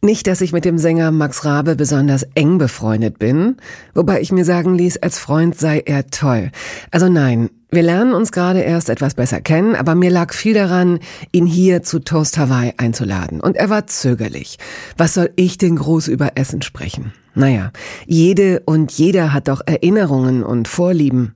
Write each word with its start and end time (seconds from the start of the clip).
Nicht, 0.00 0.26
dass 0.26 0.40
ich 0.40 0.52
mit 0.52 0.64
dem 0.64 0.78
Sänger 0.78 1.10
Max 1.10 1.44
Rabe 1.44 1.76
besonders 1.76 2.26
eng 2.34 2.58
befreundet 2.58 3.18
bin, 3.18 3.56
wobei 3.94 4.20
ich 4.20 4.32
mir 4.32 4.44
sagen 4.44 4.74
ließ, 4.74 4.98
als 4.98 5.18
Freund 5.18 5.58
sei 5.58 5.80
er 5.84 6.06
toll. 6.08 6.50
Also 6.90 7.08
nein, 7.08 7.50
wir 7.70 7.82
lernen 7.82 8.12
uns 8.12 8.32
gerade 8.32 8.60
erst 8.60 8.90
etwas 8.90 9.14
besser 9.14 9.40
kennen, 9.40 9.74
aber 9.74 9.94
mir 9.94 10.10
lag 10.10 10.34
viel 10.34 10.52
daran, 10.52 10.98
ihn 11.32 11.46
hier 11.46 11.82
zu 11.82 12.00
Toast 12.00 12.36
Hawaii 12.36 12.74
einzuladen. 12.76 13.40
Und 13.40 13.56
er 13.56 13.70
war 13.70 13.86
zögerlich. 13.86 14.58
Was 14.98 15.14
soll 15.14 15.30
ich 15.36 15.56
denn 15.56 15.76
groß 15.76 16.08
über 16.08 16.32
Essen 16.34 16.60
sprechen? 16.60 17.14
Naja, 17.34 17.72
jede 18.06 18.60
und 18.66 18.92
jeder 18.92 19.32
hat 19.32 19.48
doch 19.48 19.62
Erinnerungen 19.64 20.42
und 20.42 20.68
Vorlieben. 20.68 21.34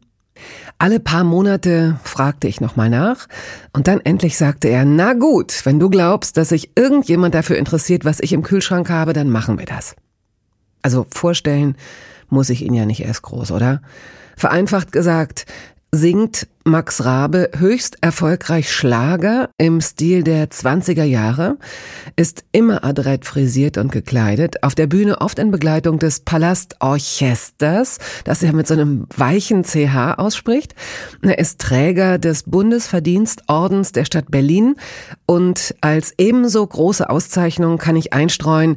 Alle 0.79 1.01
paar 1.01 1.25
Monate 1.25 1.99
fragte 2.05 2.49
ich 2.49 2.61
nochmal 2.61 2.91
nach 2.91 3.29
und 3.73 3.89
dann 3.89 4.01
endlich 4.01 4.37
sagte 4.37 4.69
er, 4.69 4.85
na 4.85 5.15
gut, 5.15 5.65
wenn 5.65 5.79
du 5.79 5.91
glaubst, 5.91 6.37
dass 6.37 6.51
sich 6.51 6.73
irgendjemand 6.77 7.35
dafür 7.35 7.57
interessiert, 7.57 8.05
was 8.05 8.21
ich 8.21 8.33
im 8.33 8.43
Kühlschrank 8.43 8.91
habe, 8.91 9.13
dann 9.13 9.31
machen 9.31 9.59
wir 9.59 9.67
das. 9.67 9.97
Also 10.83 11.07
vorstellen 11.11 11.77
muss 12.29 12.51
ich 12.51 12.63
ihn 12.63 12.75
ja 12.75 12.87
nicht 12.87 13.01
erst 13.01 13.23
groß, 13.23 13.51
oder? 13.53 13.83
Vereinfacht 14.37 14.93
gesagt, 14.93 15.47
singt 15.97 16.47
Max 16.65 17.05
Rabe 17.05 17.51
höchst 17.57 17.99
erfolgreich 18.01 18.73
Schlager 18.73 19.51
im 19.57 19.81
Stil 19.81 20.25
der 20.25 20.51
20er 20.51 21.05
Jahre, 21.05 21.59
ist 22.17 22.45
immer 22.51 22.85
adrett 22.85 23.25
frisiert 23.25 23.79
und 23.79 23.93
gekleidet, 23.93 24.63
auf 24.65 24.75
der 24.75 24.89
Bühne 24.89 25.21
oft 25.21 25.39
in 25.39 25.53
Begleitung 25.53 25.99
des 25.99 26.21
Palastorchesters, 26.21 27.99
das 28.25 28.43
er 28.43 28.53
mit 28.53 28.67
so 28.67 28.75
einem 28.75 29.07
weichen 29.17 29.63
CH 29.63 30.19
ausspricht. 30.19 30.75
Er 31.23 31.39
ist 31.39 31.61
Träger 31.61 32.19
des 32.19 32.43
Bundesverdienstordens 32.43 33.93
der 33.93 34.05
Stadt 34.05 34.31
Berlin 34.31 34.75
und 35.25 35.75
als 35.81 36.15
ebenso 36.19 36.67
große 36.67 37.09
Auszeichnung 37.09 37.79
kann 37.79 37.97
ich 37.97 38.13
einstreuen, 38.13 38.77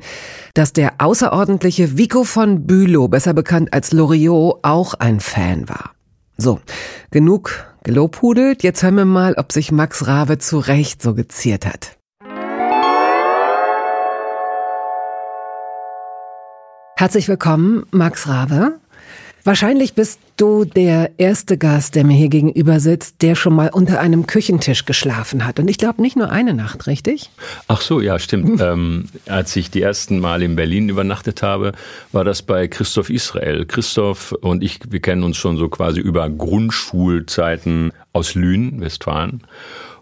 dass 0.54 0.74
der 0.74 0.94
außerordentliche 1.00 1.98
Vico 1.98 2.24
von 2.24 2.68
Bülow, 2.68 3.08
besser 3.08 3.34
bekannt 3.34 3.74
als 3.74 3.92
Loriot, 3.92 4.60
auch 4.62 4.94
ein 4.94 5.20
Fan 5.20 5.68
war. 5.68 5.96
So, 6.42 6.62
genug 7.12 7.68
gelobhudelt. 7.84 8.64
Jetzt 8.64 8.82
hören 8.82 8.96
wir 8.96 9.04
mal, 9.04 9.34
ob 9.34 9.52
sich 9.52 9.74
Max 9.74 10.08
Rabe 10.08 10.38
zu 10.38 10.60
Recht 10.60 11.02
so 11.02 11.14
geziert 11.14 11.66
hat. 11.66 11.98
Herzlich 16.96 17.28
willkommen, 17.28 17.86
Max 17.92 18.30
Rabe. 18.30 18.80
Wahrscheinlich 19.44 19.96
bist 19.96 20.20
du 20.40 20.66
der 20.66 21.12
erste 21.18 21.58
Gast, 21.58 21.96
der 21.96 22.06
mir 22.06 22.16
hier 22.16 22.30
gegenüber 22.30 22.80
sitzt, 22.80 23.22
der 23.22 23.36
schon 23.36 23.56
mal 23.56 23.70
unter 23.72 24.00
einem 24.00 24.26
Küchentisch 24.28 24.86
geschlafen 24.86 25.46
hat. 25.46 25.60
Und 25.60 25.70
ich 25.70 25.78
glaube 25.78 26.02
nicht 26.02 26.16
nur 26.16 26.30
eine 26.30 26.54
Nacht, 26.54 26.88
richtig? 26.88 27.30
Ach 27.68 27.82
so, 27.82 28.00
ja, 28.02 28.20
stimmt. 28.20 28.62
ähm, 28.64 29.06
als 29.28 29.56
ich 29.56 29.72
die 29.72 29.82
ersten 29.82 30.20
Mal 30.20 30.42
in 30.42 30.56
Berlin 30.56 30.90
übernachtet 30.90 31.44
habe, 31.44 31.74
war 32.12 32.24
das 32.24 32.42
bei 32.42 32.68
Christoph 32.68 33.10
Israel. 33.10 33.66
Christoph 33.66 34.32
und 34.32 34.64
ich, 34.64 34.80
wir 34.90 35.02
kennen 35.02 35.24
uns 35.24 35.38
schon 35.38 35.58
so 35.58 35.70
quasi 35.70 36.00
über 36.00 36.30
Grundschulzeiten 36.30 37.92
aus 38.14 38.36
Lünen, 38.36 38.82
Westfalen. 38.82 39.42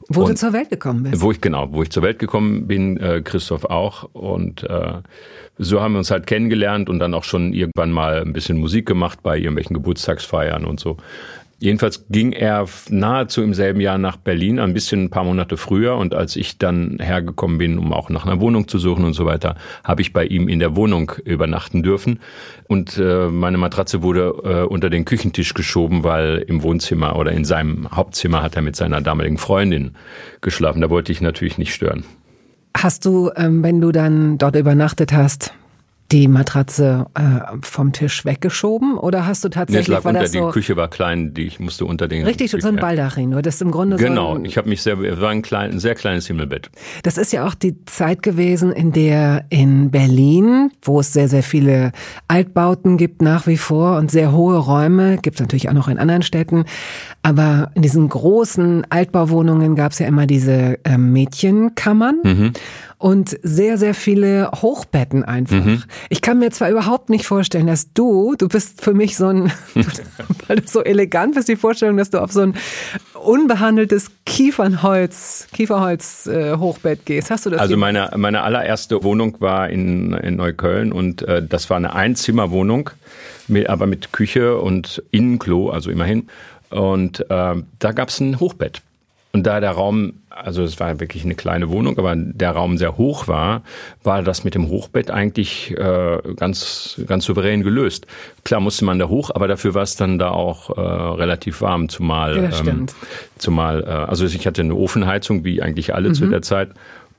Wo 0.09 0.21
und, 0.21 0.29
du 0.29 0.35
zur 0.35 0.53
Welt 0.53 0.69
gekommen 0.69 1.03
bist. 1.03 1.21
Wo 1.21 1.31
ich, 1.31 1.41
genau, 1.41 1.71
wo 1.71 1.83
ich 1.83 1.89
zur 1.89 2.03
Welt 2.03 2.19
gekommen 2.19 2.67
bin, 2.67 2.97
äh, 2.97 3.21
Christoph 3.21 3.65
auch. 3.65 4.03
Und 4.13 4.63
äh, 4.63 5.01
so 5.57 5.81
haben 5.81 5.93
wir 5.93 5.99
uns 5.99 6.11
halt 6.11 6.27
kennengelernt 6.27 6.89
und 6.89 6.99
dann 6.99 7.13
auch 7.13 7.23
schon 7.23 7.53
irgendwann 7.53 7.91
mal 7.91 8.21
ein 8.21 8.33
bisschen 8.33 8.57
Musik 8.57 8.85
gemacht 8.85 9.19
bei 9.21 9.37
irgendwelchen 9.37 9.73
Geburtstagsfeiern 9.73 10.65
und 10.65 10.79
so. 10.79 10.97
Jedenfalls 11.59 12.05
ging 12.09 12.33
er 12.33 12.67
nahezu 12.89 13.41
im 13.41 13.55
selben 13.55 13.81
Jahr 13.81 13.97
nach 13.97 14.17
Berlin, 14.17 14.59
ein 14.59 14.73
bisschen 14.73 15.05
ein 15.05 15.09
paar 15.09 15.23
Monate 15.23 15.57
früher. 15.57 15.95
Und 15.97 16.13
als 16.13 16.35
ich 16.35 16.59
dann 16.59 16.99
hergekommen 16.99 17.57
bin, 17.57 17.79
um 17.79 17.93
auch 17.93 18.09
nach 18.09 18.25
einer 18.25 18.39
Wohnung 18.39 18.67
zu 18.67 18.77
suchen 18.77 19.05
und 19.05 19.13
so 19.13 19.25
weiter, 19.25 19.55
habe 19.83 20.01
ich 20.01 20.13
bei 20.13 20.25
ihm 20.25 20.49
in 20.49 20.59
der 20.59 20.75
Wohnung 20.75 21.13
übernachten 21.25 21.81
dürfen. 21.81 22.19
Und 22.67 22.97
äh, 22.99 23.29
meine 23.29 23.57
Matratze 23.57 24.03
wurde 24.03 24.35
äh, 24.43 24.67
unter 24.67 24.91
den 24.91 25.05
Küchentisch 25.05 25.55
geschoben, 25.55 26.03
weil 26.03 26.45
im 26.47 26.61
Wohnzimmer 26.61 27.15
oder 27.15 27.31
in 27.31 27.43
seinem 27.43 27.89
Hauptzimmer 27.89 28.43
hat 28.43 28.55
er 28.55 28.61
mit 28.61 28.75
seiner 28.75 29.01
damaligen 29.01 29.39
Freundin 29.39 29.95
geschlafen. 30.41 30.81
Da 30.81 30.91
wollte 30.91 31.11
ich 31.11 31.21
natürlich 31.21 31.57
nicht 31.57 31.73
stören. 31.73 32.03
Hast 32.77 33.05
du, 33.05 33.31
ähm, 33.35 33.63
wenn 33.63 33.81
du 33.81 33.91
dann 33.91 34.37
dort 34.37 34.55
übernachtet 34.55 35.11
hast, 35.11 35.53
die 36.11 36.29
Matratze 36.29 37.07
äh, 37.15 37.57
vom 37.61 37.91
Tisch 37.91 38.23
weggeschoben 38.23 38.97
oder 38.97 39.25
hast 39.25 39.43
du 39.43 39.49
tatsächlich 39.49 39.89
nee, 39.89 39.93
lag 39.95 40.05
war 40.05 40.11
unter, 40.11 40.21
das 40.21 40.31
so 40.31 40.47
die 40.47 40.53
Küche 40.53 40.77
war 40.77 40.87
klein, 40.87 41.33
die 41.33 41.43
ich 41.43 41.59
musste 41.59 41.85
unter 41.85 42.07
den 42.07 42.25
richtig 42.25 42.51
so 42.51 42.67
ein 42.67 42.77
Baldachin, 42.77 43.29
nur 43.29 43.41
das 43.41 43.59
im 43.59 43.71
Grunde 43.71 43.97
genau. 43.97 44.33
So 44.33 44.39
ein, 44.39 44.45
ich 44.45 44.57
habe 44.57 44.69
mich 44.69 44.81
sehr, 44.81 44.97
es 44.99 45.19
war 45.19 45.29
ein, 45.29 45.41
klein, 45.41 45.71
ein 45.71 45.79
sehr 45.79 45.95
kleines 45.95 46.27
Himmelbett. 46.27 46.69
Das 47.03 47.17
ist 47.17 47.33
ja 47.33 47.45
auch 47.45 47.55
die 47.55 47.83
Zeit 47.85 48.23
gewesen, 48.23 48.71
in 48.71 48.93
der 48.93 49.45
in 49.49 49.91
Berlin, 49.91 50.71
wo 50.81 51.01
es 51.01 51.11
sehr 51.11 51.27
sehr 51.27 51.43
viele 51.43 51.91
Altbauten 52.29 52.97
gibt 52.97 53.21
nach 53.21 53.45
wie 53.45 53.57
vor 53.57 53.97
und 53.97 54.09
sehr 54.09 54.31
hohe 54.31 54.57
Räume, 54.57 55.17
gibt 55.17 55.35
es 55.35 55.41
natürlich 55.41 55.67
auch 55.67 55.73
noch 55.73 55.89
in 55.89 55.97
anderen 55.97 56.21
Städten, 56.21 56.63
aber 57.21 57.71
in 57.75 57.81
diesen 57.81 58.07
großen 58.07 58.85
Altbauwohnungen 58.89 59.75
gab 59.75 59.91
es 59.91 59.99
ja 59.99 60.07
immer 60.07 60.25
diese 60.25 60.79
äh, 60.85 60.97
Mädchenkammern. 60.97 62.19
Mhm 62.23 62.53
und 62.99 63.37
sehr, 63.43 63.77
sehr 63.77 63.93
viele 63.93 64.49
Hochbetten 64.55 65.23
einfach. 65.23 65.63
Mhm. 65.63 65.83
Ich 66.09 66.21
kann 66.21 66.39
mir 66.39 66.49
zwar 66.49 66.71
überhaupt 66.71 67.09
nicht 67.09 67.25
vorstellen, 67.25 67.67
dass 67.67 67.93
du, 67.93 68.35
du 68.35 68.47
bist 68.47 68.81
für 68.81 68.93
mich 68.93 69.15
so 69.15 69.27
ein, 69.27 69.51
weil 70.47 70.57
du 70.57 70.67
so 70.67 70.83
elegant 70.83 71.35
bist, 71.35 71.47
die 71.47 71.57
Vorstellung, 71.57 71.97
dass 71.97 72.09
du 72.09 72.19
auf 72.19 72.31
so 72.31 72.41
ein 72.41 72.55
unbehandeltes 73.13 74.09
Kiefernholz, 74.25 75.47
Kieferholz 75.53 76.25
äh, 76.25 76.57
Hochbett 76.57 77.05
gehst. 77.05 77.29
Hast 77.29 77.45
du 77.45 77.51
das? 77.51 77.59
Also 77.59 77.77
meine, 77.77 78.09
meine 78.15 78.41
allererste 78.41 79.03
Wohnung 79.03 79.37
war 79.39 79.69
in, 79.69 80.13
in 80.13 80.35
Neukölln 80.37 80.91
und 80.91 81.21
äh, 81.21 81.45
das 81.45 81.69
war 81.69 81.77
eine 81.77 81.93
Einzimmerwohnung, 81.93 82.89
mit, 83.47 83.69
aber 83.69 83.85
mit 83.85 84.11
Küche 84.11 84.57
und 84.57 85.03
Innenklo, 85.11 85.69
also 85.69 85.91
immerhin. 85.91 86.27
Und 86.71 87.21
äh, 87.29 87.55
da 87.79 87.91
gab 87.91 88.09
es 88.09 88.19
ein 88.19 88.39
Hochbett. 88.39 88.81
Und 89.37 89.43
da 89.43 89.59
der 89.59 89.69
Raum, 89.69 90.13
also 90.31 90.63
es 90.63 90.79
war 90.79 90.99
wirklich 90.99 91.23
eine 91.23 91.35
kleine 91.35 91.69
Wohnung, 91.69 91.99
aber 91.99 92.15
der 92.15 92.53
Raum 92.53 92.79
sehr 92.79 92.97
hoch 92.97 93.27
war, 93.27 93.61
war 94.01 94.23
das 94.23 94.43
mit 94.43 94.55
dem 94.55 94.67
Hochbett 94.69 95.11
eigentlich 95.11 95.77
äh, 95.77 96.17
ganz, 96.37 96.99
ganz 97.05 97.25
souverän 97.25 97.61
gelöst. 97.61 98.07
Klar 98.45 98.61
musste 98.61 98.83
man 98.83 98.97
da 98.97 99.09
hoch, 99.09 99.29
aber 99.31 99.47
dafür 99.47 99.75
war 99.75 99.83
es 99.83 99.95
dann 99.95 100.17
da 100.17 100.31
auch 100.31 100.75
äh, 100.75 100.81
relativ 100.81 101.61
warm, 101.61 101.87
zumal, 101.87 102.35
ja, 102.35 102.49
ähm, 102.65 102.87
zumal, 103.37 103.83
äh, 103.83 103.89
also 103.89 104.25
ich 104.25 104.47
hatte 104.47 104.63
eine 104.63 104.73
Ofenheizung, 104.73 105.43
wie 105.43 105.61
eigentlich 105.61 105.93
alle 105.93 106.09
mhm. 106.09 106.13
zu 106.15 106.25
der 106.25 106.41
Zeit. 106.41 106.71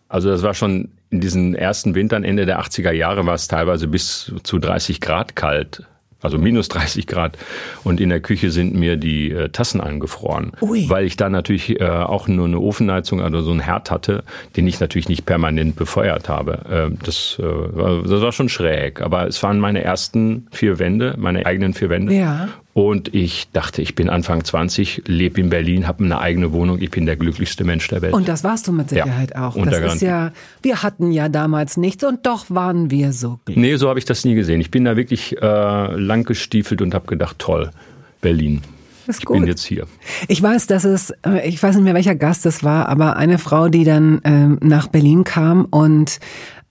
Also 0.09 0.29
das 0.29 0.43
war 0.43 0.55
schon 0.55 0.89
in 1.11 1.21
diesen 1.21 1.55
ersten 1.55 1.95
Wintern, 1.95 2.25
Ende 2.25 2.47
der 2.47 2.61
80er 2.61 2.91
Jahre, 2.91 3.27
war 3.27 3.35
es 3.35 3.47
teilweise 3.47 3.87
bis 3.87 4.33
zu 4.43 4.59
30 4.59 5.01
Grad 5.01 5.37
kalt 5.37 5.85
also 6.21 6.39
minus 6.39 6.69
30 6.69 7.07
Grad. 7.07 7.39
Und 7.85 8.01
in 8.01 8.09
der 8.09 8.21
Küche 8.21 8.51
sind 8.51 8.75
mir 8.75 8.97
die 8.97 9.31
äh, 9.31 9.49
Tassen 9.49 9.81
angefroren, 9.81 10.53
Ui. 10.61 10.89
weil 10.89 11.05
ich 11.05 11.17
da 11.17 11.29
natürlich 11.29 11.81
äh, 11.81 11.85
auch 11.85 12.29
nur 12.29 12.47
eine 12.47 12.59
Ofenheizung, 12.59 13.21
also 13.21 13.43
so 13.43 13.51
einen 13.51 13.61
Herd 13.61 13.91
hatte, 13.91 14.25
den 14.57 14.67
ich 14.67 14.81
natürlich 14.81 15.09
nicht 15.09 15.27
permanent 15.27 15.77
befeuert 15.77 16.29
habe. 16.29 16.91
Äh, 16.93 17.05
das, 17.05 17.37
das 17.39 18.21
war 18.21 18.33
schon 18.33 18.49
schräg, 18.49 19.01
aber 19.01 19.27
es 19.27 19.43
waren 19.43 19.61
meine 19.61 19.83
ersten 19.83 20.47
vier 20.51 20.79
Wände, 20.79 21.15
meine 21.19 21.47
eigenen 21.47 21.75
vier 21.75 21.91
Wände. 21.91 22.15
Ja. 22.15 22.49
Und 22.79 23.13
ich 23.13 23.51
dachte, 23.51 23.83
ich 23.83 23.97
bin 23.97 24.09
Anfang 24.09 24.45
20, 24.45 25.03
lebe 25.09 25.41
in 25.41 25.51
Berlin, 25.51 25.89
habe 25.89 26.05
eine 26.05 26.21
eigene 26.21 26.53
Wohnung, 26.53 26.81
ich 26.81 26.93
bin 26.93 27.07
der 27.07 27.17
glücklichste 27.17 27.65
Mensch 27.65 27.89
der 27.89 28.03
Welt. 28.03 28.15
Und 28.15 28.29
das 28.29 28.45
warst 28.45 28.69
du 28.69 28.73
mit 28.73 28.91
Sicherheit 28.91 29.33
ja, 29.35 29.49
auch. 29.49 29.57
Das 29.57 29.95
ist 29.95 30.01
ja, 30.01 30.31
wir 30.63 30.85
hatten 30.85 31.11
ja 31.11 31.29
damals 31.29 31.77
nichts 31.77 32.05
und 32.05 32.25
doch 32.25 32.51
waren 32.51 32.93
wir 32.93 33.13
so 33.13 33.41
glücklich. 33.45 33.57
Nee, 33.57 33.75
so 33.75 33.89
habe 33.89 33.99
ich 33.99 34.05
das 34.05 34.25
nie 34.25 34.37
gesehen. 34.37 34.61
Ich 34.61 34.71
bin 34.71 34.85
da 34.85 34.97
wirklich 34.97 35.43
äh, 35.43 35.97
lang 35.97 36.23
gestiefelt 36.23 36.81
und 36.81 36.95
habe 36.95 37.09
gedacht, 37.09 37.41
toll, 37.41 37.73
Berlin. 38.21 38.63
ich 39.09 39.25
gut. 39.25 39.39
bin 39.39 39.49
jetzt 39.49 39.65
hier. 39.65 39.89
Ich 40.29 40.41
weiß, 40.41 40.69
dass 40.69 40.85
es, 40.85 41.11
äh, 41.27 41.49
ich 41.49 41.61
weiß 41.61 41.75
nicht 41.75 41.85
mehr 41.85 41.95
welcher 41.95 42.15
Gast 42.15 42.47
es 42.47 42.63
war, 42.63 42.89
aber 42.89 43.17
eine 43.17 43.39
Frau, 43.39 43.69
die 43.69 43.83
dann 43.83 44.21
ähm, 44.23 44.57
nach 44.63 44.87
Berlin 44.87 45.25
kam 45.25 45.65
und 45.65 46.21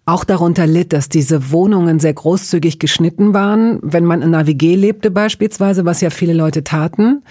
auch 0.07 0.23
darunter 0.23 0.65
litt, 0.65 0.93
dass 0.93 1.09
diese 1.09 1.51
Wohnungen 1.51 1.99
sehr 1.99 2.13
großzügig 2.13 2.79
geschnitten 2.79 3.33
waren, 3.33 3.79
wenn 3.81 4.05
man 4.05 4.21
in 4.21 4.33
einer 4.33 4.47
WG 4.47 4.75
lebte 4.75 5.11
beispielsweise, 5.11 5.83
was 5.83 5.99
ja 5.99 6.09
viele 6.11 6.31
Leute 6.31 6.63
taten. 6.63 7.23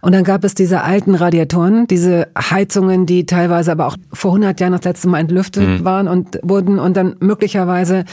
Und 0.00 0.14
dann 0.14 0.22
gab 0.22 0.44
es 0.44 0.54
diese 0.54 0.82
alten 0.82 1.16
Radiatoren, 1.16 1.88
diese 1.88 2.28
Heizungen, 2.38 3.04
die 3.04 3.26
teilweise 3.26 3.72
aber 3.72 3.88
auch 3.88 3.96
vor 4.12 4.30
100 4.30 4.60
Jahren 4.60 4.72
das 4.72 4.84
letzte 4.84 5.08
Mal 5.08 5.18
entlüftet 5.18 5.66
mhm. 5.66 5.84
waren 5.84 6.06
und 6.06 6.38
wurden 6.44 6.78
und 6.78 6.96
dann 6.96 7.16
möglicherweise 7.18 8.04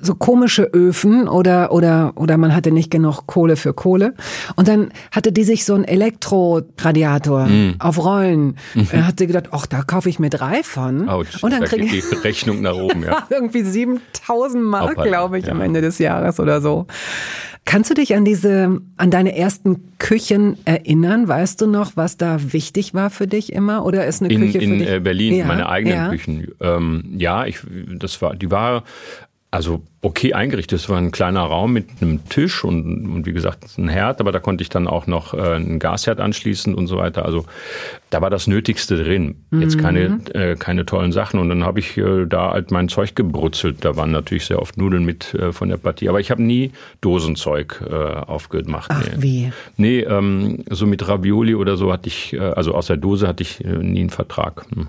so 0.00 0.14
komische 0.14 0.62
Öfen 0.62 1.28
oder 1.28 1.70
oder 1.70 2.14
oder 2.16 2.38
man 2.38 2.54
hatte 2.56 2.72
nicht 2.72 2.90
genug 2.90 3.26
Kohle 3.26 3.56
für 3.56 3.74
Kohle 3.74 4.14
und 4.56 4.68
dann 4.68 4.88
hatte 5.12 5.32
die 5.32 5.44
sich 5.44 5.66
so 5.66 5.74
ein 5.74 5.84
Elektroradiator 5.84 7.46
mhm. 7.46 7.74
auf 7.78 8.02
Rollen. 8.02 8.56
Mhm. 8.74 8.88
Er 8.90 9.06
hat 9.06 9.18
sie 9.18 9.26
gedacht, 9.26 9.48
ach, 9.50 9.66
da 9.66 9.82
kaufe 9.82 10.08
ich 10.08 10.18
mir 10.18 10.30
drei 10.30 10.62
von. 10.62 11.10
Ouch, 11.10 11.26
und 11.42 11.52
dann 11.52 11.64
kriege 11.64 11.84
ich 11.84 12.08
die 12.08 12.14
Rechnung 12.16 12.62
nach 12.62 12.74
oben, 12.74 13.02
ja. 13.02 13.26
irgendwie 13.30 13.65
7000 13.70 14.62
Mark, 14.62 15.02
glaube 15.02 15.38
ich, 15.38 15.46
ja. 15.46 15.52
am 15.52 15.60
Ende 15.60 15.80
des 15.80 15.98
Jahres 15.98 16.40
oder 16.40 16.60
so. 16.60 16.86
Kannst 17.66 17.90
du 17.90 17.94
dich 17.94 18.14
an 18.14 18.24
diese, 18.24 18.80
an 18.96 19.10
deine 19.10 19.36
ersten 19.36 19.98
Küchen 19.98 20.56
erinnern? 20.64 21.26
Weißt 21.26 21.60
du 21.60 21.66
noch, 21.66 21.96
was 21.96 22.16
da 22.16 22.52
wichtig 22.52 22.94
war 22.94 23.10
für 23.10 23.26
dich 23.26 23.52
immer? 23.52 23.84
Oder 23.84 24.06
ist 24.06 24.22
eine 24.22 24.32
in, 24.32 24.40
Küche 24.40 24.58
in 24.58 24.70
für 24.70 24.78
dich? 24.78 24.88
In 24.88 25.02
Berlin, 25.02 25.34
ja, 25.34 25.46
meine 25.46 25.68
eigenen 25.68 25.96
ja. 25.96 26.08
Küchen. 26.08 26.48
Ähm, 26.60 27.14
ja, 27.18 27.44
ich, 27.44 27.58
das 27.98 28.22
war, 28.22 28.36
die 28.36 28.52
war 28.52 28.84
also 29.56 29.82
okay 30.02 30.34
eingerichtet. 30.34 30.78
Es 30.78 30.88
war 30.90 30.98
ein 30.98 31.10
kleiner 31.10 31.40
Raum 31.40 31.72
mit 31.72 31.88
einem 32.00 32.28
Tisch 32.28 32.62
und, 32.62 33.06
und 33.10 33.24
wie 33.24 33.32
gesagt 33.32 33.64
ein 33.78 33.88
Herd, 33.88 34.20
aber 34.20 34.30
da 34.30 34.38
konnte 34.38 34.60
ich 34.60 34.68
dann 34.68 34.86
auch 34.86 35.06
noch 35.06 35.32
äh, 35.32 35.54
einen 35.54 35.78
Gasherd 35.78 36.20
anschließen 36.20 36.74
und 36.74 36.86
so 36.88 36.98
weiter. 36.98 37.24
Also 37.24 37.46
da 38.10 38.20
war 38.20 38.28
das 38.28 38.46
Nötigste 38.46 39.02
drin. 39.02 39.36
Jetzt 39.50 39.78
keine, 39.78 40.10
mhm. 40.10 40.20
äh, 40.34 40.56
keine 40.56 40.84
tollen 40.84 41.10
Sachen. 41.10 41.40
Und 41.40 41.48
dann 41.48 41.64
habe 41.64 41.80
ich 41.80 41.96
äh, 41.96 42.26
da 42.26 42.50
halt 42.50 42.70
mein 42.70 42.90
Zeug 42.90 43.16
gebrutzelt. 43.16 43.82
Da 43.82 43.96
waren 43.96 44.10
natürlich 44.10 44.44
sehr 44.44 44.60
oft 44.60 44.76
Nudeln 44.76 45.06
mit 45.06 45.32
äh, 45.32 45.52
von 45.52 45.70
der 45.70 45.78
Partie. 45.78 46.10
Aber 46.10 46.20
ich 46.20 46.30
habe 46.30 46.42
nie 46.42 46.72
Dosenzeug 47.00 47.82
äh, 47.90 47.94
aufgemacht. 47.94 48.90
Ach, 48.92 49.02
nee. 49.16 49.22
wie? 49.22 49.52
Nee, 49.78 50.00
ähm, 50.00 50.64
so 50.68 50.86
mit 50.86 51.08
Ravioli 51.08 51.54
oder 51.54 51.78
so 51.78 51.90
hatte 51.90 52.08
ich, 52.08 52.34
äh, 52.34 52.40
also 52.40 52.74
aus 52.74 52.88
der 52.88 52.98
Dose 52.98 53.26
hatte 53.26 53.42
ich 53.42 53.64
äh, 53.64 53.68
nie 53.68 54.00
einen 54.00 54.10
Vertrag. 54.10 54.66
Hm. 54.74 54.88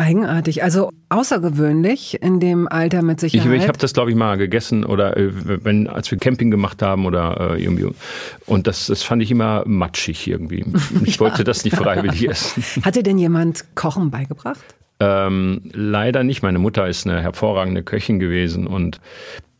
Eigenartig, 0.00 0.62
also 0.62 0.90
außergewöhnlich 1.08 2.22
in 2.22 2.38
dem 2.38 2.68
Alter 2.68 3.02
mit 3.02 3.18
Sicherheit. 3.18 3.52
Ich, 3.52 3.62
ich 3.62 3.68
habe 3.68 3.78
das, 3.78 3.92
glaube 3.92 4.10
ich, 4.10 4.16
mal 4.16 4.38
gegessen 4.38 4.84
oder 4.84 5.16
äh, 5.16 5.30
wenn 5.64 5.88
als 5.88 6.08
wir 6.12 6.18
Camping 6.18 6.52
gemacht 6.52 6.82
haben 6.82 7.04
oder 7.04 7.56
äh, 7.56 7.62
irgendwie 7.62 7.88
und 8.46 8.68
das, 8.68 8.86
das 8.86 9.02
fand 9.02 9.24
ich 9.24 9.32
immer 9.32 9.64
matschig 9.66 10.28
irgendwie. 10.28 10.64
Ich 11.04 11.14
ja. 11.14 11.20
wollte 11.20 11.42
das 11.42 11.64
nicht 11.64 11.76
freiwillig 11.76 12.28
essen. 12.28 12.62
Hat 12.84 12.94
dir 12.94 13.02
denn 13.02 13.18
jemand 13.18 13.64
Kochen 13.74 14.10
beigebracht? 14.10 14.60
Ähm, 15.00 15.62
leider 15.72 16.22
nicht. 16.22 16.42
Meine 16.42 16.58
Mutter 16.58 16.86
ist 16.86 17.06
eine 17.06 17.20
hervorragende 17.20 17.82
Köchin 17.82 18.20
gewesen 18.20 18.66
und 18.66 19.00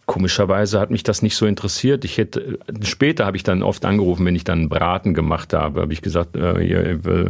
Komischerweise 0.08 0.80
hat 0.80 0.90
mich 0.90 1.02
das 1.02 1.20
nicht 1.20 1.36
so 1.36 1.44
interessiert. 1.44 2.02
Ich 2.06 2.16
hätte 2.16 2.58
später 2.80 3.26
habe 3.26 3.36
ich 3.36 3.42
dann 3.42 3.62
oft 3.62 3.84
angerufen, 3.84 4.24
wenn 4.24 4.34
ich 4.34 4.42
dann 4.42 4.70
Braten 4.70 5.12
gemacht 5.12 5.52
habe, 5.52 5.82
habe 5.82 5.92
ich 5.92 6.00
gesagt, 6.00 6.34
äh, 6.34 7.28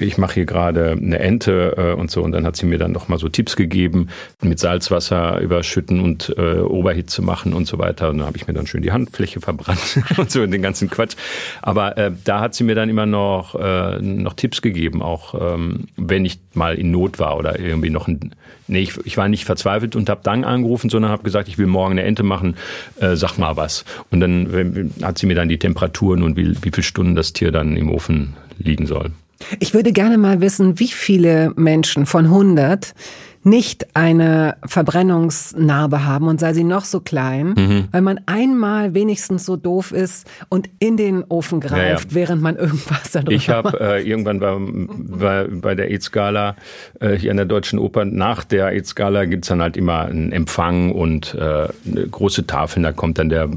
ich 0.00 0.18
mache 0.18 0.34
hier 0.34 0.44
gerade 0.44 0.90
eine 0.90 1.20
Ente 1.20 1.74
äh, 1.76 1.92
und 1.92 2.10
so. 2.10 2.24
Und 2.24 2.32
dann 2.32 2.44
hat 2.44 2.56
sie 2.56 2.66
mir 2.66 2.78
dann 2.78 2.90
noch 2.90 3.06
mal 3.06 3.20
so 3.20 3.28
Tipps 3.28 3.54
gegeben, 3.54 4.08
mit 4.42 4.58
Salzwasser 4.58 5.38
überschütten 5.40 6.00
und 6.00 6.34
äh, 6.36 6.58
Oberhitze 6.58 7.22
machen 7.22 7.54
und 7.54 7.68
so 7.68 7.78
weiter. 7.78 8.10
Und 8.10 8.18
dann 8.18 8.26
habe 8.26 8.36
ich 8.36 8.48
mir 8.48 8.54
dann 8.54 8.66
schön 8.66 8.82
die 8.82 8.90
Handfläche 8.90 9.40
verbrannt 9.40 10.00
und 10.16 10.28
so 10.28 10.44
den 10.44 10.62
ganzen 10.62 10.90
Quatsch. 10.90 11.14
Aber 11.62 11.96
äh, 11.96 12.10
da 12.24 12.40
hat 12.40 12.56
sie 12.56 12.64
mir 12.64 12.74
dann 12.74 12.88
immer 12.88 13.06
noch 13.06 13.54
äh, 13.54 14.00
noch 14.02 14.34
Tipps 14.34 14.62
gegeben, 14.62 15.00
auch 15.00 15.54
ähm, 15.54 15.86
wenn 15.96 16.24
ich 16.24 16.40
mal 16.54 16.74
in 16.74 16.90
Not 16.90 17.20
war 17.20 17.36
oder 17.36 17.60
irgendwie 17.60 17.90
noch 17.90 18.08
ein 18.08 18.32
Nee, 18.68 18.80
ich, 18.80 18.98
ich 19.04 19.16
war 19.16 19.28
nicht 19.28 19.44
verzweifelt 19.44 19.96
und 19.96 20.08
habe 20.08 20.20
dann 20.22 20.44
angerufen, 20.44 20.90
sondern 20.90 21.10
habe 21.10 21.22
gesagt, 21.22 21.48
ich 21.48 21.58
will 21.58 21.66
morgen 21.66 21.92
eine 21.92 22.02
Ente 22.02 22.22
machen, 22.22 22.56
äh, 23.00 23.16
sag 23.16 23.38
mal 23.38 23.56
was. 23.56 23.84
Und 24.10 24.20
dann 24.20 24.92
hat 25.02 25.18
sie 25.18 25.26
mir 25.26 25.34
dann 25.34 25.48
die 25.48 25.58
Temperaturen 25.58 26.22
und 26.22 26.36
wie, 26.36 26.56
wie 26.62 26.70
viele 26.70 26.82
Stunden 26.82 27.14
das 27.14 27.32
Tier 27.32 27.52
dann 27.52 27.76
im 27.76 27.90
Ofen 27.90 28.34
liegen 28.58 28.86
soll. 28.86 29.12
Ich 29.60 29.74
würde 29.74 29.92
gerne 29.92 30.18
mal 30.18 30.40
wissen, 30.40 30.78
wie 30.78 30.88
viele 30.88 31.52
Menschen 31.56 32.06
von 32.06 32.24
100 32.24 32.94
nicht 33.46 33.94
eine 33.94 34.56
Verbrennungsnarbe 34.64 36.04
haben 36.04 36.26
und 36.26 36.40
sei 36.40 36.52
sie 36.52 36.64
noch 36.64 36.84
so 36.84 36.98
klein, 36.98 37.54
mhm. 37.56 37.84
weil 37.92 38.02
man 38.02 38.20
einmal 38.26 38.92
wenigstens 38.92 39.46
so 39.46 39.56
doof 39.56 39.92
ist 39.92 40.28
und 40.48 40.68
in 40.80 40.96
den 40.96 41.22
Ofen 41.28 41.60
greift, 41.60 41.76
ja, 41.76 42.08
ja. 42.10 42.14
während 42.14 42.42
man 42.42 42.56
irgendwas 42.56 43.12
darüber 43.12 43.30
Ich 43.30 43.48
habe 43.48 43.78
äh, 43.80 44.02
irgendwann 44.02 44.40
bei, 44.40 44.56
bei, 44.58 45.46
bei 45.48 45.74
der 45.76 45.90
AIDS-Gala 45.90 46.56
äh, 46.98 47.12
hier 47.12 47.30
an 47.30 47.36
der 47.36 47.46
Deutschen 47.46 47.78
Oper, 47.78 48.04
nach 48.04 48.42
der 48.42 48.66
AIDS-Gala 48.66 49.26
gibt's 49.26 49.46
dann 49.46 49.62
halt 49.62 49.76
immer 49.76 50.06
einen 50.06 50.32
Empfang 50.32 50.90
und 50.90 51.34
äh, 51.34 51.68
große 52.10 52.48
Tafel, 52.48 52.82
da 52.82 52.90
kommt 52.90 53.18
dann 53.18 53.28
der 53.28 53.48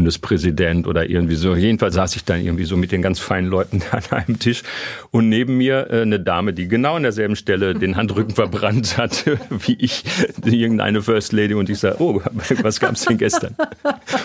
Bundespräsident 0.00 0.86
oder 0.86 1.08
irgendwie 1.08 1.34
so. 1.34 1.54
Jedenfalls 1.54 1.94
saß 1.94 2.16
ich 2.16 2.24
dann 2.24 2.40
irgendwie 2.40 2.64
so 2.64 2.76
mit 2.76 2.90
den 2.92 3.02
ganz 3.02 3.18
feinen 3.18 3.50
Leuten 3.50 3.82
an 3.90 4.02
einem 4.10 4.38
Tisch 4.38 4.62
und 5.10 5.28
neben 5.28 5.58
mir 5.58 5.88
äh, 5.90 6.02
eine 6.02 6.18
Dame, 6.18 6.52
die 6.52 6.68
genau 6.68 6.94
an 6.94 7.02
derselben 7.02 7.36
Stelle 7.36 7.74
den 7.74 7.96
Handrücken 7.96 8.34
verbrannt 8.34 8.96
hatte, 8.96 9.38
wie 9.50 9.74
ich, 9.74 10.04
irgendeine 10.44 11.02
First 11.02 11.32
Lady 11.32 11.54
und 11.54 11.68
ich 11.68 11.78
sage, 11.78 11.96
oh, 12.00 12.20
was 12.62 12.80
gab's 12.80 13.04
denn 13.04 13.18
gestern? 13.18 13.54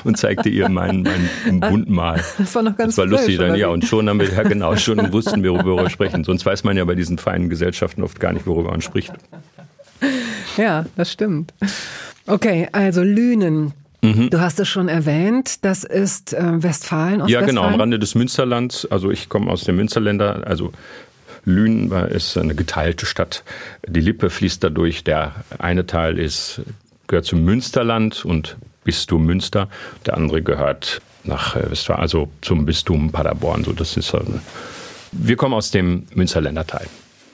Und 0.04 0.18
zeigte 0.18 0.50
ihr 0.50 0.70
meinen, 0.70 1.04
meinen 1.04 1.62
Wundmal. 1.62 2.22
Das 2.38 2.56
war 2.56 2.64
noch 2.64 2.78
ganz 2.78 2.96
Das 2.96 2.98
war 2.98 3.06
lustig 3.06 3.38
dann, 3.38 3.56
ja. 3.56 3.68
Und 3.68 3.86
schon 3.86 4.10
haben 4.10 4.20
wir, 4.20 4.32
ja 4.32 4.44
genau, 4.44 4.76
schon 4.78 5.12
wussten 5.12 5.44
wir, 5.44 5.52
worüber 5.52 5.84
wir 5.84 5.90
sprechen. 5.90 6.24
Sonst 6.24 6.46
weiß 6.46 6.64
man 6.64 6.78
ja 6.78 6.86
bei 6.86 6.96
diesen 6.96 7.18
feinen 7.18 7.50
Gesellschaften 7.50 8.04
oft 8.04 8.20
gar 8.20 8.34
nicht, 8.34 8.48
worüber 8.48 8.72
man 8.72 8.82
spricht. 8.82 9.14
Ja, 10.58 10.86
das 10.96 11.12
stimmt. 11.12 11.54
Okay, 12.28 12.68
also 12.72 13.04
Lünen. 13.04 13.74
Mhm. 14.02 14.30
Du 14.30 14.40
hast 14.40 14.60
es 14.60 14.68
schon 14.68 14.88
erwähnt, 14.88 15.64
das 15.66 15.84
ist 15.84 16.34
äh, 16.34 16.64
Westfalen, 16.64 17.22
Ostwestfalen. 17.22 17.28
Ja, 17.28 17.42
genau, 17.42 17.64
am 17.64 17.76
Rande 17.76 18.00
des 18.00 18.16
Münsterlands. 18.16 18.86
Also 18.92 19.12
ich 19.12 19.30
komme 19.30 19.52
aus 19.52 19.64
den 19.64 19.76
Münsterländer, 19.76 20.46
also 20.46 20.72
Lünen 21.46 21.92
ist 22.10 22.38
eine 22.38 22.56
geteilte 22.56 23.06
Stadt. 23.06 23.44
Die 23.88 24.00
Lippe 24.00 24.30
fließt 24.30 24.64
dadurch. 24.64 25.04
Der 25.04 25.36
eine 25.60 25.86
Teil 25.86 26.18
ist, 26.18 26.62
gehört 27.08 27.26
zum 27.26 27.44
Münsterland 27.44 28.26
und 28.26 28.58
Bistum 28.84 29.26
Münster. 29.26 29.70
Der 30.06 30.16
andere 30.16 30.42
gehört 30.42 31.02
nach 31.24 31.56
äh, 31.56 31.70
Westfalen, 31.72 32.02
also 32.02 32.30
zum 32.42 32.66
Bistum 32.66 33.12
Paderborn. 33.12 33.64
So, 33.64 33.74
das 33.74 33.98
ist, 33.98 34.14
wir 35.12 35.36
kommen 35.36 35.54
aus 35.54 35.72
dem 35.72 36.08
Münsterländer 36.14 36.66
Teil. 36.66 36.88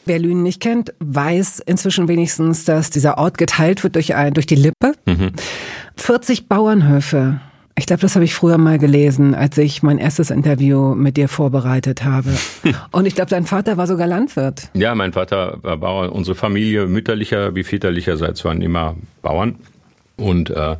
Wer 0.05 0.17
Lünen 0.17 0.41
nicht 0.41 0.59
kennt, 0.59 0.93
weiß 0.99 1.59
inzwischen 1.59 2.07
wenigstens, 2.07 2.65
dass 2.65 2.89
dieser 2.89 3.17
Ort 3.19 3.37
geteilt 3.37 3.83
wird 3.83 3.95
durch, 3.95 4.15
ein, 4.15 4.33
durch 4.33 4.47
die 4.47 4.55
Lippe. 4.55 4.95
Mhm. 5.05 5.33
40 5.97 6.47
Bauernhöfe. 6.47 7.39
Ich 7.77 7.85
glaube, 7.85 8.01
das 8.01 8.15
habe 8.15 8.25
ich 8.25 8.35
früher 8.35 8.57
mal 8.57 8.77
gelesen, 8.77 9.33
als 9.33 9.57
ich 9.57 9.81
mein 9.81 9.97
erstes 9.97 10.29
Interview 10.29 10.93
mit 10.93 11.17
dir 11.17 11.27
vorbereitet 11.27 12.03
habe. 12.03 12.29
Und 12.91 13.05
ich 13.05 13.15
glaube, 13.15 13.29
dein 13.29 13.45
Vater 13.45 13.77
war 13.77 13.87
sogar 13.87 14.07
Landwirt. 14.07 14.69
Ja, 14.73 14.93
mein 14.93 15.13
Vater 15.13 15.57
war 15.61 15.77
Bauer. 15.77 16.11
Unsere 16.11 16.35
Familie 16.35 16.85
mütterlicher 16.87 17.55
wie 17.55 17.63
väterlicherseits 17.63 18.43
waren 18.45 18.61
immer 18.61 18.95
Bauern. 19.21 19.55
Und 20.21 20.51
äh, 20.51 20.75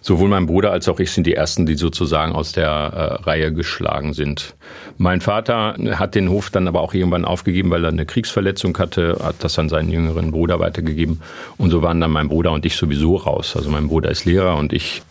sowohl 0.00 0.28
mein 0.28 0.46
Bruder 0.46 0.70
als 0.70 0.88
auch 0.88 1.00
ich 1.00 1.10
sind 1.12 1.26
die 1.26 1.34
ersten, 1.34 1.66
die 1.66 1.74
sozusagen 1.76 2.32
aus 2.32 2.52
der 2.52 2.68
äh, 2.68 3.24
Reihe 3.24 3.52
geschlagen 3.52 4.12
sind. 4.12 4.54
Mein 4.98 5.20
Vater 5.20 5.76
hat 5.98 6.14
den 6.14 6.28
Hof 6.28 6.50
dann 6.50 6.68
aber 6.68 6.80
auch 6.80 6.92
irgendwann 6.92 7.24
aufgegeben, 7.24 7.70
weil 7.70 7.84
er 7.84 7.88
eine 7.88 8.06
Kriegsverletzung 8.06 8.76
hatte, 8.78 9.18
hat 9.22 9.36
das 9.40 9.58
an 9.58 9.68
seinen 9.68 9.90
jüngeren 9.90 10.30
Bruder 10.30 10.60
weitergegeben. 10.60 11.22
Und 11.56 11.70
so 11.70 11.82
waren 11.82 12.00
dann 12.00 12.10
mein 12.10 12.28
Bruder 12.28 12.52
und 12.52 12.66
ich 12.66 12.76
sowieso 12.76 13.16
raus. 13.16 13.56
Also 13.56 13.70
mein 13.70 13.88
Bruder 13.88 14.10
ist 14.10 14.26
Lehrer 14.26 14.56
und 14.56 14.72
ich 14.72 15.02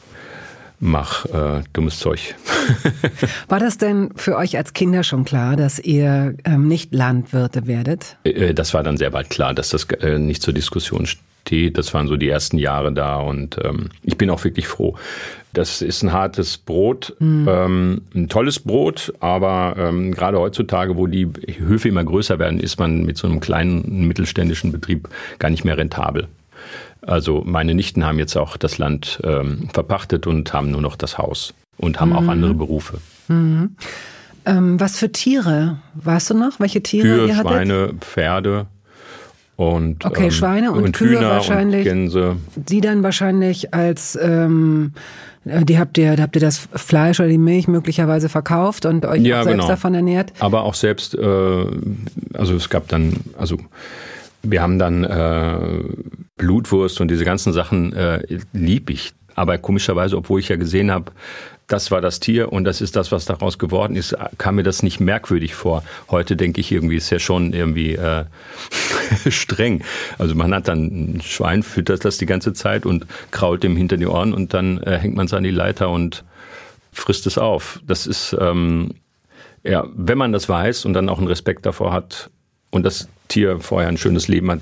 mach 0.79 1.25
äh, 1.25 1.61
dummes 1.73 1.99
Zeug. 1.99 2.35
War 3.47 3.59
das 3.59 3.77
denn 3.77 4.09
für 4.15 4.35
euch 4.35 4.57
als 4.57 4.73
Kinder 4.73 5.03
schon 5.03 5.25
klar, 5.25 5.55
dass 5.55 5.79
ihr 5.79 6.35
ähm, 6.43 6.67
nicht 6.67 6.93
Landwirte 6.93 7.67
werdet? 7.67 8.17
Äh, 8.25 8.29
äh 8.29 8.53
das 8.53 8.73
war 8.73 8.83
dann 8.83 8.97
sehr 8.97 9.11
bald 9.11 9.29
klar, 9.29 9.53
dass 9.53 9.69
das 9.69 9.85
äh, 9.85 10.17
nicht 10.17 10.41
zur 10.41 10.53
Diskussion 10.53 11.07
steht. 11.41 11.77
Das 11.77 11.93
waren 11.93 12.07
so 12.07 12.15
die 12.15 12.29
ersten 12.29 12.57
Jahre 12.57 12.91
da 12.93 13.17
und 13.17 13.57
ähm, 13.63 13.89
ich 14.03 14.17
bin 14.17 14.29
auch 14.29 14.43
wirklich 14.43 14.67
froh. 14.67 14.95
Das 15.53 15.81
ist 15.81 16.01
ein 16.01 16.13
hartes 16.13 16.57
Brot, 16.57 17.13
mhm. 17.19 17.47
ähm, 17.49 18.01
ein 18.15 18.29
tolles 18.29 18.59
Brot, 18.59 19.13
aber 19.19 19.75
ähm, 19.77 20.13
gerade 20.13 20.39
heutzutage, 20.39 20.95
wo 20.95 21.07
die 21.07 21.27
Höfe 21.57 21.89
immer 21.89 22.05
größer 22.05 22.39
werden, 22.39 22.59
ist 22.59 22.79
man 22.79 23.03
mit 23.03 23.17
so 23.17 23.27
einem 23.27 23.41
kleinen 23.41 24.07
mittelständischen 24.07 24.71
Betrieb 24.71 25.09
gar 25.39 25.49
nicht 25.49 25.65
mehr 25.65 25.77
rentabel. 25.77 26.27
Also 27.01 27.43
meine 27.45 27.73
Nichten 27.73 28.05
haben 28.05 28.19
jetzt 28.19 28.37
auch 28.37 28.55
das 28.55 28.77
Land 28.77 29.19
ähm, 29.23 29.67
verpachtet 29.73 30.27
und 30.27 30.53
haben 30.53 30.71
nur 30.71 30.81
noch 30.81 30.95
das 30.95 31.17
Haus 31.17 31.53
und 31.77 31.99
haben 31.99 32.11
mhm. 32.11 32.15
auch 32.15 32.27
andere 32.27 32.53
Berufe. 32.53 32.99
Mhm. 33.27 33.75
Was 34.43 34.97
für 34.97 35.11
Tiere? 35.11 35.77
Weißt 35.93 36.31
du 36.31 36.33
noch, 36.33 36.59
welche 36.59 36.81
Tiere 36.81 37.07
Kühe, 37.07 37.27
ihr 37.27 37.37
hattet? 37.37 37.51
Schweine, 37.51 37.93
Pferde 37.99 38.65
und 39.55 40.05
okay 40.05 40.25
ähm, 40.25 40.31
Schweine 40.31 40.71
und, 40.71 40.83
und 40.83 40.95
Kühe 40.95 41.19
Hühner 41.19 41.29
wahrscheinlich. 41.29 41.87
Und 41.87 41.93
Gänse. 41.93 42.35
Die 42.55 42.81
dann 42.81 43.03
wahrscheinlich 43.03 43.73
als 43.73 44.17
ähm, 44.21 44.93
die 45.43 45.79
habt 45.79 45.97
ihr, 45.97 46.17
habt 46.17 46.35
ihr 46.35 46.41
das 46.41 46.69
Fleisch 46.75 47.19
oder 47.19 47.29
die 47.29 47.39
Milch 47.39 47.67
möglicherweise 47.67 48.29
verkauft 48.29 48.85
und 48.85 49.07
euch 49.07 49.23
ja, 49.23 49.39
auch 49.39 49.43
selbst 49.43 49.57
genau. 49.57 49.67
davon 49.67 49.95
ernährt? 49.95 50.33
Aber 50.39 50.63
auch 50.63 50.75
selbst, 50.75 51.15
äh, 51.15 51.65
also 52.33 52.55
es 52.55 52.69
gab 52.69 52.87
dann, 52.89 53.13
also 53.37 53.57
Wir 54.43 54.61
haben 54.61 54.79
dann 54.79 55.03
äh, 55.03 55.83
Blutwurst 56.37 57.01
und 57.01 57.09
diese 57.09 57.25
ganzen 57.25 57.53
Sachen 57.53 57.93
äh, 57.93 58.39
lieb 58.53 58.89
ich. 58.89 59.13
Aber 59.35 59.57
komischerweise, 59.57 60.17
obwohl 60.17 60.39
ich 60.39 60.49
ja 60.49 60.55
gesehen 60.55 60.91
habe, 60.91 61.11
das 61.71 61.91
war 61.91 62.01
das 62.01 62.19
Tier 62.19 62.51
und 62.51 62.65
das 62.65 62.81
ist 62.81 62.95
das, 62.95 63.11
was 63.11 63.25
daraus 63.25 63.57
geworden 63.57 63.95
ist, 63.95 64.15
kam 64.37 64.55
mir 64.55 64.63
das 64.63 64.83
nicht 64.83 64.99
merkwürdig 64.99 65.55
vor. 65.55 65.83
Heute 66.09 66.35
denke 66.35 66.59
ich 66.59 66.71
irgendwie, 66.71 66.97
ist 66.97 67.09
ja 67.09 67.19
schon 67.19 67.53
irgendwie 67.53 67.95
äh, 67.95 68.25
streng. 69.29 69.83
Also 70.17 70.35
man 70.35 70.53
hat 70.53 70.67
dann 70.67 71.15
ein 71.17 71.21
Schwein, 71.21 71.63
füttert 71.63 72.03
das 72.03 72.17
die 72.17 72.25
ganze 72.25 72.53
Zeit 72.53 72.85
und 72.85 73.05
krault 73.31 73.63
dem 73.63 73.77
hinter 73.77 73.97
die 73.97 74.07
Ohren 74.07 74.33
und 74.33 74.53
dann 74.53 74.81
äh, 74.83 74.97
hängt 74.97 75.15
man 75.15 75.27
es 75.27 75.33
an 75.33 75.43
die 75.43 75.51
Leiter 75.51 75.89
und 75.89 76.23
frisst 76.91 77.25
es 77.25 77.37
auf. 77.37 77.79
Das 77.87 78.05
ist, 78.05 78.35
ähm, 78.39 78.95
ja, 79.63 79.85
wenn 79.95 80.17
man 80.17 80.33
das 80.33 80.49
weiß 80.49 80.85
und 80.85 80.93
dann 80.93 81.07
auch 81.07 81.19
einen 81.19 81.27
Respekt 81.27 81.65
davor 81.65 81.93
hat 81.93 82.29
und 82.71 82.83
das 82.83 83.07
Tier 83.27 83.59
vorher 83.59 83.87
ein 83.87 83.97
schönes 83.97 84.27
Leben 84.27 84.51
hat, 84.51 84.59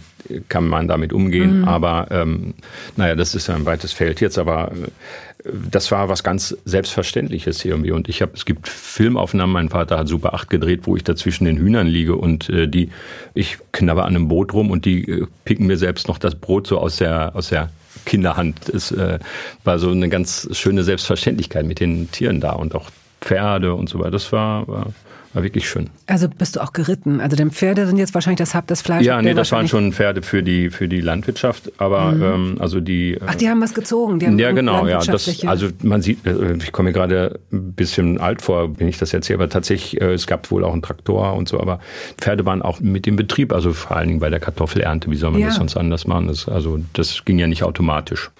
kann 0.47 0.67
man 0.67 0.87
damit 0.87 1.13
umgehen. 1.13 1.61
Mhm. 1.61 1.67
Aber 1.67 2.07
ähm, 2.11 2.53
naja, 2.97 3.15
das 3.15 3.33
ist 3.33 3.47
ja 3.47 3.55
ein 3.55 3.65
weites 3.65 3.93
Feld 3.93 4.21
jetzt. 4.21 4.37
Aber 4.37 4.71
äh, 4.71 5.51
das 5.71 5.89
war 5.91 6.09
was 6.09 6.23
ganz 6.23 6.55
Selbstverständliches 6.65 7.65
irgendwie. 7.65 7.91
Und 7.91 8.09
ich 8.09 8.21
habe, 8.21 8.33
es 8.35 8.45
gibt 8.45 8.67
Filmaufnahmen. 8.67 9.53
Mein 9.53 9.69
Vater 9.69 9.97
hat 9.97 10.07
Super 10.07 10.33
8 10.33 10.49
gedreht, 10.49 10.81
wo 10.83 10.95
ich 10.95 11.03
da 11.03 11.15
zwischen 11.15 11.45
den 11.45 11.57
Hühnern 11.57 11.87
liege 11.87 12.15
und 12.15 12.49
äh, 12.49 12.67
die, 12.67 12.91
ich 13.33 13.57
knabber 13.71 14.05
an 14.05 14.15
einem 14.15 14.27
Brot 14.27 14.53
rum 14.53 14.69
und 14.69 14.85
die 14.85 15.07
äh, 15.07 15.27
picken 15.45 15.65
mir 15.65 15.77
selbst 15.77 16.07
noch 16.07 16.19
das 16.19 16.35
Brot 16.35 16.67
so 16.67 16.77
aus 16.77 16.97
der 16.97 17.35
aus 17.35 17.49
der 17.49 17.71
Kinderhand. 18.05 18.69
Es 18.69 18.91
äh, 18.91 19.19
war 19.63 19.79
so 19.79 19.89
eine 19.89 20.09
ganz 20.09 20.47
schöne 20.51 20.83
Selbstverständlichkeit 20.83 21.65
mit 21.65 21.79
den 21.79 22.11
Tieren 22.11 22.39
da 22.39 22.51
und 22.51 22.75
auch 22.75 22.89
Pferde 23.21 23.73
und 23.73 23.89
so 23.89 23.99
weiter. 23.99 24.11
Das 24.11 24.31
war, 24.31 24.67
war 24.67 24.93
war 25.33 25.43
wirklich 25.43 25.69
schön. 25.69 25.89
Also 26.07 26.27
bist 26.27 26.55
du 26.55 26.61
auch 26.61 26.73
geritten? 26.73 27.21
Also 27.21 27.35
denn 27.35 27.51
Pferde 27.51 27.85
sind 27.85 27.97
jetzt 27.97 28.13
wahrscheinlich 28.13 28.39
das 28.39 28.55
Hab 28.55 28.65
das 28.67 28.81
Fleisch. 28.81 29.05
Ja, 29.05 29.21
nee, 29.21 29.33
das 29.33 29.51
waren 29.51 29.67
schon 29.67 29.93
Pferde 29.93 30.21
für 30.21 30.41
die 30.41 30.69
für 30.69 30.87
die 30.87 31.01
Landwirtschaft, 31.01 31.71
aber 31.77 32.11
mhm. 32.11 32.23
ähm, 32.23 32.55
also 32.59 32.79
die. 32.79 33.17
Ach, 33.25 33.35
die 33.35 33.47
haben 33.47 33.61
was 33.61 33.73
gezogen. 33.73 34.19
Die 34.19 34.25
haben 34.25 34.39
ja, 34.39 34.51
genau, 34.51 34.87
ja. 34.87 34.99
Das, 34.99 35.45
also 35.45 35.67
man 35.83 36.01
sieht, 36.01 36.25
äh, 36.25 36.55
ich 36.55 36.71
komme 36.71 36.89
mir 36.89 36.93
gerade 36.93 37.39
ein 37.51 37.73
bisschen 37.73 38.19
alt 38.19 38.41
vor, 38.41 38.79
wenn 38.79 38.87
ich 38.87 38.97
das 38.97 39.13
erzähle, 39.13 39.37
aber 39.37 39.49
tatsächlich, 39.49 40.01
äh, 40.01 40.13
es 40.13 40.25
gab 40.25 40.49
wohl 40.49 40.63
auch 40.63 40.73
einen 40.73 40.81
Traktor 40.81 41.33
und 41.33 41.47
so, 41.47 41.59
aber 41.59 41.79
Pferde 42.17 42.45
waren 42.45 42.61
auch 42.61 42.79
mit 42.79 43.05
dem 43.05 43.15
Betrieb, 43.15 43.53
also 43.53 43.71
vor 43.73 43.97
allen 43.97 44.07
Dingen 44.07 44.19
bei 44.19 44.29
der 44.29 44.39
Kartoffelernte. 44.39 45.11
Wie 45.11 45.15
soll 45.15 45.31
man 45.31 45.41
ja. 45.41 45.47
das 45.47 45.57
sonst 45.57 45.77
anders 45.77 46.07
machen? 46.07 46.27
Das, 46.27 46.47
also 46.47 46.79
das 46.93 47.23
ging 47.25 47.37
ja 47.37 47.47
nicht 47.47 47.63
automatisch. 47.63 48.31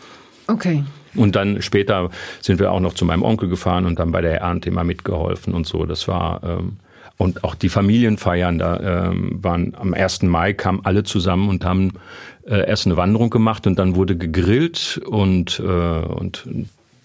Okay. 0.48 0.84
Und 1.16 1.36
dann 1.36 1.62
später 1.62 2.10
sind 2.42 2.60
wir 2.60 2.72
auch 2.72 2.80
noch 2.80 2.94
zu 2.94 3.06
meinem 3.06 3.24
Onkel 3.24 3.50
gefahren 3.50 3.86
und 3.86 4.00
dann 4.00 4.12
bei 4.12 4.22
der 4.22 4.42
Ernte 4.42 4.70
immer 4.70 4.84
mitgeholfen 4.84 5.54
und 5.54 5.66
so. 5.66 5.86
Das 5.86 6.08
war 6.08 6.42
ähm, 6.44 6.78
und 7.20 7.44
auch 7.44 7.54
die 7.54 7.68
Familienfeiern, 7.68 8.60
da 8.60 9.10
ähm, 9.10 9.44
waren 9.44 9.76
am 9.78 9.94
1. 9.94 10.24
Mai 10.24 10.54
kamen 10.54 10.80
alle 10.86 11.04
zusammen 11.04 11.50
und 11.50 11.66
haben 11.66 11.92
äh, 12.48 12.66
erst 12.66 12.86
eine 12.86 12.96
Wanderung 12.96 13.30
gemacht 13.30 13.68
und 13.68 13.78
dann 13.78 13.98
wurde 13.98 14.16
gegrillt 14.16 15.02
und, 15.06 15.60
äh, 15.60 15.64
und 15.64 16.48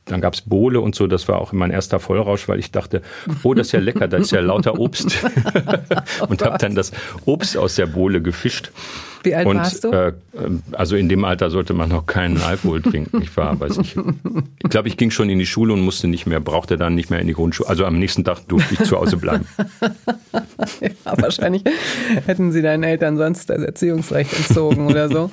dann 0.06 0.20
gab's 0.20 0.42
Bohle 0.42 0.80
und 0.80 0.94
so, 0.94 1.06
das 1.06 1.28
war 1.28 1.40
auch 1.40 1.52
mein 1.52 1.70
erster 1.70 1.98
Vollrausch, 1.98 2.48
weil 2.48 2.58
ich 2.58 2.70
dachte, 2.70 3.02
oh, 3.42 3.54
das 3.54 3.68
ist 3.68 3.72
ja 3.72 3.80
lecker, 3.80 4.06
das 4.08 4.22
ist 4.22 4.30
ja 4.32 4.40
lauter 4.40 4.78
Obst. 4.78 5.24
und 6.28 6.42
habe 6.42 6.58
dann 6.58 6.74
das 6.74 6.92
Obst 7.24 7.56
aus 7.56 7.76
der 7.76 7.86
Bohle 7.86 8.20
gefischt. 8.20 8.70
Wie 9.24 9.34
alt 9.34 9.46
und, 9.46 9.56
warst 9.56 9.84
du? 9.84 9.88
Äh, 9.88 10.12
also 10.72 10.96
in 10.96 11.08
dem 11.08 11.24
Alter 11.24 11.48
sollte 11.48 11.72
man 11.72 11.88
noch 11.88 12.04
keinen 12.04 12.40
Alkohol 12.42 12.82
trinken. 12.82 13.22
Ich 13.22 13.34
war, 13.36 13.58
weiß 13.58 13.78
ich. 13.78 13.96
Ich 14.62 14.70
glaube, 14.70 14.88
ich 14.88 14.98
ging 14.98 15.10
schon 15.10 15.30
in 15.30 15.38
die 15.38 15.46
Schule 15.46 15.72
und 15.72 15.80
musste 15.80 16.08
nicht 16.08 16.26
mehr, 16.26 16.40
brauchte 16.40 16.76
dann 16.76 16.94
nicht 16.94 17.08
mehr 17.08 17.20
in 17.20 17.26
die 17.26 17.32
Grundschule. 17.32 17.68
Also 17.68 17.86
am 17.86 17.98
nächsten 17.98 18.24
Tag 18.24 18.46
durfte 18.48 18.74
ich 18.74 18.82
zu 18.82 18.98
Hause 18.98 19.16
bleiben. 19.16 19.46
ja, 20.80 20.90
wahrscheinlich 21.04 21.62
hätten 22.26 22.52
sie 22.52 22.60
deinen 22.60 22.82
Eltern 22.82 23.16
sonst 23.16 23.48
das 23.48 23.62
Erziehungsrecht 23.62 24.34
entzogen 24.34 24.86
oder 24.88 25.08
so. 25.08 25.30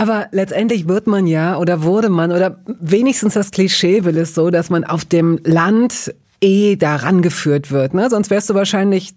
Aber 0.00 0.28
letztendlich 0.32 0.88
wird 0.88 1.06
man 1.06 1.26
ja 1.26 1.58
oder 1.58 1.82
wurde 1.82 2.08
man 2.08 2.32
oder 2.32 2.56
wenigstens 2.66 3.34
das 3.34 3.50
Klischee 3.50 4.02
will 4.04 4.16
es 4.16 4.34
so, 4.34 4.48
dass 4.48 4.70
man 4.70 4.82
auf 4.82 5.04
dem 5.04 5.38
Land 5.44 6.14
eh 6.40 6.76
daran 6.76 7.20
geführt 7.20 7.70
wird. 7.70 7.92
Ne? 7.92 8.08
Sonst 8.08 8.30
wärst 8.30 8.48
du 8.48 8.54
wahrscheinlich 8.54 9.12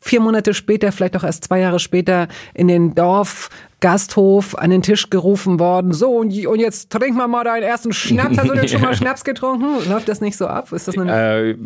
vier 0.00 0.20
Monate 0.20 0.54
später, 0.54 0.92
vielleicht 0.92 1.14
auch 1.18 1.24
erst 1.24 1.44
zwei 1.44 1.60
Jahre 1.60 1.78
später, 1.78 2.28
in 2.54 2.68
den 2.68 2.94
Dorf 2.94 3.50
Gasthof 3.80 4.56
an 4.56 4.70
den 4.70 4.80
Tisch 4.80 5.10
gerufen 5.10 5.60
worden. 5.60 5.92
So, 5.92 6.12
und, 6.16 6.30
jetzt 6.30 6.90
trink 6.90 7.14
mal 7.14 7.28
mal 7.28 7.44
deinen 7.44 7.62
ersten 7.62 7.92
Schnaps. 7.92 8.38
Hast 8.38 8.48
du 8.48 8.54
denn 8.54 8.68
schon 8.68 8.80
mal 8.80 8.94
Schnaps 8.94 9.24
getrunken? 9.24 9.90
Läuft 9.90 10.08
das 10.08 10.22
nicht 10.22 10.38
so 10.38 10.46
ab? 10.46 10.72
Ist 10.72 10.88
das, 10.88 10.96
eine 10.96 11.50
äh, 11.50 11.56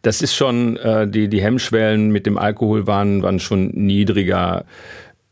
das 0.00 0.22
ist 0.22 0.34
schon, 0.34 0.78
äh, 0.78 1.06
die, 1.06 1.28
die 1.28 1.42
Hemmschwellen 1.42 2.10
mit 2.10 2.24
dem 2.24 2.38
Alkohol 2.38 2.86
waren, 2.86 3.22
waren 3.22 3.40
schon 3.40 3.66
niedriger 3.74 4.64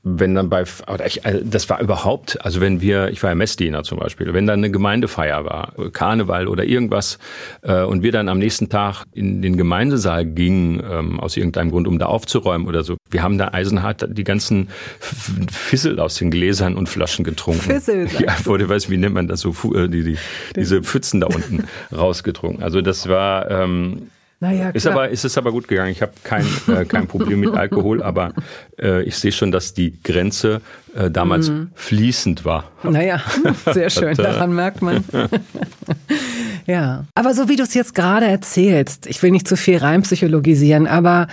wenn 0.06 0.34
dann 0.34 0.50
bei, 0.50 0.64
oder 0.87 1.06
ich, 1.06 1.25
also 1.25 1.40
das 1.42 1.70
war 1.70 1.80
überhaupt, 1.80 2.44
also 2.44 2.61
wenn 2.61 2.82
wir, 2.82 3.08
ich 3.08 3.23
war 3.23 3.30
ja 3.30 3.34
Messdiener 3.34 3.84
zum 3.84 3.99
Beispiel, 3.99 4.34
wenn 4.34 4.46
dann 4.46 4.61
eine 4.61 4.70
Gemeindefeier 4.70 5.46
war, 5.46 5.73
Karneval 5.92 6.46
oder 6.46 6.64
irgendwas, 6.64 7.18
äh, 7.62 7.82
und 7.82 8.02
wir 8.02 8.12
dann 8.12 8.28
am 8.28 8.38
nächsten 8.38 8.68
Tag 8.68 9.04
in 9.12 9.40
den 9.40 9.56
Gemeindesaal 9.56 10.26
gingen, 10.26 10.82
ähm, 10.88 11.18
aus 11.20 11.38
irgendeinem 11.38 11.70
Grund, 11.70 11.88
um 11.88 11.99
da 11.99 12.06
aufzuräumen 12.06 12.68
oder 12.68 12.84
so, 12.84 12.99
wir 13.11 13.23
haben 13.23 13.38
da 13.38 13.49
eisenhart 13.49 14.06
die 14.11 14.25
ganzen 14.25 14.68
Fissel 15.00 15.99
aus 15.99 16.16
den 16.16 16.30
Gläsern 16.30 16.76
und 16.76 16.88
Flaschen 16.88 17.25
getrunken. 17.25 17.62
Fissel? 17.62 18.08
Ja, 18.25 18.34
wurde, 18.44 18.68
weiß 18.68 18.90
wie 18.90 18.96
nennt 18.96 19.14
man 19.14 19.26
das 19.26 19.40
so, 19.40 19.54
äh, 19.75 19.88
die, 19.88 20.04
die, 20.04 20.18
diese 20.54 20.82
Pfützen 20.82 21.20
da 21.20 21.26
unten 21.26 21.64
rausgetrunken. 21.96 22.62
Also 22.62 22.80
das 22.80 23.08
war, 23.08 23.50
ähm, 23.50 24.11
naja, 24.40 24.70
ist 24.70 24.86
aber 24.86 25.08
ist 25.08 25.24
es 25.24 25.38
aber 25.38 25.52
gut 25.52 25.68
gegangen. 25.68 25.90
Ich 25.90 26.02
habe 26.02 26.12
kein 26.22 26.46
äh, 26.68 26.84
kein 26.84 27.06
Problem 27.06 27.40
mit 27.40 27.54
Alkohol, 27.54 28.02
aber 28.02 28.32
äh, 28.78 29.02
ich 29.02 29.16
sehe 29.16 29.32
schon, 29.32 29.52
dass 29.52 29.74
die 29.74 30.02
Grenze 30.02 30.60
äh, 30.94 31.10
damals 31.10 31.48
mhm. 31.48 31.70
fließend 31.74 32.44
war. 32.44 32.70
Naja, 32.82 33.22
sehr 33.72 33.90
schön. 33.90 34.14
Daran 34.16 34.54
merkt 34.54 34.82
man. 34.82 35.04
ja, 36.66 37.04
aber 37.14 37.34
so 37.34 37.48
wie 37.48 37.56
du 37.56 37.62
es 37.62 37.74
jetzt 37.74 37.94
gerade 37.94 38.26
erzählst, 38.26 39.06
ich 39.06 39.22
will 39.22 39.30
nicht 39.30 39.48
zu 39.48 39.56
viel 39.56 39.78
reinpsychologisieren, 39.78 40.86
aber 40.86 41.28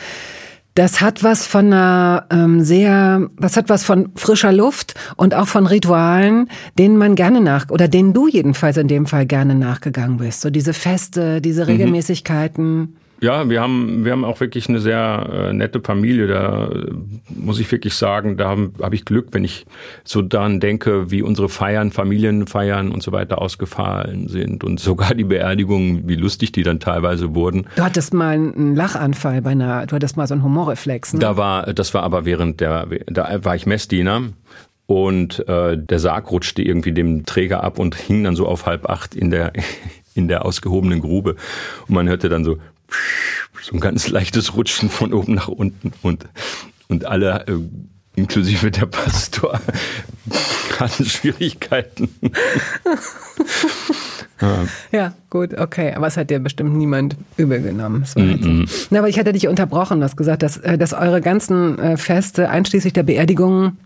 das 0.74 1.02
hat 1.02 1.24
was 1.24 1.46
von 1.46 1.68
einer 1.68 2.26
ähm, 2.32 2.64
sehr, 2.64 3.30
was 3.36 3.58
hat 3.58 3.70
was 3.70 3.84
von 3.84 4.10
frischer 4.16 4.54
Luft 4.54 4.94
und 5.18 5.34
auch 5.34 5.48
von 5.48 5.68
Ritualen, 5.68 6.50
denen 6.78 6.98
man 6.98 7.16
gerne 7.16 7.42
nach 7.42 7.70
oder 7.70 7.88
denen 7.88 8.14
du 8.14 8.28
jedenfalls 8.28 8.78
in 8.78 8.88
dem 8.88 9.06
Fall 9.06 9.26
gerne 9.26 9.56
nachgegangen 9.56 10.18
bist. 10.18 10.42
So 10.42 10.50
diese 10.50 10.74
Feste, 10.74 11.42
diese 11.42 11.64
mhm. 11.64 11.72
Regelmäßigkeiten. 11.72 12.78
Mhm. 12.80 12.96
Ja, 13.24 13.48
wir 13.48 13.62
haben, 13.62 14.04
wir 14.04 14.14
haben 14.14 14.26
auch 14.26 14.40
wirklich 14.40 14.68
eine 14.68 14.80
sehr 14.80 15.30
äh, 15.32 15.54
nette 15.54 15.80
Familie. 15.80 16.26
Da 16.26 16.70
äh, 16.70 16.92
muss 17.30 17.60
ich 17.60 17.72
wirklich 17.72 17.94
sagen, 17.94 18.36
da 18.36 18.50
habe 18.50 18.72
hab 18.82 18.94
ich 18.94 19.06
Glück, 19.06 19.28
wenn 19.32 19.44
ich 19.44 19.68
so 20.04 20.24
daran 20.24 20.60
denke, 20.60 21.12
wie 21.12 21.22
unsere 21.22 21.48
Feiern, 21.48 21.92
Familienfeiern 21.92 22.92
und 22.92 23.04
so 23.04 23.12
weiter 23.12 23.40
ausgefallen 23.40 24.28
sind 24.28 24.64
und 24.64 24.80
sogar 24.80 25.14
die 25.14 25.24
Beerdigungen, 25.24 26.08
wie 26.08 26.16
lustig 26.16 26.52
die 26.52 26.64
dann 26.64 26.80
teilweise 26.80 27.36
wurden. 27.36 27.68
Du 27.76 27.84
hattest 27.84 28.12
mal 28.12 28.34
einen 28.34 28.76
Lachanfall 28.76 29.44
bei 29.44 29.52
einer, 29.52 29.86
du 29.86 29.96
hattest 29.96 30.18
mal 30.18 30.26
so 30.26 30.34
einen 30.34 30.44
Humorreflex. 30.44 31.14
Ne? 31.14 31.20
Da 31.20 31.38
war, 31.38 31.72
das 31.74 31.94
war 31.94 32.02
aber 32.02 32.26
während 32.26 32.60
der, 32.60 32.88
da 33.06 33.44
war 33.44 33.56
ich 33.56 33.68
Messdiener 33.68 34.24
und 34.88 35.48
äh, 35.48 35.78
der 35.78 36.00
Sarg 36.00 36.32
rutschte 36.32 36.64
irgendwie 36.64 36.92
dem 36.92 37.24
Träger 37.28 37.64
ab 37.64 37.78
und 37.78 37.94
hing 37.94 38.24
dann 38.24 38.36
so 38.36 38.48
auf 38.48 38.66
halb 38.66 38.90
acht 38.90 39.14
in 39.14 39.30
der 39.30 39.54
in 40.14 40.28
der 40.28 40.44
ausgehobenen 40.44 41.00
Grube 41.00 41.38
und 41.88 41.96
man 41.96 42.10
hörte 42.10 42.28
dann 42.28 42.44
so 42.44 42.58
so 43.62 43.76
ein 43.76 43.80
ganz 43.80 44.08
leichtes 44.08 44.56
Rutschen 44.56 44.90
von 44.90 45.14
oben 45.14 45.36
nach 45.36 45.48
unten 45.48 45.92
und, 46.02 46.26
und 46.88 47.06
alle, 47.06 47.46
äh, 47.48 47.60
inklusive 48.16 48.72
der 48.72 48.86
Pastor, 48.86 49.60
hatten 50.80 51.06
Schwierigkeiten. 51.06 52.10
ja. 54.42 54.66
ja, 54.92 55.14
gut, 55.30 55.58
okay. 55.58 55.94
Aber 55.94 56.08
es 56.08 56.18
hat 56.18 56.30
dir 56.30 56.40
bestimmt 56.40 56.76
niemand 56.76 57.16
übel 57.38 57.62
genommen. 57.62 58.06
Mm 58.16 58.20
-mm. 58.20 58.88
Na, 58.90 59.00
aber 59.00 59.10
ich 59.10 59.20
hatte 59.20 59.32
dich 59.34 59.48
unterbrochen, 59.48 60.00
du 60.00 60.06
hast 60.06 60.18
gesagt, 60.18 60.44
dass, 60.44 60.58
äh, 60.58 60.78
dass 60.78 60.94
eure 60.94 61.22
ganzen 61.22 61.78
äh, 61.80 61.98
Feste, 61.98 62.50
einschließlich 62.50 62.94
der 62.94 63.04
Beerdigung, 63.04 63.78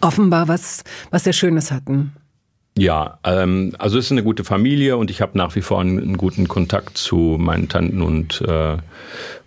offenbar 0.00 0.48
was, 0.48 0.82
was 1.10 1.24
sehr 1.24 1.32
Schönes 1.32 1.70
hatten. 1.70 2.12
Ja, 2.78 3.18
ähm, 3.24 3.74
also 3.78 3.98
es 3.98 4.06
ist 4.06 4.12
eine 4.12 4.22
gute 4.22 4.44
Familie 4.44 4.96
und 4.96 5.10
ich 5.10 5.20
habe 5.20 5.36
nach 5.36 5.54
wie 5.56 5.60
vor 5.60 5.80
einen, 5.80 5.98
einen, 5.98 6.16
guten 6.16 6.48
Kontakt 6.48 6.96
zu 6.96 7.36
meinen 7.38 7.68
Tanten 7.68 8.02
und 8.02 8.40
äh, 8.42 8.76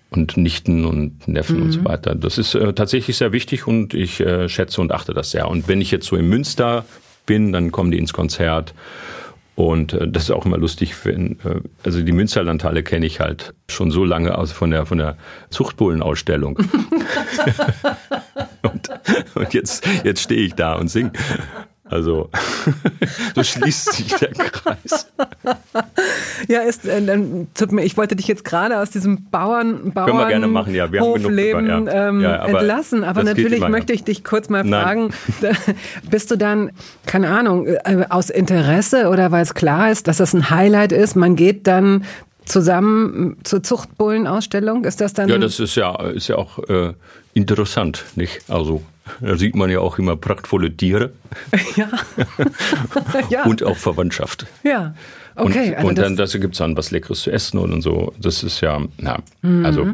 und 0.09 0.37
Nichten 0.37 0.85
und 0.85 1.27
Neffen 1.27 1.57
mhm. 1.57 1.63
und 1.63 1.71
so 1.71 1.79
mhm. 1.79 1.85
weiter. 1.85 2.15
Das 2.15 2.37
ist 2.37 2.53
äh, 2.53 2.73
tatsächlich 2.73 3.17
sehr 3.17 3.31
wichtig 3.31 3.67
und 3.67 3.93
ich 3.93 4.19
äh, 4.19 4.47
schätze 4.47 4.81
und 4.81 4.91
achte 4.91 5.13
das 5.13 5.31
sehr. 5.31 5.47
Und 5.47 5.67
wenn 5.67 5.81
ich 5.81 5.91
jetzt 5.91 6.05
so 6.05 6.15
in 6.15 6.29
Münster 6.29 6.85
bin, 7.25 7.51
dann 7.51 7.71
kommen 7.71 7.91
die 7.91 7.97
ins 7.97 8.13
Konzert. 8.13 8.73
Und 9.55 9.93
äh, 9.93 10.07
das 10.07 10.23
ist 10.23 10.31
auch 10.31 10.45
immer 10.45 10.57
lustig, 10.57 10.93
wenn, 11.05 11.39
äh, 11.43 11.61
also 11.83 12.01
die 12.01 12.11
Münsterlandhalle 12.11 12.83
kenne 12.83 13.05
ich 13.05 13.19
halt 13.19 13.53
schon 13.69 13.91
so 13.91 14.05
lange 14.05 14.37
aus 14.37 14.51
von 14.51 14.71
der 14.71 14.85
von 14.85 14.97
der 14.97 15.17
Zuchtbullenausstellung. 15.49 16.57
und, 18.61 18.89
und 19.35 19.53
jetzt 19.53 19.85
jetzt 20.03 20.21
stehe 20.21 20.41
ich 20.41 20.53
da 20.53 20.75
und 20.75 20.89
singe. 20.89 21.11
Also 21.93 22.29
so 23.35 23.43
schließt 23.43 23.93
sich 23.93 24.07
der 24.15 24.29
Kreis. 24.29 25.11
ja, 26.47 26.61
ist, 26.61 26.87
äh, 26.87 27.05
dann 27.05 27.47
tut 27.53 27.71
mir, 27.71 27.83
ich 27.83 27.95
wollte 27.97 28.15
dich 28.15 28.27
jetzt 28.27 28.43
gerade 28.43 28.79
aus 28.79 28.89
diesem 28.89 29.29
Bauern, 29.29 29.91
Bauern 29.91 30.07
Können 30.07 30.17
wir 30.17 30.27
gerne 30.27 30.47
machen, 30.47 30.73
ja. 30.73 30.91
Wir 30.91 31.01
haben 31.01 31.13
genug 31.13 31.31
drüber, 31.31 31.61
ja. 31.61 32.09
ähm, 32.09 32.21
Ja, 32.21 32.41
aber 32.41 32.59
entlassen. 32.61 33.03
Aber 33.03 33.23
natürlich 33.23 33.57
immer, 33.57 33.69
möchte 33.69 33.93
ich 33.93 34.03
dich 34.03 34.23
kurz 34.23 34.49
mal 34.49 34.63
Nein. 34.63 34.83
fragen, 34.83 35.13
bist 36.09 36.31
du 36.31 36.35
dann, 36.35 36.71
keine 37.05 37.29
Ahnung, 37.29 37.67
äh, 37.67 38.05
aus 38.09 38.31
Interesse 38.31 39.09
oder 39.09 39.31
weil 39.31 39.43
es 39.43 39.53
klar 39.53 39.91
ist, 39.91 40.07
dass 40.07 40.17
das 40.17 40.33
ein 40.33 40.49
Highlight 40.49 40.91
ist, 40.91 41.15
man 41.15 41.35
geht 41.35 41.67
dann 41.67 42.05
zusammen 42.45 43.37
zur 43.43 43.61
Zuchtbullenausstellung? 43.61 44.83
Ist 44.85 44.99
das 44.99 45.13
dann? 45.13 45.29
Ja, 45.29 45.37
das 45.37 45.59
ist 45.59 45.75
ja, 45.75 45.95
ist 46.07 46.27
ja 46.27 46.37
auch 46.37 46.57
äh, 46.69 46.93
interessant, 47.35 48.03
nicht? 48.15 48.41
Also 48.49 48.81
da 49.21 49.35
sieht 49.37 49.55
man 49.55 49.69
ja 49.69 49.79
auch 49.79 49.99
immer 49.99 50.15
prachtvolle 50.15 50.75
Tiere 50.75 51.11
ja. 51.75 51.89
ja. 53.29 53.43
und 53.45 53.63
auch 53.63 53.77
Verwandtschaft. 53.77 54.45
ja. 54.63 54.93
Okay, 55.35 55.69
und, 55.69 55.75
also 55.75 55.87
und 55.87 55.97
das, 55.97 56.03
dann 56.05 56.15
dazu 56.15 56.39
gibt's 56.39 56.57
dann 56.59 56.77
was 56.77 56.91
Leckeres 56.91 57.21
zu 57.23 57.31
essen 57.31 57.57
und, 57.57 57.73
und 57.73 57.81
so. 57.81 58.13
Das 58.19 58.43
ist 58.43 58.61
ja, 58.61 58.79
na, 58.97 59.17
Mhm. 59.41 59.65
also 59.65 59.87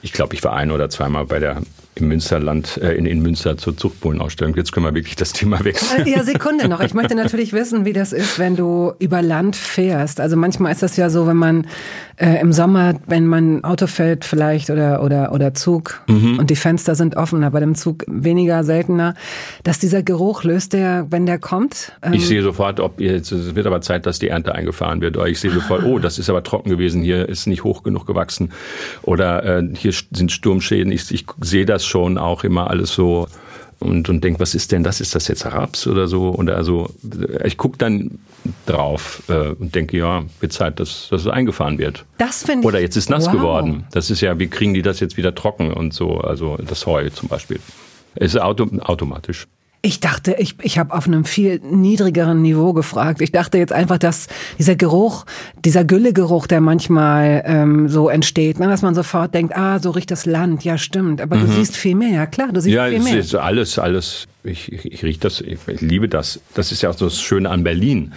ich 0.00 0.12
glaube, 0.12 0.34
ich 0.34 0.42
war 0.42 0.54
ein 0.54 0.70
oder 0.70 0.88
zweimal 0.88 1.26
bei 1.26 1.38
der 1.38 1.60
im 1.96 2.08
Münsterland, 2.08 2.78
äh, 2.82 2.92
in, 2.94 3.06
in 3.06 3.20
Münster 3.22 3.56
zur 3.56 3.76
Zuchtbullenausstellung. 3.76 4.54
Jetzt 4.56 4.72
können 4.72 4.86
wir 4.86 4.94
wirklich 4.94 5.16
das 5.16 5.32
Thema 5.32 5.64
wechseln. 5.64 6.06
Äh, 6.06 6.10
Ja, 6.10 6.22
Sekunde 6.24 6.68
noch. 6.68 6.80
Ich 6.80 6.94
möchte 6.94 7.14
natürlich 7.14 7.52
wissen, 7.52 7.84
wie 7.84 7.92
das 7.92 8.12
ist, 8.12 8.38
wenn 8.38 8.56
du 8.56 8.92
über 8.98 9.22
Land 9.22 9.56
fährst. 9.56 10.20
Also 10.20 10.36
manchmal 10.36 10.72
ist 10.72 10.82
das 10.82 10.96
ja 10.96 11.10
so, 11.10 11.26
wenn 11.26 11.36
man 11.36 11.66
äh, 12.16 12.40
im 12.40 12.52
Sommer, 12.52 12.94
wenn 13.06 13.26
man 13.26 13.64
Auto 13.64 13.86
fährt 13.86 14.24
vielleicht 14.24 14.70
oder 14.70 15.02
oder 15.02 15.32
oder 15.32 15.54
Zug 15.54 16.00
Mhm. 16.08 16.38
und 16.38 16.50
die 16.50 16.56
Fenster 16.56 16.94
sind 16.94 17.16
offen, 17.16 17.42
aber 17.44 17.60
dem 17.60 17.74
Zug 17.74 18.04
weniger 18.06 18.62
seltener, 18.64 19.14
dass 19.64 19.78
dieser 19.78 20.02
Geruch 20.02 20.44
löst 20.44 20.72
der, 20.72 21.06
wenn 21.10 21.26
der 21.26 21.38
kommt. 21.38 21.92
Ähm, 22.02 22.12
Ich 22.14 22.26
sehe 22.26 22.42
sofort, 22.42 22.78
ob 22.80 23.00
jetzt, 23.00 23.32
es 23.32 23.54
wird 23.54 23.66
aber 23.66 23.80
Zeit, 23.80 24.06
dass 24.06 24.18
die 24.18 24.28
Ernte 24.28 24.54
eingefahren 24.54 25.00
wird. 25.00 25.16
Oder 25.16 25.26
ich 25.28 25.40
sehe 25.40 25.50
sofort, 25.50 25.84
oh, 25.84 25.98
das 25.98 26.18
ist 26.18 26.28
aber 26.30 26.42
trocken 26.42 26.70
gewesen, 26.70 27.02
hier 27.02 27.28
ist 27.28 27.46
nicht 27.46 27.64
hoch 27.64 27.82
genug 27.82 28.06
gewachsen. 28.06 28.52
Oder 29.02 29.58
äh, 29.58 29.68
hier 29.76 29.92
sind 30.12 30.30
Sturmschäden. 30.32 30.92
Ich, 30.92 31.10
ich 31.12 31.26
sehe 31.40 31.64
das 31.66 31.83
schon 31.86 32.18
auch 32.18 32.44
immer 32.44 32.70
alles 32.70 32.94
so 32.94 33.26
und, 33.80 34.08
und 34.08 34.24
denke, 34.24 34.40
was 34.40 34.54
ist 34.54 34.72
denn 34.72 34.82
das? 34.82 35.00
Ist 35.00 35.14
das 35.14 35.28
jetzt 35.28 35.44
Raps 35.44 35.86
oder 35.86 36.08
so? 36.08 36.30
Oder 36.34 36.56
also 36.56 36.90
ich 37.44 37.56
gucke 37.56 37.76
dann 37.76 38.18
drauf 38.66 39.22
äh, 39.28 39.48
und 39.50 39.74
denke, 39.74 39.96
ja, 39.98 40.24
wird 40.40 40.52
Zeit, 40.52 40.80
dass, 40.80 41.08
dass 41.10 41.22
es 41.22 41.28
eingefahren 41.28 41.78
wird. 41.78 42.04
das 42.18 42.44
finde 42.44 42.60
ich. 42.60 42.66
Oder 42.66 42.80
jetzt 42.80 42.96
ist 42.96 43.10
nass 43.10 43.26
wow. 43.26 43.32
geworden. 43.32 43.84
Das 43.92 44.10
ist 44.10 44.20
ja, 44.20 44.38
wie 44.38 44.48
kriegen 44.48 44.74
die 44.74 44.82
das 44.82 45.00
jetzt 45.00 45.16
wieder 45.16 45.34
trocken 45.34 45.72
und 45.72 45.92
so? 45.92 46.18
Also 46.18 46.56
das 46.56 46.86
Heu 46.86 47.08
zum 47.10 47.28
Beispiel. 47.28 47.60
Es 48.14 48.34
ist 48.34 48.40
auto, 48.40 48.68
automatisch. 48.80 49.46
Ich 49.86 50.00
dachte, 50.00 50.34
ich, 50.38 50.56
ich 50.62 50.78
habe 50.78 50.94
auf 50.94 51.06
einem 51.06 51.26
viel 51.26 51.58
niedrigeren 51.60 52.40
Niveau 52.40 52.72
gefragt. 52.72 53.20
Ich 53.20 53.32
dachte 53.32 53.58
jetzt 53.58 53.72
einfach, 53.72 53.98
dass 53.98 54.28
dieser 54.58 54.76
Geruch, 54.76 55.26
dieser 55.62 55.84
Güllegeruch, 55.84 56.46
der 56.46 56.62
manchmal 56.62 57.42
ähm, 57.44 57.90
so 57.90 58.08
entsteht, 58.08 58.58
ne, 58.58 58.66
dass 58.66 58.80
man 58.80 58.94
sofort 58.94 59.34
denkt, 59.34 59.54
ah, 59.54 59.78
so 59.80 59.90
riecht 59.90 60.10
das 60.10 60.24
Land, 60.24 60.64
ja 60.64 60.78
stimmt. 60.78 61.20
Aber 61.20 61.36
du 61.36 61.46
siehst 61.46 61.76
viel 61.76 61.96
mehr, 61.96 62.08
ja 62.14 62.24
klar, 62.24 62.48
du 62.50 62.62
siehst 62.62 62.74
Mhm. 62.74 62.76
Ja, 62.76 62.86
viel 62.88 62.98
es 62.98 63.04
mehr. 63.04 63.18
ist 63.18 63.34
alles, 63.34 63.78
alles. 63.78 64.24
Ich, 64.42 64.72
ich, 64.72 64.86
ich 64.90 65.02
rieche 65.04 65.20
das, 65.20 65.42
ich, 65.42 65.58
ich 65.66 65.80
liebe 65.82 66.08
das. 66.08 66.40
Das 66.54 66.72
ist 66.72 66.80
ja 66.80 66.88
auch 66.88 66.96
so 66.96 67.04
das 67.04 67.20
Schöne 67.20 67.50
an 67.50 67.62
Berlin, 67.62 68.14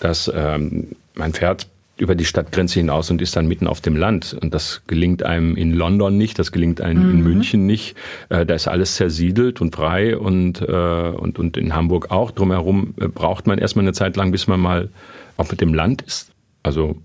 dass 0.00 0.30
ähm, 0.34 0.88
man 1.14 1.32
fährt 1.32 1.66
über 1.98 2.14
die 2.14 2.26
Stadtgrenze 2.26 2.78
hinaus 2.80 3.10
und 3.10 3.22
ist 3.22 3.36
dann 3.36 3.48
mitten 3.48 3.66
auf 3.66 3.80
dem 3.80 3.96
Land. 3.96 4.36
Und 4.42 4.52
das 4.52 4.82
gelingt 4.86 5.22
einem 5.22 5.56
in 5.56 5.72
London 5.72 6.18
nicht, 6.18 6.38
das 6.38 6.52
gelingt 6.52 6.80
einem 6.82 7.10
in 7.10 7.22
München 7.22 7.64
nicht. 7.64 7.96
Äh, 8.28 8.44
da 8.44 8.54
ist 8.54 8.68
alles 8.68 8.96
zersiedelt 8.96 9.60
und 9.62 9.74
frei 9.74 10.16
und, 10.18 10.60
äh, 10.60 10.64
und, 10.66 11.38
und 11.38 11.56
in 11.56 11.74
Hamburg 11.74 12.10
auch. 12.10 12.30
Drumherum 12.32 12.92
äh, 13.00 13.08
braucht 13.08 13.46
man 13.46 13.58
erstmal 13.58 13.84
eine 13.84 13.94
Zeit 13.94 14.16
lang, 14.16 14.30
bis 14.30 14.46
man 14.46 14.60
mal 14.60 14.90
auf 15.38 15.48
dem 15.48 15.72
Land 15.72 16.02
ist. 16.02 16.32
Also, 16.62 16.96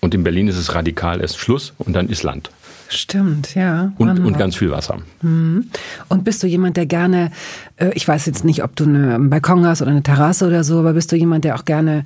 und 0.00 0.14
in 0.14 0.24
Berlin 0.24 0.48
ist 0.48 0.56
es 0.56 0.74
radikal 0.74 1.20
erst 1.20 1.38
Schluss 1.38 1.72
und 1.78 1.92
dann 1.94 2.08
ist 2.08 2.22
Land. 2.24 2.50
Stimmt, 2.88 3.54
ja. 3.54 3.92
Und, 3.98 4.18
und 4.18 4.36
ganz 4.36 4.56
viel 4.56 4.72
Wasser. 4.72 4.98
Und 5.22 6.24
bist 6.24 6.42
du 6.42 6.48
jemand, 6.48 6.76
der 6.76 6.86
gerne, 6.86 7.30
ich 7.94 8.08
weiß 8.08 8.26
jetzt 8.26 8.44
nicht, 8.44 8.64
ob 8.64 8.74
du 8.74 8.82
eine- 8.82 9.14
einen 9.14 9.30
Balkon 9.30 9.64
hast 9.64 9.80
oder 9.80 9.92
eine 9.92 10.02
Terrasse 10.02 10.44
oder 10.48 10.64
so, 10.64 10.80
aber 10.80 10.94
bist 10.94 11.12
du 11.12 11.16
jemand, 11.16 11.44
der 11.44 11.54
auch 11.54 11.64
gerne 11.64 12.04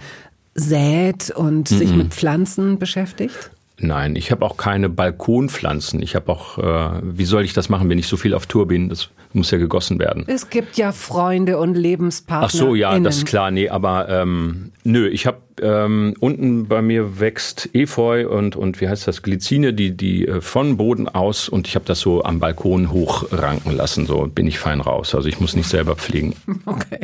sät 0.54 1.30
und 1.30 1.68
sich 1.68 1.90
Mhm. 1.90 1.98
mit 1.98 2.14
Pflanzen 2.14 2.78
beschäftigt? 2.78 3.50
Nein, 3.78 4.14
ich 4.14 4.30
habe 4.30 4.44
auch 4.46 4.56
keine 4.56 4.88
Balkonpflanzen. 4.88 6.00
Ich 6.00 6.14
habe 6.14 6.30
auch, 6.30 6.58
äh, 6.58 7.00
wie 7.02 7.24
soll 7.24 7.44
ich 7.44 7.54
das 7.54 7.68
machen, 7.68 7.88
wenn 7.88 7.98
ich 7.98 8.06
so 8.06 8.16
viel 8.16 8.32
auf 8.34 8.46
Tour 8.46 8.68
bin? 8.68 8.88
Das 8.88 9.08
muss 9.32 9.50
ja 9.50 9.58
gegossen 9.58 9.98
werden. 9.98 10.24
Es 10.28 10.48
gibt 10.48 10.76
ja 10.76 10.92
Freunde 10.92 11.58
und 11.58 11.74
Lebenspartner. 11.74 12.46
Ach 12.46 12.50
so, 12.50 12.76
ja, 12.76 12.96
das 13.00 13.16
ist 13.18 13.26
klar. 13.26 13.50
Nee, 13.50 13.68
aber 13.68 14.08
ähm, 14.08 14.70
nö, 14.84 15.08
ich 15.08 15.26
habe 15.26 15.38
ähm, 15.60 16.14
unten 16.20 16.68
bei 16.68 16.82
mir 16.82 17.18
wächst 17.18 17.68
Efeu 17.74 18.28
und 18.28 18.54
und 18.54 18.80
wie 18.80 18.88
heißt 18.88 19.08
das 19.08 19.22
Glycine, 19.22 19.72
die 19.72 19.96
die 19.96 20.26
äh, 20.28 20.40
von 20.40 20.76
Boden 20.76 21.08
aus 21.08 21.48
und 21.48 21.66
ich 21.66 21.74
habe 21.74 21.84
das 21.84 21.98
so 21.98 22.22
am 22.22 22.38
Balkon 22.38 22.92
hochranken 22.92 23.72
lassen. 23.76 24.06
So 24.06 24.28
bin 24.32 24.46
ich 24.46 24.60
fein 24.60 24.80
raus. 24.80 25.16
Also 25.16 25.28
ich 25.28 25.40
muss 25.40 25.56
nicht 25.56 25.68
selber 25.68 25.96
pflegen. 25.96 26.34
Okay, 26.66 27.00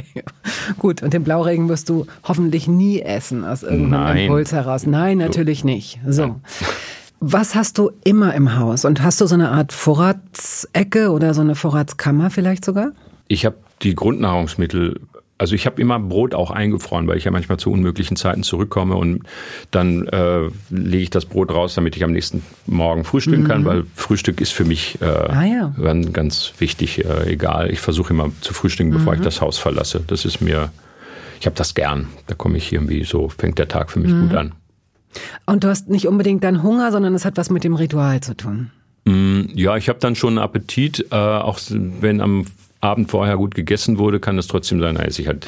gut. 0.78 1.02
Und 1.02 1.12
den 1.12 1.24
Blauregen 1.24 1.68
wirst 1.68 1.88
du 1.88 2.06
hoffentlich 2.24 2.68
nie 2.68 3.00
essen 3.00 3.44
aus 3.44 3.62
irgendeinem 3.62 3.90
Nein. 4.04 4.16
Impuls 4.18 4.52
heraus. 4.52 4.86
Nein, 4.86 5.18
natürlich 5.18 5.64
nicht. 5.64 6.00
So. 6.06 6.36
Was 7.20 7.54
hast 7.54 7.76
du 7.76 7.90
immer 8.04 8.34
im 8.34 8.58
Haus? 8.58 8.84
Und 8.84 9.02
hast 9.02 9.20
du 9.20 9.26
so 9.26 9.34
eine 9.34 9.50
Art 9.50 9.72
Vorratsecke 9.72 11.10
oder 11.10 11.34
so 11.34 11.42
eine 11.42 11.54
Vorratskammer 11.54 12.30
vielleicht 12.30 12.64
sogar? 12.64 12.92
Ich 13.28 13.44
habe 13.44 13.56
die 13.82 13.94
Grundnahrungsmittel, 13.94 15.00
also 15.40 15.54
ich 15.54 15.64
habe 15.64 15.80
immer 15.80 15.98
Brot 15.98 16.34
auch 16.34 16.50
eingefroren, 16.50 17.06
weil 17.08 17.16
ich 17.16 17.24
ja 17.24 17.30
manchmal 17.30 17.58
zu 17.58 17.72
unmöglichen 17.72 18.14
Zeiten 18.16 18.42
zurückkomme 18.42 18.94
und 18.94 19.22
dann 19.70 20.06
äh, 20.08 20.48
lege 20.68 21.02
ich 21.02 21.08
das 21.10 21.24
Brot 21.24 21.50
raus, 21.50 21.74
damit 21.74 21.96
ich 21.96 22.04
am 22.04 22.12
nächsten 22.12 22.42
Morgen 22.66 23.04
frühstücken 23.04 23.44
kann, 23.48 23.64
weil 23.64 23.84
Frühstück 23.94 24.40
ist 24.42 24.52
für 24.52 24.64
mich 24.66 24.98
äh, 25.00 25.06
Ah, 25.06 25.44
ja. 25.44 25.74
ganz, 25.82 26.12
ganz 26.12 26.52
wichtig, 26.58 27.04
äh, 27.04 27.32
egal. 27.32 27.70
Ich 27.70 27.80
versuche 27.80 28.12
immer 28.12 28.30
zu 28.42 28.52
frühstücken, 28.52 28.90
bevor 28.90 29.14
ich 29.14 29.20
das 29.22 29.40
Haus 29.40 29.56
verlasse. 29.58 30.02
Das 30.06 30.26
ist 30.26 30.42
mir, 30.42 30.70
ich 31.40 31.46
habe 31.46 31.56
das 31.56 31.74
gern. 31.74 32.08
Da 32.26 32.34
komme 32.34 32.58
ich 32.58 32.70
irgendwie 32.72 33.04
so, 33.04 33.30
fängt 33.30 33.58
der 33.58 33.68
Tag 33.68 33.90
für 33.90 33.98
mich 34.00 34.12
gut 34.12 34.34
an. 34.34 34.52
Und 35.46 35.64
du 35.64 35.68
hast 35.68 35.88
nicht 35.88 36.06
unbedingt 36.06 36.44
dann 36.44 36.62
Hunger, 36.62 36.92
sondern 36.92 37.14
es 37.14 37.24
hat 37.24 37.36
was 37.38 37.48
mit 37.48 37.64
dem 37.64 37.74
Ritual 37.74 38.20
zu 38.20 38.36
tun. 38.36 38.70
Mm, 39.06 39.42
Ja, 39.54 39.76
ich 39.78 39.88
habe 39.88 39.98
dann 40.00 40.14
schon 40.14 40.34
einen 40.34 40.44
Appetit, 40.44 41.06
äh, 41.10 41.14
auch 41.16 41.58
wenn 41.70 42.20
am 42.20 42.44
Abend 42.82 43.10
vorher 43.10 43.36
gut 43.36 43.54
gegessen 43.54 43.98
wurde, 43.98 44.20
kann 44.20 44.38
es 44.38 44.46
trotzdem 44.46 44.80
sein, 44.80 44.96
esse 44.96 45.20
ich 45.20 45.28
halt, 45.28 45.46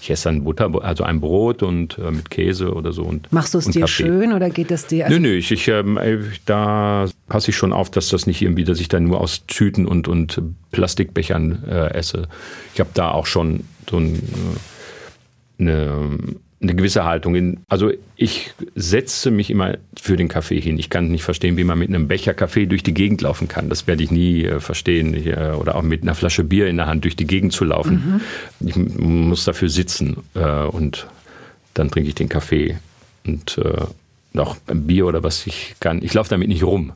ich 0.00 0.10
esse 0.10 0.24
dann 0.24 0.42
Butter, 0.42 0.70
also 0.82 1.04
ein 1.04 1.20
Brot 1.20 1.62
und 1.62 1.96
äh, 1.98 2.10
mit 2.10 2.28
Käse 2.28 2.74
oder 2.74 2.92
so 2.92 3.04
und 3.04 3.32
Machst 3.32 3.54
du 3.54 3.58
es 3.58 3.66
dir 3.66 3.82
Kaffee. 3.82 4.02
schön 4.04 4.32
oder 4.32 4.50
geht 4.50 4.72
es 4.72 4.86
dir? 4.86 5.06
also 5.06 5.16
Nö, 5.16 5.28
nö, 5.28 5.34
ich, 5.36 5.52
ich, 5.52 5.68
ähm, 5.68 5.96
äh, 5.96 6.18
da 6.44 7.06
passe 7.28 7.50
ich 7.50 7.56
schon 7.56 7.72
auf, 7.72 7.88
dass 7.90 8.08
das 8.08 8.26
nicht 8.26 8.42
irgendwie, 8.42 8.64
dass 8.64 8.80
ich 8.80 8.88
dann 8.88 9.04
nur 9.04 9.20
aus 9.20 9.46
Tüten 9.46 9.86
und, 9.86 10.08
und 10.08 10.42
Plastikbechern 10.72 11.62
äh, 11.68 11.94
esse. 11.94 12.26
Ich 12.74 12.80
habe 12.80 12.90
da 12.94 13.12
auch 13.12 13.26
schon 13.26 13.60
so 13.88 13.98
ein, 13.98 14.16
äh, 15.58 15.62
eine, 15.62 16.18
eine 16.62 16.74
gewisse 16.76 17.04
Haltung. 17.04 17.34
In, 17.34 17.60
also 17.68 17.90
ich 18.16 18.52
setze 18.74 19.30
mich 19.30 19.50
immer 19.50 19.76
für 20.00 20.16
den 20.16 20.28
Kaffee 20.28 20.60
hin. 20.60 20.78
Ich 20.78 20.90
kann 20.90 21.08
nicht 21.08 21.24
verstehen, 21.24 21.56
wie 21.56 21.64
man 21.64 21.78
mit 21.78 21.88
einem 21.88 22.06
Becher 22.08 22.34
Kaffee 22.34 22.66
durch 22.66 22.82
die 22.82 22.94
Gegend 22.94 23.20
laufen 23.22 23.48
kann. 23.48 23.68
Das 23.68 23.86
werde 23.86 24.02
ich 24.04 24.10
nie 24.10 24.44
äh, 24.44 24.60
verstehen. 24.60 25.12
Ich, 25.14 25.26
äh, 25.26 25.52
oder 25.58 25.74
auch 25.74 25.82
mit 25.82 26.02
einer 26.02 26.14
Flasche 26.14 26.44
Bier 26.44 26.68
in 26.68 26.76
der 26.76 26.86
Hand 26.86 27.04
durch 27.04 27.16
die 27.16 27.26
Gegend 27.26 27.52
zu 27.52 27.64
laufen. 27.64 28.20
Ich 28.60 28.76
m- 28.76 29.28
muss 29.28 29.44
dafür 29.44 29.68
sitzen 29.68 30.18
äh, 30.34 30.62
und 30.64 31.06
dann 31.74 31.90
trinke 31.90 32.08
ich 32.08 32.14
den 32.14 32.28
Kaffee 32.28 32.78
und 33.26 33.58
äh, 33.58 33.82
noch 34.32 34.56
ein 34.66 34.86
Bier 34.86 35.06
oder 35.06 35.22
was 35.22 35.46
ich 35.46 35.74
kann. 35.80 36.02
Ich 36.02 36.14
laufe 36.14 36.30
damit 36.30 36.48
nicht 36.48 36.62
rum. 36.64 36.92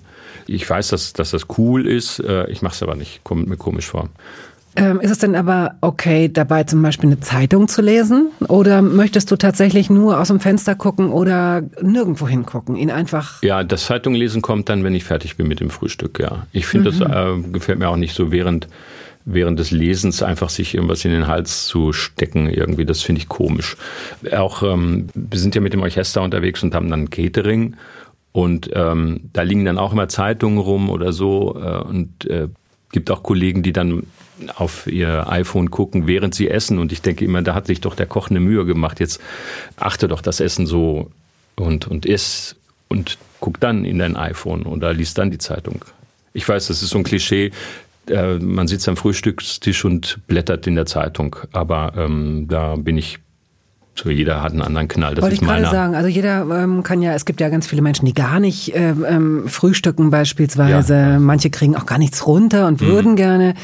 Ich 0.46 0.68
weiß, 0.68 0.88
dass, 0.88 1.12
dass 1.12 1.32
das 1.32 1.46
cool 1.58 1.86
ist. 1.86 2.20
Äh, 2.20 2.48
ich 2.50 2.62
mache 2.62 2.74
es 2.74 2.82
aber 2.82 2.94
nicht. 2.94 3.24
Kommt 3.24 3.48
mir 3.48 3.56
komisch 3.56 3.86
vor. 3.86 4.08
Ähm, 4.76 5.00
ist 5.00 5.10
es 5.10 5.18
denn 5.18 5.34
aber 5.34 5.76
okay, 5.80 6.30
dabei 6.32 6.64
zum 6.64 6.82
Beispiel 6.82 7.08
eine 7.08 7.20
Zeitung 7.20 7.68
zu 7.68 7.82
lesen? 7.82 8.30
Oder 8.48 8.82
möchtest 8.82 9.30
du 9.30 9.36
tatsächlich 9.36 9.90
nur 9.90 10.20
aus 10.20 10.28
dem 10.28 10.40
Fenster 10.40 10.74
gucken 10.74 11.10
oder 11.10 11.62
nirgendwo 11.80 12.28
hingucken? 12.28 12.76
Ihn 12.76 12.90
einfach. 12.90 13.42
Ja, 13.42 13.64
das 13.64 13.86
Zeitung 13.86 14.14
lesen 14.14 14.42
kommt 14.42 14.68
dann, 14.68 14.84
wenn 14.84 14.94
ich 14.94 15.04
fertig 15.04 15.36
bin 15.36 15.48
mit 15.48 15.60
dem 15.60 15.70
Frühstück. 15.70 16.18
Ja, 16.20 16.46
ich 16.52 16.66
finde, 16.66 16.90
das 16.90 17.00
äh, 17.00 17.40
gefällt 17.52 17.78
mir 17.78 17.88
auch 17.88 17.96
nicht 17.96 18.14
so 18.14 18.30
während 18.30 18.68
während 19.28 19.58
des 19.58 19.72
Lesens 19.72 20.22
einfach 20.22 20.48
sich 20.48 20.74
irgendwas 20.74 21.04
in 21.04 21.10
den 21.10 21.26
Hals 21.26 21.66
zu 21.66 21.92
stecken 21.92 22.48
irgendwie. 22.48 22.84
Das 22.84 23.02
finde 23.02 23.20
ich 23.20 23.28
komisch. 23.28 23.76
Auch 24.32 24.62
ähm, 24.62 25.08
wir 25.14 25.38
sind 25.38 25.54
ja 25.56 25.60
mit 25.60 25.72
dem 25.72 25.82
Orchester 25.82 26.22
unterwegs 26.22 26.62
und 26.62 26.74
haben 26.76 26.88
dann 26.88 27.10
Catering 27.10 27.74
und 28.30 28.70
ähm, 28.72 29.30
da 29.32 29.42
liegen 29.42 29.64
dann 29.64 29.78
auch 29.78 29.92
immer 29.92 30.08
Zeitungen 30.08 30.58
rum 30.58 30.90
oder 30.90 31.12
so 31.12 31.58
äh, 31.60 31.82
und 31.82 32.30
äh, 32.30 32.48
gibt 32.92 33.10
auch 33.10 33.24
Kollegen, 33.24 33.62
die 33.64 33.72
dann 33.72 34.04
auf 34.56 34.86
ihr 34.86 35.30
iPhone 35.30 35.70
gucken, 35.70 36.06
während 36.06 36.34
sie 36.34 36.48
essen. 36.48 36.78
Und 36.78 36.92
ich 36.92 37.02
denke 37.02 37.24
immer, 37.24 37.42
da 37.42 37.54
hat 37.54 37.66
sich 37.66 37.80
doch 37.80 37.94
der 37.94 38.06
Koch 38.06 38.30
eine 38.30 38.40
Mühe 38.40 38.64
gemacht. 38.64 39.00
Jetzt 39.00 39.20
achte 39.76 40.08
doch 40.08 40.20
das 40.20 40.40
Essen 40.40 40.66
so 40.66 41.10
und, 41.56 41.88
und 41.88 42.06
iss 42.06 42.56
und 42.88 43.18
guck 43.40 43.60
dann 43.60 43.84
in 43.84 43.98
dein 43.98 44.16
iPhone 44.16 44.64
oder 44.64 44.92
liest 44.92 45.18
dann 45.18 45.30
die 45.30 45.38
Zeitung. 45.38 45.84
Ich 46.32 46.48
weiß, 46.48 46.66
das 46.68 46.82
ist 46.82 46.90
so 46.90 46.98
ein 46.98 47.04
Klischee. 47.04 47.50
äh, 48.08 48.34
man 48.34 48.68
sitzt 48.68 48.88
am 48.88 48.96
Frühstückstisch 48.96 49.84
und 49.84 50.18
blättert 50.26 50.66
in 50.66 50.74
der 50.74 50.86
Zeitung. 50.86 51.36
Aber 51.52 51.94
ähm, 51.96 52.46
da 52.48 52.76
bin 52.76 52.98
ich 52.98 53.18
so 53.98 54.10
jeder 54.10 54.42
hat 54.42 54.52
einen 54.52 54.62
anderen 54.62 54.88
Knall. 54.88 55.14
Das 55.14 55.22
Wollte 55.22 55.36
ich 55.36 55.40
gerade 55.40 55.64
sagen. 55.64 55.94
Also 55.94 56.08
jeder 56.08 56.42
ähm, 56.42 56.82
kann 56.82 57.00
ja, 57.00 57.14
es 57.14 57.24
gibt 57.24 57.40
ja 57.40 57.48
ganz 57.48 57.66
viele 57.66 57.82
Menschen, 57.82 58.04
die 58.04 58.12
gar 58.12 58.40
nicht 58.40 58.72
ähm, 58.74 59.06
ähm 59.08 59.48
frühstücken 59.48 60.10
beispielsweise. 60.10 60.94
Ja. 60.94 61.18
Manche 61.18 61.48
kriegen 61.50 61.76
auch 61.76 61.86
gar 61.86 61.98
nichts 61.98 62.26
runter 62.26 62.66
und 62.66 62.82
mhm. 62.82 62.86
würden 62.86 63.16
gerne. 63.16 63.54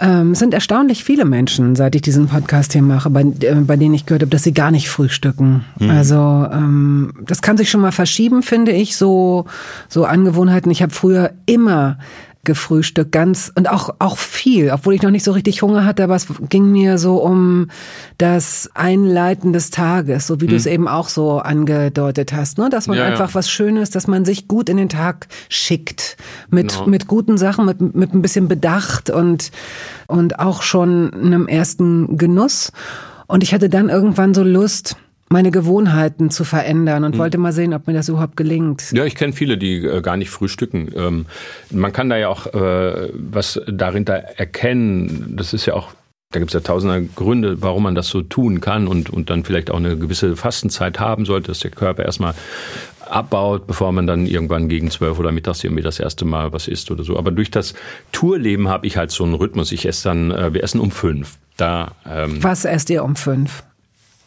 Ähm, 0.00 0.32
es 0.32 0.38
sind 0.38 0.54
erstaunlich 0.54 1.04
viele 1.04 1.26
Menschen, 1.26 1.76
seit 1.76 1.94
ich 1.94 2.00
diesen 2.02 2.26
Podcast 2.26 2.72
hier 2.72 2.80
mache, 2.82 3.10
bei, 3.10 3.20
äh, 3.20 3.54
bei 3.54 3.76
denen 3.76 3.94
ich 3.94 4.06
gehört 4.06 4.22
habe, 4.22 4.30
dass 4.30 4.42
sie 4.42 4.54
gar 4.54 4.70
nicht 4.70 4.88
frühstücken. 4.88 5.64
Mhm. 5.78 5.90
Also 5.90 6.16
ähm, 6.16 7.12
das 7.26 7.42
kann 7.42 7.58
sich 7.58 7.70
schon 7.70 7.82
mal 7.82 7.92
verschieben, 7.92 8.42
finde 8.42 8.72
ich, 8.72 8.96
so, 8.96 9.44
so 9.88 10.06
Angewohnheiten. 10.06 10.70
Ich 10.70 10.82
habe 10.82 10.92
früher 10.92 11.32
immer 11.44 11.98
gefrühstückt, 12.44 13.12
ganz 13.12 13.52
und 13.54 13.68
auch 13.68 13.96
auch 13.98 14.16
viel, 14.16 14.70
obwohl 14.70 14.94
ich 14.94 15.02
noch 15.02 15.10
nicht 15.10 15.24
so 15.24 15.32
richtig 15.32 15.60
Hunger 15.60 15.84
hatte, 15.84 16.04
aber 16.04 16.14
es 16.14 16.26
ging 16.48 16.72
mir 16.72 16.96
so 16.96 17.16
um 17.16 17.68
das 18.16 18.70
Einleiten 18.74 19.52
des 19.52 19.70
Tages, 19.70 20.26
so 20.26 20.40
wie 20.40 20.46
hm. 20.46 20.50
du 20.50 20.56
es 20.56 20.66
eben 20.66 20.88
auch 20.88 21.08
so 21.08 21.38
angedeutet 21.38 22.32
hast, 22.32 22.56
ne, 22.56 22.70
dass 22.70 22.86
man 22.86 22.96
ja, 22.96 23.04
einfach 23.04 23.28
ja. 23.28 23.34
was 23.34 23.50
Schönes, 23.50 23.90
dass 23.90 24.06
man 24.06 24.24
sich 24.24 24.48
gut 24.48 24.70
in 24.70 24.78
den 24.78 24.88
Tag 24.88 25.28
schickt 25.50 26.16
mit 26.48 26.72
genau. 26.72 26.86
mit 26.86 27.06
guten 27.06 27.36
Sachen, 27.36 27.66
mit 27.66 27.94
mit 27.94 28.14
ein 28.14 28.22
bisschen 28.22 28.48
Bedacht 28.48 29.10
und 29.10 29.50
und 30.06 30.38
auch 30.38 30.62
schon 30.62 31.12
einem 31.12 31.46
ersten 31.46 32.16
Genuss 32.16 32.72
und 33.26 33.42
ich 33.42 33.52
hatte 33.52 33.68
dann 33.68 33.90
irgendwann 33.90 34.32
so 34.32 34.42
Lust 34.42 34.96
meine 35.32 35.52
Gewohnheiten 35.52 36.30
zu 36.30 36.44
verändern 36.44 37.04
und 37.04 37.12
hm. 37.12 37.18
wollte 37.20 37.38
mal 37.38 37.52
sehen, 37.52 37.72
ob 37.72 37.86
mir 37.86 37.94
das 37.94 38.08
überhaupt 38.08 38.36
gelingt. 38.36 38.92
Ja, 38.92 39.04
ich 39.04 39.14
kenne 39.14 39.32
viele, 39.32 39.56
die 39.56 39.76
äh, 39.76 40.02
gar 40.02 40.16
nicht 40.16 40.30
frühstücken. 40.30 40.90
Ähm, 40.94 41.26
man 41.70 41.92
kann 41.92 42.10
da 42.10 42.16
ja 42.16 42.28
auch 42.28 42.46
äh, 42.48 43.10
was 43.14 43.60
darin 43.68 44.04
da 44.04 44.16
erkennen. 44.16 45.34
Das 45.36 45.54
ist 45.54 45.66
ja 45.66 45.74
auch 45.74 45.92
da 46.32 46.38
gibt 46.38 46.50
es 46.50 46.54
ja 46.54 46.60
tausende 46.60 47.06
Gründe, 47.16 47.60
warum 47.60 47.82
man 47.82 47.96
das 47.96 48.06
so 48.06 48.22
tun 48.22 48.60
kann 48.60 48.86
und, 48.86 49.10
und 49.10 49.30
dann 49.30 49.42
vielleicht 49.42 49.68
auch 49.68 49.78
eine 49.78 49.96
gewisse 49.96 50.36
Fastenzeit 50.36 51.00
haben 51.00 51.24
sollte, 51.24 51.48
dass 51.48 51.58
der 51.58 51.72
Körper 51.72 52.04
erstmal 52.04 52.34
abbaut, 53.08 53.66
bevor 53.66 53.90
man 53.90 54.06
dann 54.06 54.26
irgendwann 54.26 54.68
gegen 54.68 54.92
zwölf 54.92 55.18
oder 55.18 55.32
mittags 55.32 55.64
irgendwie 55.64 55.82
das 55.82 55.98
erste 55.98 56.24
Mal 56.24 56.52
was 56.52 56.68
isst 56.68 56.92
oder 56.92 57.02
so. 57.02 57.18
Aber 57.18 57.32
durch 57.32 57.50
das 57.50 57.74
Tourleben 58.12 58.68
habe 58.68 58.86
ich 58.86 58.96
halt 58.96 59.10
so 59.10 59.24
einen 59.24 59.34
Rhythmus. 59.34 59.72
Ich 59.72 59.86
esse 59.86 60.08
dann, 60.08 60.30
äh, 60.30 60.54
wir 60.54 60.62
essen 60.62 60.80
um 60.80 60.92
fünf. 60.92 61.38
Da, 61.56 61.96
ähm, 62.08 62.40
was 62.42 62.64
esst 62.64 62.90
ihr 62.90 63.02
um 63.02 63.16
fünf? 63.16 63.64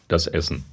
Das 0.10 0.28
Essen. 0.28 0.66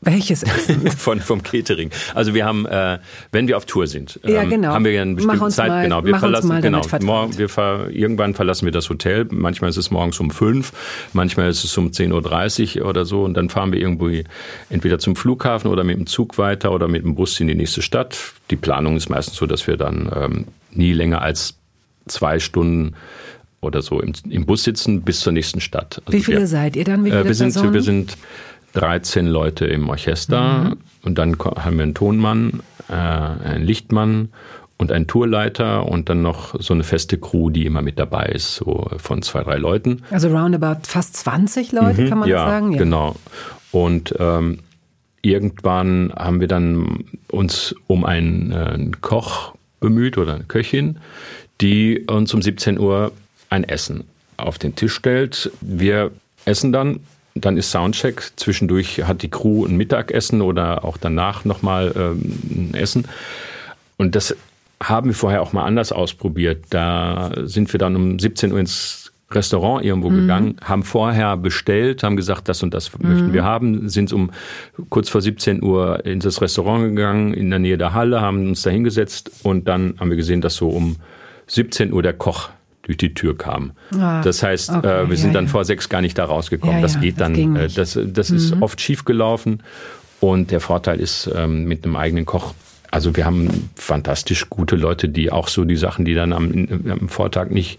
Welches 0.00 0.42
Essen? 0.44 0.88
Von, 0.90 1.20
vom 1.20 1.42
Catering. 1.42 1.90
Also 2.14 2.32
wir 2.32 2.44
haben, 2.44 2.66
äh, 2.66 2.98
wenn 3.32 3.48
wir 3.48 3.56
auf 3.56 3.66
Tour 3.66 3.86
sind, 3.86 4.20
ähm, 4.22 4.34
ja, 4.34 4.44
genau. 4.44 4.68
haben 4.68 4.84
wir 4.84 4.92
ja 4.92 5.02
eine 5.02 5.14
bestimmte 5.14 5.48
Zeit. 5.48 5.68
Mal, 5.68 5.82
genau, 5.82 6.04
wir 6.04 6.18
verlassen, 6.18 6.60
genau, 6.60 6.82
morgen, 7.02 7.36
wir 7.36 7.48
ver, 7.48 7.90
irgendwann 7.90 8.34
verlassen 8.34 8.64
wir 8.64 8.72
das 8.72 8.88
Hotel. 8.90 9.26
Manchmal 9.30 9.70
ist 9.70 9.76
es 9.76 9.90
morgens 9.90 10.20
um 10.20 10.30
fünf, 10.30 10.72
manchmal 11.12 11.48
ist 11.48 11.64
es 11.64 11.76
um 11.76 11.88
10.30 11.88 12.80
Uhr 12.80 12.88
oder 12.88 13.04
so 13.04 13.24
und 13.24 13.34
dann 13.34 13.48
fahren 13.48 13.72
wir 13.72 13.80
irgendwie 13.80 14.24
entweder 14.70 14.98
zum 14.98 15.16
Flughafen 15.16 15.70
oder 15.70 15.82
mit 15.82 15.96
dem 15.96 16.06
Zug 16.06 16.38
weiter 16.38 16.72
oder 16.72 16.86
mit 16.86 17.02
dem 17.02 17.16
Bus 17.16 17.40
in 17.40 17.48
die 17.48 17.54
nächste 17.56 17.82
Stadt. 17.82 18.16
Die 18.50 18.56
Planung 18.56 18.96
ist 18.96 19.08
meistens 19.08 19.36
so, 19.36 19.46
dass 19.46 19.66
wir 19.66 19.76
dann 19.76 20.10
ähm, 20.14 20.44
nie 20.70 20.92
länger 20.92 21.22
als 21.22 21.56
zwei 22.06 22.38
Stunden 22.38 22.94
oder 23.60 23.82
so 23.82 24.00
im, 24.00 24.12
im 24.30 24.46
Bus 24.46 24.64
sitzen 24.64 25.02
bis 25.02 25.20
zur 25.20 25.32
nächsten 25.32 25.60
Stadt. 25.60 26.00
Also 26.06 26.16
Wie 26.16 26.22
viele 26.22 26.40
wir, 26.40 26.46
seid 26.46 26.76
ihr 26.76 26.84
dann? 26.84 27.04
Wie 27.04 27.10
viele 27.10 27.22
äh, 27.22 27.24
wir, 27.24 27.34
sind, 27.34 27.72
wir 27.72 27.82
sind 27.82 28.16
13 28.74 29.26
Leute 29.26 29.66
im 29.66 29.88
Orchester 29.88 30.64
mhm. 30.64 30.76
und 31.02 31.18
dann 31.18 31.36
haben 31.38 31.76
wir 31.76 31.82
einen 31.84 31.94
Tonmann, 31.94 32.60
äh, 32.88 32.92
einen 32.92 33.64
Lichtmann 33.64 34.30
und 34.76 34.92
einen 34.92 35.06
Tourleiter 35.06 35.86
und 35.86 36.08
dann 36.08 36.22
noch 36.22 36.54
so 36.60 36.72
eine 36.72 36.84
feste 36.84 37.18
Crew, 37.18 37.50
die 37.50 37.66
immer 37.66 37.82
mit 37.82 37.98
dabei 37.98 38.26
ist, 38.26 38.56
so 38.56 38.88
von 38.96 39.22
zwei, 39.22 39.42
drei 39.42 39.56
Leuten. 39.56 40.02
Also 40.10 40.28
roundabout 40.28 40.82
fast 40.84 41.16
20 41.16 41.72
Leute, 41.72 42.02
mhm, 42.02 42.08
kann 42.08 42.18
man 42.18 42.28
ja, 42.28 42.46
sagen? 42.46 42.72
Ja, 42.72 42.78
genau. 42.78 43.16
Und 43.72 44.14
ähm, 44.18 44.60
irgendwann 45.22 46.12
haben 46.16 46.40
wir 46.40 46.48
dann 46.48 47.04
uns 47.30 47.74
um 47.88 48.04
einen, 48.04 48.52
äh, 48.52 48.54
einen 48.54 49.00
Koch 49.00 49.54
bemüht 49.80 50.16
oder 50.16 50.34
eine 50.34 50.44
Köchin, 50.44 50.98
die 51.60 52.04
uns 52.06 52.32
um 52.32 52.40
17 52.40 52.78
Uhr 52.78 53.12
ein 53.50 53.64
Essen 53.64 54.04
auf 54.36 54.58
den 54.58 54.76
Tisch 54.76 54.94
stellt. 54.94 55.50
Wir 55.60 56.12
essen 56.44 56.72
dann 56.72 57.00
dann 57.40 57.56
ist 57.56 57.70
Soundcheck. 57.70 58.32
Zwischendurch 58.36 59.04
hat 59.04 59.22
die 59.22 59.30
Crew 59.30 59.64
ein 59.64 59.76
Mittagessen 59.76 60.42
oder 60.42 60.84
auch 60.84 60.96
danach 60.96 61.44
nochmal 61.44 61.92
ähm, 61.96 62.70
ein 62.72 62.74
Essen. 62.74 63.06
Und 63.96 64.14
das 64.14 64.36
haben 64.82 65.08
wir 65.08 65.14
vorher 65.14 65.42
auch 65.42 65.52
mal 65.52 65.64
anders 65.64 65.92
ausprobiert. 65.92 66.66
Da 66.70 67.32
sind 67.44 67.72
wir 67.72 67.78
dann 67.78 67.96
um 67.96 68.18
17 68.18 68.52
Uhr 68.52 68.60
ins 68.60 69.12
Restaurant 69.30 69.84
irgendwo 69.84 70.08
mhm. 70.08 70.20
gegangen, 70.20 70.56
haben 70.62 70.82
vorher 70.82 71.36
bestellt, 71.36 72.02
haben 72.02 72.16
gesagt, 72.16 72.48
das 72.48 72.62
und 72.62 72.72
das 72.72 72.96
mhm. 72.98 73.08
möchten 73.08 73.32
wir 73.34 73.44
haben, 73.44 73.88
sind 73.88 74.12
um 74.12 74.30
kurz 74.88 75.10
vor 75.10 75.20
17 75.20 75.62
Uhr 75.62 76.04
in 76.06 76.20
das 76.20 76.40
Restaurant 76.40 76.84
gegangen, 76.84 77.34
in 77.34 77.50
der 77.50 77.58
Nähe 77.58 77.76
der 77.76 77.92
Halle, 77.92 78.22
haben 78.22 78.48
uns 78.48 78.62
da 78.62 78.70
hingesetzt 78.70 79.30
und 79.42 79.68
dann 79.68 79.94
haben 80.00 80.08
wir 80.08 80.16
gesehen, 80.16 80.40
dass 80.40 80.56
so 80.56 80.70
um 80.70 80.96
17 81.46 81.92
Uhr 81.92 82.02
der 82.02 82.14
Koch 82.14 82.48
durch 82.88 82.96
die 82.96 83.14
Tür 83.14 83.36
kam. 83.36 83.72
Ah, 83.92 84.22
das 84.22 84.42
heißt, 84.42 84.70
okay, 84.70 85.04
äh, 85.04 85.10
wir 85.10 85.16
sind 85.16 85.28
ja, 85.28 85.34
dann 85.34 85.44
ja. 85.44 85.50
vor 85.50 85.64
sechs 85.64 85.88
gar 85.88 86.00
nicht 86.00 86.16
da 86.16 86.24
rausgekommen. 86.24 86.76
Ja, 86.76 86.82
das 86.82 86.98
geht 87.00 87.20
dann, 87.20 87.54
das, 87.54 87.96
äh, 87.96 88.06
das, 88.06 88.12
das 88.12 88.30
mhm. 88.30 88.36
ist 88.36 88.62
oft 88.62 88.80
schief 88.80 89.04
gelaufen. 89.04 89.62
Und 90.20 90.50
der 90.50 90.60
Vorteil 90.60 90.98
ist 90.98 91.30
ähm, 91.32 91.64
mit 91.64 91.84
einem 91.84 91.96
eigenen 91.96 92.24
Koch. 92.24 92.54
Also 92.90 93.14
wir 93.14 93.26
haben 93.26 93.70
fantastisch 93.76 94.48
gute 94.48 94.74
Leute, 94.74 95.10
die 95.10 95.30
auch 95.30 95.48
so 95.48 95.64
die 95.64 95.76
Sachen, 95.76 96.06
die 96.06 96.14
dann 96.14 96.32
am, 96.32 96.66
am 96.88 97.08
Vortag 97.08 97.50
nicht 97.50 97.78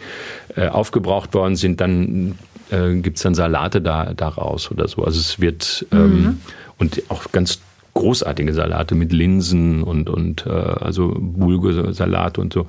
äh, 0.55 0.67
aufgebraucht 0.67 1.33
worden 1.33 1.55
sind, 1.55 1.81
dann 1.81 2.37
äh, 2.69 2.93
gibt's 2.95 3.23
dann 3.23 3.33
Salate 3.33 3.81
da 3.81 4.13
daraus 4.13 4.69
oder 4.69 4.87
so. 4.87 5.03
Also 5.03 5.19
es 5.19 5.39
wird 5.39 5.87
ähm, 5.91 6.21
mhm. 6.21 6.41
und 6.77 7.01
auch 7.09 7.31
ganz 7.31 7.59
großartige 7.99 8.53
Salate 8.53 8.95
mit 8.95 9.11
Linsen 9.11 9.83
und, 9.83 10.09
und 10.09 10.45
äh, 10.45 10.49
also 10.49 11.15
Bulgursalat 11.19 12.37
und 12.37 12.53
so. 12.53 12.65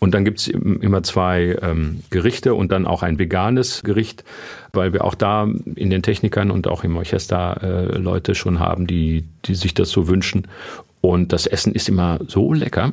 Und 0.00 0.12
dann 0.14 0.24
gibt's 0.24 0.48
immer 0.48 1.04
zwei 1.04 1.56
ähm, 1.62 2.02
Gerichte 2.10 2.54
und 2.54 2.72
dann 2.72 2.86
auch 2.86 3.04
ein 3.04 3.18
veganes 3.20 3.82
Gericht, 3.84 4.24
weil 4.72 4.92
wir 4.92 5.04
auch 5.04 5.14
da 5.14 5.48
in 5.76 5.90
den 5.90 6.02
Technikern 6.02 6.50
und 6.50 6.66
auch 6.66 6.82
im 6.82 6.96
Orchester 6.96 7.60
äh, 7.62 7.98
Leute 7.98 8.34
schon 8.34 8.58
haben, 8.58 8.88
die, 8.88 9.24
die 9.44 9.54
sich 9.54 9.74
das 9.74 9.90
so 9.90 10.08
wünschen. 10.08 10.48
Und 11.00 11.32
das 11.32 11.46
Essen 11.46 11.72
ist 11.72 11.88
immer 11.88 12.18
so 12.26 12.52
lecker. 12.52 12.92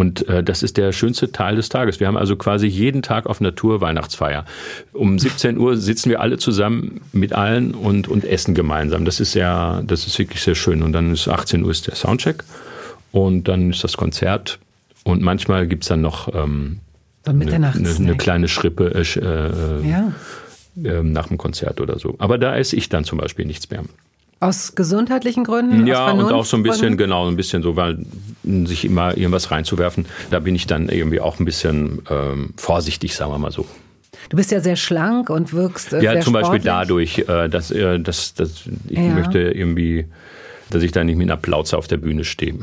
Und 0.00 0.26
äh, 0.30 0.42
das 0.42 0.62
ist 0.62 0.78
der 0.78 0.92
schönste 0.92 1.30
Teil 1.30 1.56
des 1.56 1.68
Tages. 1.68 2.00
Wir 2.00 2.06
haben 2.06 2.16
also 2.16 2.34
quasi 2.34 2.66
jeden 2.66 3.02
Tag 3.02 3.26
auf 3.26 3.42
Natur 3.42 3.82
Weihnachtsfeier. 3.82 4.46
Um 4.94 5.18
17 5.18 5.58
Uhr 5.58 5.76
sitzen 5.76 6.08
wir 6.08 6.22
alle 6.22 6.38
zusammen 6.38 7.02
mit 7.12 7.34
allen 7.34 7.74
und, 7.74 8.08
und 8.08 8.24
essen 8.24 8.54
gemeinsam. 8.54 9.04
Das 9.04 9.20
ist 9.20 9.34
ja, 9.34 9.82
das 9.82 10.06
ist 10.06 10.18
wirklich 10.18 10.40
sehr 10.40 10.54
schön. 10.54 10.82
Und 10.82 10.94
dann 10.94 11.12
ist 11.12 11.28
18 11.28 11.62
Uhr 11.64 11.70
ist 11.70 11.86
der 11.86 11.96
Soundcheck 11.96 12.44
und 13.12 13.46
dann 13.46 13.68
ist 13.68 13.84
das 13.84 13.98
Konzert. 13.98 14.58
Und 15.04 15.20
manchmal 15.20 15.66
gibt's 15.66 15.88
dann 15.88 16.00
noch 16.00 16.34
ähm, 16.34 16.80
eine, 17.26 17.52
eine, 17.52 17.72
eine, 17.74 18.16
kleine 18.16 18.48
Schrippe 18.48 18.94
äh, 18.94 19.02
äh, 19.02 19.86
ja. 19.86 20.12
äh, 20.82 21.02
nach 21.02 21.28
dem 21.28 21.36
Konzert 21.36 21.78
oder 21.78 21.98
so. 21.98 22.14
Aber 22.20 22.38
da 22.38 22.56
esse 22.56 22.74
ich 22.74 22.88
dann 22.88 23.04
zum 23.04 23.18
Beispiel 23.18 23.44
nichts 23.44 23.68
mehr. 23.68 23.82
Aus 24.40 24.74
gesundheitlichen 24.74 25.44
Gründen? 25.44 25.86
Ja, 25.86 26.10
und 26.10 26.32
auch 26.32 26.46
so 26.46 26.56
ein 26.56 26.62
bisschen, 26.62 26.96
genau, 26.96 27.28
ein 27.28 27.36
bisschen 27.36 27.62
so, 27.62 27.76
weil 27.76 27.98
sich 28.42 28.86
immer 28.86 29.16
irgendwas 29.16 29.50
reinzuwerfen, 29.50 30.06
da 30.30 30.40
bin 30.40 30.54
ich 30.54 30.66
dann 30.66 30.88
irgendwie 30.88 31.20
auch 31.20 31.38
ein 31.38 31.44
bisschen 31.44 32.02
ähm, 32.10 32.54
vorsichtig, 32.56 33.14
sagen 33.14 33.32
wir 33.32 33.38
mal 33.38 33.52
so. 33.52 33.66
Du 34.30 34.36
bist 34.36 34.50
ja 34.50 34.60
sehr 34.60 34.76
schlank 34.76 35.28
und 35.28 35.52
wirkst. 35.52 35.92
Äh, 35.92 36.02
ja, 36.02 36.12
zum 36.20 36.34
sportlich. 36.34 36.42
Beispiel 36.42 36.60
dadurch, 36.60 37.18
äh, 37.18 37.48
dass, 37.48 37.70
äh, 37.70 38.00
dass, 38.00 38.34
dass 38.34 38.64
ich 38.88 38.98
ja. 38.98 39.12
möchte 39.12 39.38
irgendwie 39.40 40.06
dass 40.74 40.82
ich 40.82 40.92
da 40.92 41.04
nicht 41.04 41.16
mit 41.16 41.28
einer 41.28 41.36
Plauze 41.36 41.76
auf 41.76 41.86
der 41.86 41.96
Bühne 41.96 42.24
stehe. 42.24 42.54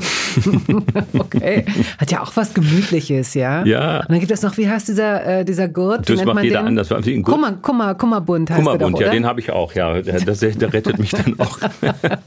okay. 1.18 1.64
Hat 1.98 2.10
ja 2.10 2.22
auch 2.22 2.36
was 2.36 2.54
Gemütliches, 2.54 3.34
ja? 3.34 3.64
Ja. 3.64 4.00
Und 4.00 4.10
dann 4.10 4.20
gibt 4.20 4.32
es 4.32 4.42
noch, 4.42 4.56
wie 4.56 4.68
heißt 4.68 4.88
dieser, 4.88 5.40
äh, 5.40 5.44
dieser 5.44 5.68
Gurt? 5.68 6.08
Das 6.08 6.24
macht 6.24 6.42
jeder 6.42 6.60
den? 6.60 6.78
anders. 6.78 6.88
Kummer, 7.22 7.52
Kummer, 7.62 7.94
Kummerbund 7.94 8.50
heißt 8.50 8.58
Kummerbund, 8.58 8.96
doch, 8.96 9.00
ja, 9.00 9.10
den 9.10 9.26
habe 9.26 9.40
ich 9.40 9.50
auch, 9.50 9.74
ja. 9.74 10.00
Das, 10.02 10.40
der 10.40 10.72
rettet 10.72 10.98
mich 10.98 11.10
dann 11.10 11.38
auch. 11.38 11.58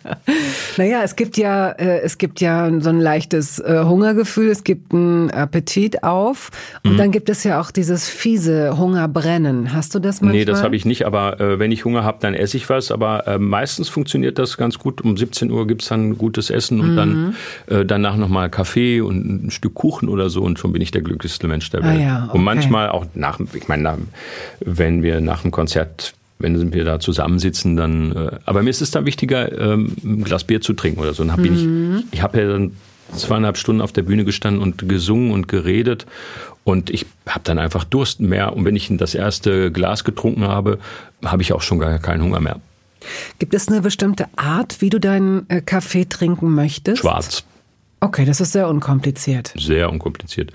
naja, 0.78 1.02
es 1.04 1.16
gibt 1.16 1.38
ja, 1.38 1.70
äh, 1.72 2.02
es 2.02 2.18
gibt 2.18 2.42
ja 2.42 2.70
so 2.80 2.90
ein 2.90 3.00
leichtes 3.00 3.60
äh, 3.60 3.84
Hungergefühl, 3.84 4.50
es 4.50 4.64
gibt 4.64 4.94
einen 4.94 5.32
Appetit 5.32 6.04
auf 6.04 6.52
und 6.84 6.94
mhm. 6.94 6.98
dann 6.98 7.12
gibt 7.12 7.30
es 7.30 7.44
ja 7.44 7.60
auch 7.60 7.72
dieses 7.72 8.10
fiese 8.10 8.78
Hungerbrennen. 8.78 9.74
Hast 9.74 9.96
du 9.96 10.00
das 10.00 10.22
manchmal? 10.22 10.40
Nee, 10.40 10.46
das 10.46 10.64
habe 10.64 10.76
ich 10.76 10.86
nicht, 10.86 11.06
aber 11.06 11.40
äh, 11.40 11.60
wenn 11.60 11.72
ich 11.72 11.86
Hunger 11.86 12.04
habe, 12.04 12.18
dann 12.22 12.34
esse 12.34 12.58
ich 12.58 12.70
was, 12.70 12.92
aber 12.92 13.28
äh, 13.28 13.38
meistens 13.38 13.90
funktioniert 13.90 14.38
das 14.38 14.58
ganz 14.58 14.80
gut. 14.80 15.02
Um 15.02 15.18
17 15.18 15.52
Uhr 15.52 15.68
gibt 15.72 15.84
es 15.84 15.88
dann 15.88 16.18
gutes 16.18 16.50
Essen 16.50 16.82
und 16.82 16.92
mhm. 16.92 16.96
dann 16.98 17.36
äh, 17.68 17.86
danach 17.86 18.18
nochmal 18.18 18.50
Kaffee 18.50 19.00
und 19.00 19.46
ein 19.46 19.52
Stück 19.52 19.74
Kuchen 19.74 20.10
oder 20.10 20.30
so 20.30 20.42
und 20.42 20.60
schon 20.60 20.74
bin 20.74 20.82
ich 20.82 20.92
der 20.92 21.02
glücklichste 21.02 21.48
Mensch 21.48 21.70
der 21.70 21.82
ah 21.82 21.88
Welt. 21.88 22.00
Ah 22.00 22.04
ja, 22.04 22.26
okay. 22.28 22.38
Und 22.38 22.44
manchmal 22.44 22.90
auch 22.90 23.06
nach, 23.16 23.40
ich 23.54 23.70
meine, 23.70 23.98
wenn 24.60 25.02
wir 25.02 25.22
nach 25.22 25.44
dem 25.44 25.52
Konzert 25.52 26.14
wenn 26.40 26.74
wir 26.74 26.84
da 26.84 27.00
zusammensitzen, 27.00 27.76
dann. 27.78 28.16
Äh, 28.16 28.32
aber 28.46 28.64
mir 28.64 28.72
ist 28.72 28.82
es 28.82 28.90
dann 28.90 29.06
wichtiger, 29.06 29.52
ähm, 29.60 29.96
ein 30.04 30.24
Glas 30.24 30.44
Bier 30.44 30.60
zu 30.60 30.74
trinken 30.74 31.00
oder 31.00 31.14
so. 31.14 31.24
Dann 31.24 31.40
bin 31.40 31.54
mhm. 31.54 31.98
ich, 32.00 32.14
ich 32.14 32.22
habe 32.24 32.40
ja 32.40 32.48
dann 32.48 32.72
zweieinhalb 33.16 33.58
Stunden 33.58 33.80
auf 33.80 33.92
der 33.92 34.02
Bühne 34.02 34.26
gestanden 34.26 34.60
und 34.60 34.90
gesungen 34.90 35.32
und 35.32 35.48
geredet. 35.48 36.08
Und 36.64 36.90
ich 36.90 37.06
habe 37.28 37.42
dann 37.44 37.60
einfach 37.60 37.84
Durst 37.84 38.22
mehr. 38.22 38.56
Und 38.56 38.66
wenn 38.66 38.76
ich 38.76 38.88
das 38.92 39.16
erste 39.16 39.72
Glas 39.72 40.04
getrunken 40.04 40.44
habe, 40.44 40.80
habe 41.24 41.42
ich 41.42 41.54
auch 41.54 41.62
schon 41.62 41.80
gar 41.80 41.98
keinen 42.00 42.24
Hunger 42.24 42.40
mehr. 42.40 42.60
Gibt 43.40 43.54
es 43.54 43.68
eine 43.68 43.82
bestimmte 43.82 44.28
Art, 44.36 44.82
wie 44.82 44.90
du 44.90 45.00
deinen 45.00 45.50
äh, 45.50 45.62
Kaffee 45.62 46.06
trinken 46.06 46.54
möchtest? 46.54 47.00
Schwarz. 47.00 47.44
Okay, 48.00 48.26
das 48.26 48.42
ist 48.42 48.52
sehr 48.52 48.68
unkompliziert. 48.68 49.54
Sehr 49.56 49.92
unkompliziert. 49.92 50.52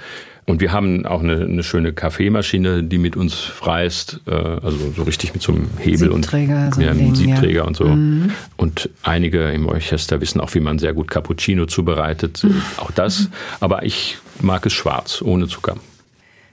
Und 0.46 0.60
wir 0.60 0.72
haben 0.72 1.06
auch 1.06 1.22
eine, 1.22 1.44
eine 1.44 1.62
schöne 1.64 1.92
Kaffeemaschine, 1.92 2.84
die 2.84 2.98
mit 2.98 3.16
uns 3.16 3.34
freist, 3.34 4.20
äh, 4.26 4.30
also 4.30 4.92
so 4.94 5.02
richtig 5.02 5.32
mit 5.32 5.42
so 5.42 5.52
einem 5.52 5.68
Hebel 5.78 6.12
Siebträger, 6.12 6.66
und 6.66 6.74
so 6.74 6.80
ja, 6.80 6.94
Ding, 6.94 7.14
Siebträger 7.14 7.62
ja. 7.62 7.64
und 7.64 7.76
so. 7.76 7.84
Mhm. 7.84 8.30
Und 8.56 8.90
einige 9.02 9.50
im 9.50 9.66
Orchester 9.66 10.20
wissen 10.20 10.40
auch, 10.40 10.54
wie 10.54 10.60
man 10.60 10.78
sehr 10.78 10.92
gut 10.92 11.10
Cappuccino 11.10 11.66
zubereitet. 11.66 12.44
Mhm. 12.44 12.62
Auch 12.76 12.92
das. 12.92 13.28
Aber 13.58 13.84
ich 13.84 14.18
mag 14.40 14.64
es 14.66 14.72
schwarz, 14.72 15.20
ohne 15.20 15.48
Zucker. 15.48 15.76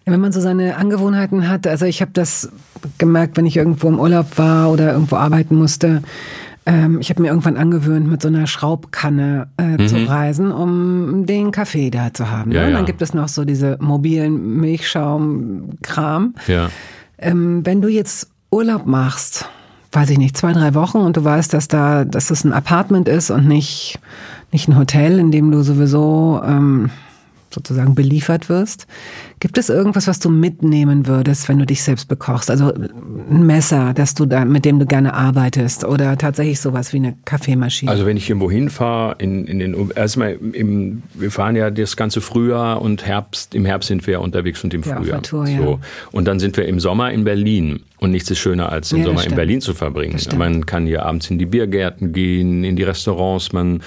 Ja, 0.06 0.12
wenn 0.12 0.22
man 0.22 0.32
so 0.32 0.42
seine 0.42 0.78
Angewohnheiten 0.78 1.48
hat, 1.48 1.66
also 1.66 1.86
ich 1.86 2.02
habe 2.02 2.12
das 2.14 2.52
gemerkt, 2.98 3.38
wenn 3.38 3.46
ich 3.46 3.58
irgendwo 3.58 3.88
im 3.88 4.00
Urlaub 4.00 4.38
war 4.38 4.72
oder 4.72 4.92
irgendwo 4.92 5.16
arbeiten 5.16 5.56
musste. 5.56 6.02
Ähm, 6.66 7.00
ich 7.00 7.10
habe 7.10 7.22
mir 7.22 7.30
irgendwann 7.30 7.58
angewöhnt, 7.58 8.10
mit 8.10 8.22
so 8.22 8.28
einer 8.28 8.48
Schraubkanne 8.48 9.48
äh, 9.58 9.86
zu 9.86 10.08
reisen, 10.08 10.52
um 10.52 11.26
den 11.26 11.52
Kaffee 11.52 11.90
da 11.90 12.14
zu 12.14 12.30
haben. 12.30 12.50
Mhm. 12.50 12.56
Ja, 12.56 12.62
ne? 12.62 12.68
Und 12.68 12.72
ja. 12.72 12.78
dann 12.78 12.86
gibt 12.86 13.02
es 13.02 13.14
noch 13.14 13.28
so 13.28 13.46
diese 13.46 13.78
mobilen 13.82 14.60
Milchschaum-Kram. 14.60 16.36
Ja. 16.48 16.70
Ähm, 17.18 17.66
wenn 17.66 17.82
du 17.82 17.90
jetzt 17.90 18.30
Urlaub 18.52 18.86
machst, 18.86 19.50
weiß 19.92 20.10
ich 20.10 20.18
nicht, 20.18 20.36
zwei, 20.38 20.54
drei 20.54 20.74
Wochen 20.74 20.98
und 20.98 21.18
du 21.18 21.24
weißt, 21.24 21.54
dass 21.54 21.68
da, 21.68 22.06
dass 22.06 22.32
es 22.32 22.44
ein 22.44 22.54
Apartment 22.54 23.08
ist 23.08 23.30
und 23.30 23.48
nicht, 23.48 24.00
nicht 24.52 24.68
ein 24.68 24.78
Hotel, 24.78 25.20
in 25.20 25.32
dem 25.32 25.52
du 25.52 25.64
sowieso 25.64 26.42
ähm, 26.46 26.90
sozusagen 27.54 27.96
beliefert 27.96 28.50
wirst. 28.50 28.88
Gibt 29.40 29.58
es 29.58 29.70
irgendwas, 29.70 30.08
was 30.08 30.20
du 30.20 30.30
mitnehmen 30.30 31.08
würdest, 31.08 31.50
wenn 31.50 31.60
du 31.60 31.66
dich 31.66 31.84
selbst 31.84 32.08
bekochst? 32.08 32.50
Also 32.50 32.74
ein 32.74 33.46
Messer, 33.46 33.94
das 33.94 34.14
du 34.14 34.26
da, 34.26 34.46
mit 34.46 34.66
dem 34.66 34.80
du 34.80 34.86
gerne 34.86 35.14
arbeitest 35.14 35.84
oder 35.84 36.18
tatsächlich 36.18 36.60
sowas 36.60 36.94
wie 36.94 36.98
eine 36.98 37.16
Kaffeemaschine? 37.26 37.92
Also 37.92 38.06
wenn 38.06 38.18
ich 38.18 38.30
irgendwo 38.30 38.50
hinfahre, 38.50 39.16
in, 39.20 39.46
in 39.46 39.60
den 39.60 39.92
erstmal 39.96 40.34
im, 40.54 41.04
wir 41.14 41.32
fahren 41.32 41.56
ja 41.56 41.70
das 41.72 41.96
ganze 41.98 42.22
Frühjahr 42.22 42.82
und 42.82 43.06
Herbst, 43.06 43.54
im 43.56 43.66
Herbst 43.66 43.88
sind 43.88 44.06
wir 44.08 44.14
ja 44.14 44.20
unterwegs 44.20 44.64
und 44.64 44.74
im 44.74 44.82
Ja, 44.84 44.96
Frühjahr. 44.98 45.22
Tour, 45.22 45.48
ja. 45.48 45.58
so. 45.58 45.80
Und 46.12 46.26
dann 46.26 46.40
sind 46.40 46.58
wir 46.58 46.66
im 46.66 46.80
Sommer 46.80 47.12
in 47.12 47.24
Berlin. 47.24 47.82
Und 48.00 48.12
nichts 48.12 48.30
ist 48.30 48.40
schöner, 48.40 48.70
als 48.70 48.90
den 48.90 49.00
Ja, 49.00 49.06
Sommer 49.06 49.20
in 49.20 49.24
stimmt. 49.24 49.36
Berlin 49.38 49.62
zu 49.62 49.74
verbringen. 49.74 50.20
Man 50.38 50.66
kann 50.66 50.86
hier 50.86 51.06
abends 51.06 51.30
in 51.30 51.38
die 51.40 51.46
Biergärten 51.46 52.12
gehen, 52.12 52.64
in 52.66 52.76
die 52.76 52.84
Restaurants, 52.84 53.54
man 53.54 53.82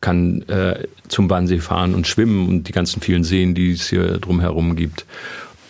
kann 0.00 0.42
äh, 0.48 0.86
zum 1.08 1.28
Wannsee 1.28 1.58
fahren 1.58 1.94
und 1.94 2.06
schwimmen 2.06 2.48
und 2.48 2.68
die 2.68 2.72
ganzen 2.72 3.02
vielen 3.02 3.24
Seen, 3.24 3.54
die 3.54 3.72
es 3.72 3.88
hier 3.88 4.18
drumherum 4.18 4.76
gibt. 4.76 5.04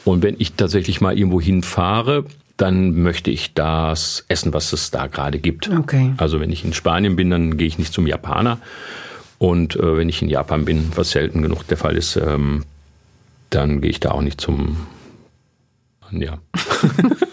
Und 0.04 0.22
wenn 0.22 0.36
ich 0.38 0.54
tatsächlich 0.54 1.00
mal 1.00 1.18
irgendwo 1.18 1.40
hinfahre, 1.40 2.24
dann 2.56 3.02
möchte 3.02 3.30
ich 3.30 3.54
das 3.54 4.24
essen, 4.28 4.52
was 4.52 4.72
es 4.72 4.90
da 4.90 5.06
gerade 5.06 5.38
gibt. 5.38 5.70
Okay. 5.70 6.12
Also 6.18 6.40
wenn 6.40 6.50
ich 6.50 6.64
in 6.64 6.74
Spanien 6.74 7.16
bin, 7.16 7.30
dann 7.30 7.56
gehe 7.56 7.66
ich 7.66 7.78
nicht 7.78 7.92
zum 7.92 8.06
Japaner. 8.06 8.58
Und 9.38 9.76
äh, 9.76 9.96
wenn 9.96 10.08
ich 10.08 10.20
in 10.20 10.28
Japan 10.28 10.64
bin, 10.66 10.92
was 10.94 11.10
selten 11.10 11.42
genug 11.42 11.66
der 11.66 11.78
Fall 11.78 11.96
ist, 11.96 12.16
ähm, 12.16 12.64
dann 13.48 13.80
gehe 13.80 13.90
ich 13.90 14.00
da 14.00 14.10
auch 14.10 14.22
nicht 14.22 14.40
zum 14.40 14.86
ja. 16.12 16.38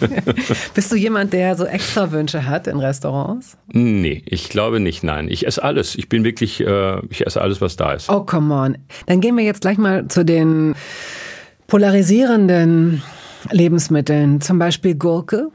Bist 0.74 0.92
du 0.92 0.96
jemand, 0.96 1.32
der 1.32 1.56
so 1.56 1.64
extra 1.64 2.10
Wünsche 2.12 2.46
hat 2.46 2.66
in 2.66 2.78
Restaurants? 2.78 3.56
Nee, 3.72 4.22
ich 4.26 4.48
glaube 4.48 4.80
nicht, 4.80 5.02
nein. 5.02 5.28
Ich 5.28 5.46
esse 5.46 5.62
alles. 5.62 5.94
Ich 5.94 6.08
bin 6.08 6.24
wirklich, 6.24 6.60
äh, 6.60 7.00
ich 7.10 7.26
esse 7.26 7.40
alles, 7.40 7.60
was 7.60 7.76
da 7.76 7.92
ist. 7.92 8.10
Oh, 8.10 8.20
come 8.20 8.54
on. 8.54 8.78
Dann 9.06 9.20
gehen 9.20 9.36
wir 9.36 9.44
jetzt 9.44 9.60
gleich 9.60 9.78
mal 9.78 10.08
zu 10.08 10.24
den 10.24 10.74
polarisierenden 11.66 13.02
Lebensmitteln, 13.50 14.40
zum 14.40 14.58
Beispiel 14.58 14.94
Gurke. 14.94 15.48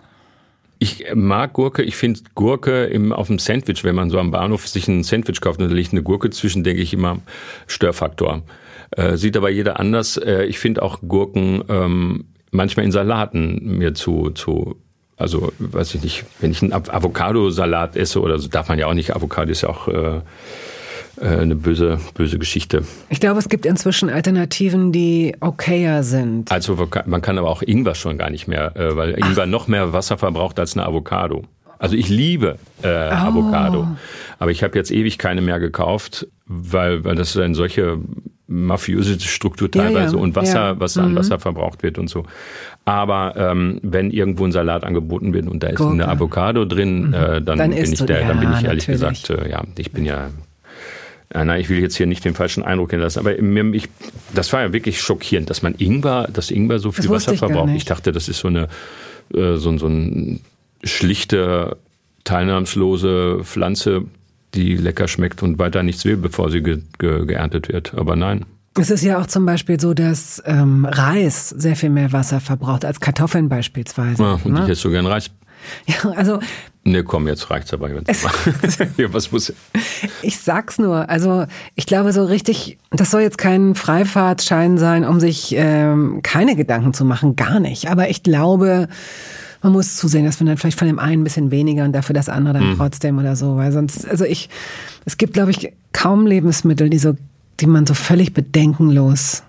Ich 0.80 1.06
mag 1.13 1.54
Gurke. 1.54 1.84
Ich 1.84 1.97
finde 1.97 2.21
Gurke 2.36 2.86
im, 2.86 3.12
auf 3.12 3.28
dem 3.28 3.38
Sandwich, 3.38 3.84
wenn 3.84 3.95
man 3.95 4.10
so 4.10 4.17
am 4.17 4.32
Bahnhof 4.32 4.67
sich 4.67 4.88
ein 4.88 5.04
Sandwich 5.04 5.41
kauft 5.41 5.60
und 5.60 5.69
da 5.69 5.75
liegt 5.75 5.91
eine 5.91 6.04
Gurke 6.04 6.30
zwischen, 6.30 6.63
denke 6.63 6.82
ich 6.82 6.93
immer 6.93 7.19
Störfaktor. 7.67 8.43
Äh, 8.91 9.17
sieht 9.17 9.36
aber 9.36 9.49
jeder 9.49 9.80
anders. 9.80 10.17
Äh, 10.17 10.45
ich 10.45 10.58
finde 10.58 10.82
auch 10.82 11.02
Gurken 11.02 11.63
ähm, 11.67 12.25
manchmal 12.51 12.85
in 12.85 12.91
Salaten 12.91 13.77
mir 13.77 13.93
zu, 13.93 14.31
zu 14.31 14.75
also 15.17 15.51
weiß 15.59 15.95
ich 15.95 16.03
nicht, 16.03 16.25
wenn 16.39 16.51
ich 16.51 16.62
einen 16.62 16.71
Av- 16.73 16.89
Avocado-Salat 16.93 17.95
esse 17.97 18.21
oder 18.21 18.39
so, 18.39 18.47
darf 18.47 18.69
man 18.69 18.79
ja 18.79 18.88
auch 18.88 18.93
nicht. 18.93 19.15
Avocado 19.15 19.51
ist 19.51 19.62
ja 19.62 19.69
auch 19.69 19.88
äh, 19.89 20.21
äh, 21.19 21.25
eine 21.25 21.55
böse, 21.55 21.99
böse 22.13 22.39
Geschichte. 22.39 22.83
Ich 23.09 23.19
glaube, 23.19 23.39
es 23.39 23.49
gibt 23.49 23.65
inzwischen 23.65 24.09
Alternativen, 24.09 24.91
die 24.93 25.35
okayer 25.41 26.03
sind. 26.03 26.51
Also 26.51 26.88
man 27.05 27.21
kann 27.21 27.38
aber 27.38 27.49
auch 27.49 27.62
Ingwer 27.62 27.95
schon 27.95 28.17
gar 28.17 28.29
nicht 28.29 28.47
mehr, 28.47 28.75
äh, 28.77 28.95
weil 28.95 29.12
Ingwer 29.19 29.45
noch 29.45 29.67
mehr 29.67 29.91
Wasser 29.91 30.17
verbraucht 30.17 30.57
als 30.59 30.77
eine 30.77 30.85
Avocado. 30.85 31.43
Also 31.79 31.95
ich 31.95 32.09
liebe 32.09 32.57
äh, 32.81 32.88
Oh. 32.88 33.13
Avocado, 33.13 33.88
aber 34.38 34.51
ich 34.51 34.63
habe 34.63 34.77
jetzt 34.77 34.91
ewig 34.91 35.17
keine 35.17 35.41
mehr 35.41 35.59
gekauft, 35.59 36.27
weil 36.45 37.03
weil 37.03 37.15
das 37.15 37.35
eine 37.38 37.55
solche 37.55 37.99
mafiöse 38.49 39.19
Struktur 39.19 39.69
Ja, 39.73 39.83
teilweise 39.83 40.15
ja, 40.17 40.21
und 40.21 40.35
Wasser, 40.35 40.65
ja. 40.69 40.73
Mhm. 40.73 40.79
was 40.79 40.97
an 40.97 41.15
Wasser 41.15 41.39
verbraucht 41.39 41.83
wird 41.83 41.97
und 41.99 42.09
so. 42.09 42.25
Aber 42.85 43.35
ähm, 43.38 43.79
wenn 43.83 44.09
irgendwo 44.12 44.45
ein 44.45 44.51
Salat 44.51 44.83
angeboten 44.83 45.33
wird 45.33 45.47
und 45.47 45.62
da 45.62 45.67
ist 45.67 45.77
Gurke. 45.77 45.93
eine 45.93 46.07
Avocado 46.09 46.65
drin, 46.65 47.13
äh, 47.13 47.41
dann, 47.41 47.57
Dann 47.59 47.69
bin 47.71 47.83
ich 47.93 47.99
der, 48.05 48.27
dann 48.27 48.41
ja, 48.41 48.49
bin 48.49 48.57
ich 48.59 48.65
ehrlich 48.65 48.88
natürlich. 48.88 49.23
gesagt, 49.23 49.29
äh, 49.29 49.49
ja, 49.51 49.63
ich 49.77 49.91
bin 49.91 50.05
ja 50.05 50.29
ja, 51.31 51.45
nein, 51.45 51.62
ich 51.62 51.69
will 51.69 51.79
jetzt 51.79 51.95
hier 51.95 52.07
nicht 52.07 52.25
den 52.25 52.33
falschen 52.33 52.63
Eindruck 52.63 52.89
hinterlassen, 52.89 53.19
aber 53.19 53.39
mir, 53.39 53.63
ich, 53.75 53.88
das 54.33 54.51
war 54.51 54.62
ja 54.63 54.73
wirklich 54.73 54.99
schockierend, 54.99 55.47
dass 55.51 55.62
man 55.62 55.75
Ingwer, 55.77 56.27
dass 56.33 56.49
Ingwer 56.49 56.79
so 56.79 56.91
viel 56.91 57.03
Das 57.03 57.12
Wasser 57.13 57.33
ich 57.33 57.38
verbraucht. 57.39 57.69
Ich 57.75 57.85
dachte, 57.85 58.12
das 58.12 58.27
ist 58.27 58.39
so 58.39 58.47
eine 58.47 58.67
äh, 59.35 59.57
so, 59.57 59.69
ein- 59.69 59.77
so 59.77 59.85
ein 59.85 60.39
schlichte, 60.83 61.77
teilnahmslose 62.23 63.41
Pflanze, 63.43 64.03
die 64.53 64.75
lecker 64.75 65.07
schmeckt 65.07 65.43
und 65.43 65.59
weiter 65.59 65.83
nichts 65.83 66.05
will, 66.05 66.17
bevor 66.17 66.51
sie 66.51 66.62
ge, 66.62 66.81
ge, 66.97 67.25
geerntet 67.25 67.69
wird. 67.69 67.93
Aber 67.95 68.15
nein. 68.15 68.45
Es 68.77 68.89
ist 68.89 69.03
ja 69.03 69.19
auch 69.19 69.27
zum 69.27 69.45
Beispiel 69.45 69.79
so, 69.79 69.93
dass 69.93 70.41
ähm, 70.45 70.85
Reis 70.85 71.49
sehr 71.49 71.75
viel 71.75 71.89
mehr 71.89 72.13
Wasser 72.13 72.39
verbraucht 72.39 72.85
als 72.85 72.99
Kartoffeln 72.99 73.49
beispielsweise. 73.49 74.21
Ja, 74.23 74.39
und 74.43 74.53
ne? 74.53 74.59
ich 74.62 74.65
hätte 74.65 74.75
so 74.75 74.89
gern 74.89 75.05
Reis. 75.05 75.29
ja, 75.88 76.09
also 76.12 76.39
Ne, 76.85 77.03
komm, 77.03 77.27
jetzt 77.27 77.51
reicht's 77.51 77.73
aber. 77.73 77.89
Jetzt 78.62 78.79
ja, 78.97 79.13
was 79.13 79.31
muss? 79.31 79.53
Ich 80.21 80.39
sag's 80.39 80.79
nur. 80.79 81.09
Also 81.09 81.45
ich 81.75 81.85
glaube 81.85 82.13
so 82.13 82.23
richtig, 82.23 82.77
das 82.89 83.12
soll 83.12 83.21
jetzt 83.21 83.38
kein 83.38 83.75
Freifahrtschein 83.75 84.77
sein, 84.77 85.03
um 85.03 85.19
sich 85.19 85.53
ähm, 85.55 86.21
keine 86.23 86.55
Gedanken 86.55 86.93
zu 86.93 87.03
machen, 87.03 87.35
gar 87.35 87.59
nicht. 87.59 87.89
Aber 87.89 88.09
ich 88.09 88.23
glaube, 88.23 88.88
man 89.62 89.74
muss 89.74 89.98
zusehen, 89.98 90.26
dass 90.26 90.39
man 90.39 90.48
dann 90.48 90.58
vielleicht 90.58 90.80
von 90.80 90.88
dem 90.88 91.00
einen 91.00 91.22
ein 91.22 91.24
bisschen 91.24 91.52
weniger 91.52 91.84
und 91.84 91.93
dafür 91.93 92.13
das 92.13 92.30
andere 92.30 92.56
dann 92.56 92.78
trotzdem 92.78 93.17
oder 93.19 93.36
so. 93.36 93.58
Weil 93.58 93.72
sonst, 93.72 94.08
also 94.08 94.26
ich, 94.26 94.50
es 95.06 95.17
gibt, 95.17 95.34
glaube 95.34 95.52
ich, 95.52 95.74
kaum 95.91 96.26
Lebensmittel, 96.26 96.89
die 96.89 97.00
so, 97.00 97.15
die 97.60 97.67
man 97.67 97.86
so 97.86 97.93
völlig 97.93 98.34
bedenkenlos 98.34 99.43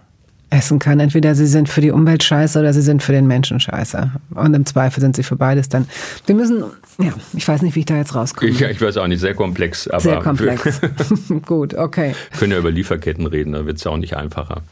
essen 0.51 0.81
kann. 0.81 0.99
Entweder 0.99 1.35
sie 1.35 1.47
sind 1.47 1.69
für 1.69 1.81
die 1.81 1.93
Umwelt 1.93 2.25
scheiße 2.25 2.59
oder 2.59 2.73
sie 2.73 2.83
sind 2.83 3.03
für 3.03 3.13
den 3.13 3.27
Menschen 3.27 3.61
scheiße. 3.61 4.11
Und 4.35 4.55
im 4.55 4.67
Zweifel 4.67 5.01
sind 5.01 5.15
sie 5.15 5.23
für 5.23 5.37
beides 5.37 5.69
dann. 5.69 5.87
Wir 6.27 6.35
müssen, 6.35 6.65
ja, 6.99 7.13
ich 7.33 7.47
weiß 7.47 7.63
nicht, 7.63 7.77
wie 7.77 7.81
ich 7.81 7.87
da 7.87 7.97
jetzt 7.97 8.15
rauskomme. 8.15 8.51
Ich, 8.51 8.61
ich 8.61 8.81
weiß 8.81 8.97
auch 8.97 9.07
nicht, 9.07 9.21
sehr 9.21 9.35
komplex. 9.35 9.87
Aber 9.89 10.01
Sehr 10.01 10.21
komplex. 10.21 10.81
Gut, 11.47 11.75
okay. 11.75 12.15
Wir 12.33 12.39
können 12.39 12.53
ja 12.53 12.59
über 12.59 12.73
Lieferketten 12.73 13.27
reden, 13.27 13.53
da 13.53 13.65
wird's 13.65 13.85
ja 13.85 13.93
auch 13.93 13.97
nicht 13.97 14.17
einfacher. 14.17 14.63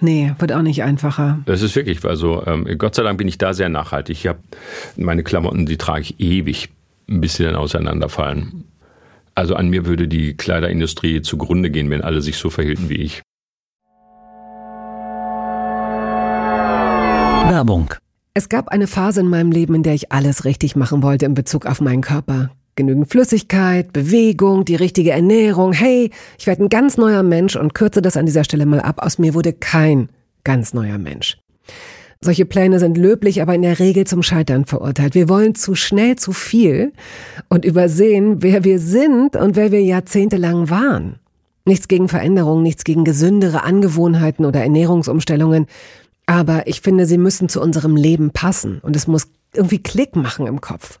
Nee, 0.00 0.32
wird 0.38 0.52
auch 0.52 0.62
nicht 0.62 0.82
einfacher. 0.82 1.40
Das 1.46 1.62
ist 1.62 1.74
wirklich, 1.74 2.04
also 2.04 2.44
ähm, 2.46 2.66
Gott 2.78 2.94
sei 2.94 3.02
Dank 3.02 3.18
bin 3.18 3.28
ich 3.28 3.38
da 3.38 3.54
sehr 3.54 3.68
nachhaltig. 3.68 4.16
Ich 4.16 4.26
habe 4.26 4.38
meine 4.96 5.22
Klamotten, 5.22 5.66
die 5.66 5.76
trage 5.76 6.02
ich 6.02 6.20
ewig, 6.20 6.70
bis 7.06 7.34
sie 7.34 7.44
dann 7.44 7.56
auseinanderfallen. 7.56 8.64
Also 9.34 9.54
an 9.54 9.68
mir 9.68 9.86
würde 9.86 10.08
die 10.08 10.34
Kleiderindustrie 10.36 11.22
zugrunde 11.22 11.70
gehen, 11.70 11.90
wenn 11.90 12.02
alle 12.02 12.22
sich 12.22 12.36
so 12.36 12.50
verhielten 12.50 12.88
wie 12.88 12.96
ich. 12.96 13.22
Werbung. 17.50 17.94
Es 18.34 18.48
gab 18.48 18.68
eine 18.68 18.86
Phase 18.86 19.20
in 19.20 19.28
meinem 19.28 19.50
Leben, 19.50 19.74
in 19.74 19.82
der 19.82 19.94
ich 19.94 20.12
alles 20.12 20.44
richtig 20.44 20.76
machen 20.76 21.02
wollte 21.02 21.24
in 21.24 21.34
Bezug 21.34 21.66
auf 21.66 21.80
meinen 21.80 22.02
Körper. 22.02 22.50
Genügend 22.78 23.10
Flüssigkeit, 23.10 23.92
Bewegung, 23.92 24.64
die 24.64 24.76
richtige 24.76 25.10
Ernährung. 25.10 25.72
Hey, 25.72 26.12
ich 26.38 26.46
werde 26.46 26.62
ein 26.62 26.68
ganz 26.68 26.96
neuer 26.96 27.24
Mensch 27.24 27.56
und 27.56 27.74
kürze 27.74 28.00
das 28.00 28.16
an 28.16 28.24
dieser 28.24 28.44
Stelle 28.44 28.66
mal 28.66 28.78
ab. 28.78 29.02
Aus 29.02 29.18
mir 29.18 29.34
wurde 29.34 29.52
kein 29.52 30.10
ganz 30.44 30.74
neuer 30.74 30.96
Mensch. 30.96 31.38
Solche 32.20 32.46
Pläne 32.46 32.78
sind 32.78 32.96
löblich, 32.96 33.42
aber 33.42 33.56
in 33.56 33.62
der 33.62 33.80
Regel 33.80 34.06
zum 34.06 34.22
Scheitern 34.22 34.64
verurteilt. 34.64 35.16
Wir 35.16 35.28
wollen 35.28 35.56
zu 35.56 35.74
schnell 35.74 36.14
zu 36.14 36.32
viel 36.32 36.92
und 37.48 37.64
übersehen, 37.64 38.44
wer 38.44 38.62
wir 38.62 38.78
sind 38.78 39.34
und 39.34 39.56
wer 39.56 39.72
wir 39.72 39.82
jahrzehntelang 39.82 40.70
waren. 40.70 41.16
Nichts 41.64 41.88
gegen 41.88 42.08
Veränderungen, 42.08 42.62
nichts 42.62 42.84
gegen 42.84 43.02
gesündere 43.02 43.64
Angewohnheiten 43.64 44.44
oder 44.44 44.62
Ernährungsumstellungen. 44.62 45.66
Aber 46.26 46.68
ich 46.68 46.80
finde, 46.80 47.06
sie 47.06 47.18
müssen 47.18 47.48
zu 47.48 47.60
unserem 47.60 47.96
Leben 47.96 48.30
passen 48.30 48.78
und 48.82 48.94
es 48.94 49.08
muss 49.08 49.26
irgendwie 49.52 49.82
Klick 49.82 50.14
machen 50.14 50.46
im 50.46 50.60
Kopf. 50.60 51.00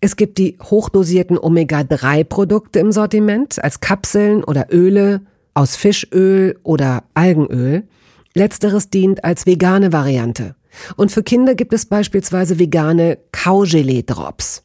Es 0.00 0.16
gibt 0.16 0.38
die 0.38 0.56
hochdosierten 0.62 1.38
Omega-3-Produkte 1.38 2.78
im 2.78 2.90
Sortiment 2.90 3.62
als 3.62 3.80
Kapseln 3.80 4.42
oder 4.42 4.68
Öle 4.72 5.20
aus 5.52 5.76
Fischöl 5.76 6.58
oder 6.62 7.04
Algenöl. 7.12 7.84
Letzteres 8.32 8.88
dient 8.88 9.24
als 9.24 9.44
vegane 9.44 9.92
Variante. 9.92 10.54
Und 10.96 11.12
für 11.12 11.22
Kinder 11.22 11.54
gibt 11.54 11.74
es 11.74 11.84
beispielsweise 11.84 12.58
vegane 12.58 13.18
Kaugelee-Drops. 13.32 14.62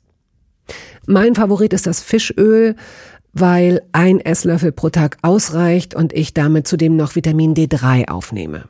Mein 1.06 1.36
Favorit 1.36 1.74
ist 1.74 1.88
das 1.88 2.00
Fischöl, 2.00 2.76
weil 3.34 3.82
ein 3.92 4.22
Esslöffel 4.22 4.72
pro 4.72 4.90
Tag 4.90 5.18
ausreicht 5.22 5.96
und 5.96 6.14
ich 6.14 6.34
damit 6.34 6.68
zudem 6.68 6.96
noch 6.96 7.16
Vitamin 7.16 7.54
D3 7.54 8.08
aufnehme. 8.08 8.70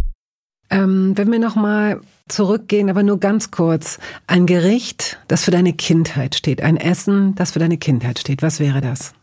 Ähm, 0.71 1.13
wenn 1.15 1.31
wir 1.31 1.39
nochmal 1.39 2.01
zurückgehen, 2.27 2.89
aber 2.89 3.03
nur 3.03 3.19
ganz 3.19 3.51
kurz. 3.51 3.99
Ein 4.25 4.45
Gericht, 4.45 5.19
das 5.27 5.43
für 5.43 5.51
deine 5.51 5.73
Kindheit 5.73 6.35
steht. 6.35 6.61
Ein 6.61 6.77
Essen, 6.77 7.35
das 7.35 7.51
für 7.51 7.59
deine 7.59 7.77
Kindheit 7.77 8.19
steht. 8.19 8.41
Was 8.41 8.59
wäre 8.59 8.81
das? 8.81 9.13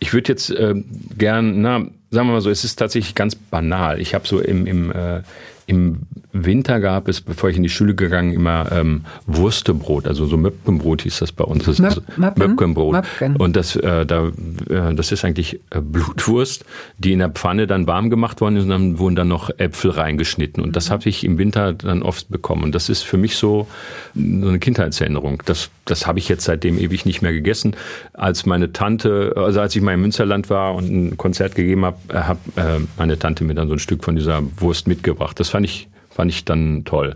Ich 0.00 0.12
würde 0.12 0.28
jetzt 0.32 0.50
äh, 0.50 0.74
gern, 1.16 1.62
na, 1.62 1.78
sagen 2.10 2.28
wir 2.28 2.32
mal 2.32 2.40
so, 2.40 2.50
es 2.50 2.64
ist 2.64 2.76
tatsächlich 2.76 3.14
ganz 3.14 3.36
banal. 3.36 4.00
Ich 4.00 4.14
habe 4.14 4.26
so 4.26 4.40
im, 4.40 4.66
im 4.66 4.90
äh, 4.90 5.22
im 5.70 6.00
Winter 6.32 6.80
gab 6.80 7.08
es, 7.08 7.20
bevor 7.20 7.50
ich 7.50 7.56
in 7.56 7.62
die 7.62 7.68
Schule 7.68 7.94
gegangen, 7.94 8.32
immer 8.32 8.70
ähm, 8.70 9.04
Wurstebrot, 9.26 10.06
also 10.06 10.26
so 10.26 10.36
Möpkenbrot 10.36 11.02
hieß 11.02 11.18
das 11.18 11.32
bei 11.32 11.44
uns. 11.44 11.64
Das 11.64 11.78
Möp 11.80 12.38
Möpkenbrot. 12.38 12.92
Möpken. 12.92 13.36
Und 13.36 13.56
das, 13.56 13.74
äh, 13.76 14.06
da, 14.06 14.28
äh, 14.68 14.94
das 14.94 15.12
ist 15.12 15.24
eigentlich 15.24 15.60
äh, 15.70 15.80
Blutwurst, 15.80 16.64
die 16.98 17.12
in 17.12 17.18
der 17.18 17.30
Pfanne 17.30 17.66
dann 17.66 17.86
warm 17.86 18.10
gemacht 18.10 18.40
worden 18.40 18.56
ist 18.56 18.64
und 18.64 18.70
dann 18.70 18.98
wurden 18.98 19.16
dann 19.16 19.28
noch 19.28 19.50
Äpfel 19.58 19.90
reingeschnitten. 19.90 20.62
Und 20.62 20.76
das 20.76 20.88
mhm. 20.88 20.92
habe 20.92 21.08
ich 21.08 21.24
im 21.24 21.38
Winter 21.38 21.72
dann 21.72 22.02
oft 22.02 22.28
bekommen. 22.28 22.62
Und 22.62 22.74
das 22.74 22.88
ist 22.88 23.02
für 23.02 23.16
mich 23.16 23.36
so, 23.36 23.66
so 24.14 24.48
eine 24.48 24.58
Kindheitserinnerung. 24.58 25.42
Das, 25.46 25.70
das 25.84 26.06
habe 26.06 26.20
ich 26.20 26.28
jetzt 26.28 26.44
seitdem 26.44 26.78
ewig 26.78 27.06
nicht 27.06 27.22
mehr 27.22 27.32
gegessen. 27.32 27.74
Als 28.12 28.46
meine 28.46 28.72
Tante, 28.72 29.34
also 29.36 29.60
als 29.60 29.74
ich 29.74 29.82
mal 29.82 29.94
im 29.94 30.02
Münsterland 30.02 30.48
war 30.50 30.74
und 30.74 30.90
ein 30.90 31.16
Konzert 31.16 31.54
gegeben 31.54 31.84
habe, 31.84 31.96
äh, 32.08 32.18
hat 32.18 32.38
äh, 32.56 32.78
meine 32.96 33.18
Tante 33.18 33.44
mir 33.44 33.54
dann 33.54 33.68
so 33.68 33.74
ein 33.74 33.80
Stück 33.80 34.04
von 34.04 34.14
dieser 34.14 34.42
Wurst 34.58 34.86
mitgebracht. 34.86 35.40
Das 35.40 35.48
fand 35.48 35.66
ich, 35.66 35.88
fand 36.10 36.30
ich 36.30 36.44
dann 36.44 36.84
toll. 36.84 37.14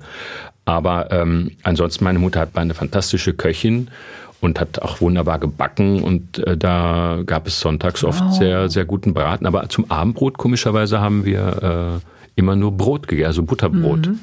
Aber 0.64 1.10
ähm, 1.12 1.50
ansonsten, 1.62 2.04
meine 2.04 2.18
Mutter 2.18 2.40
hat 2.40 2.56
eine 2.56 2.74
fantastische 2.74 3.34
Köchin 3.34 3.88
und 4.40 4.60
hat 4.60 4.80
auch 4.80 5.00
wunderbar 5.00 5.38
gebacken 5.38 6.02
und 6.02 6.38
äh, 6.46 6.56
da 6.56 7.20
gab 7.24 7.46
es 7.46 7.60
sonntags 7.60 8.04
oft 8.04 8.22
wow. 8.22 8.36
sehr, 8.36 8.68
sehr 8.68 8.84
guten 8.84 9.14
Braten. 9.14 9.46
Aber 9.46 9.68
zum 9.68 9.90
Abendbrot, 9.90 10.38
komischerweise, 10.38 11.00
haben 11.00 11.24
wir 11.24 12.00
äh, 12.02 12.38
immer 12.40 12.56
nur 12.56 12.72
Brot 12.72 13.08
gegessen, 13.08 13.26
also 13.26 13.42
Butterbrot. 13.42 14.06
Mhm. 14.08 14.20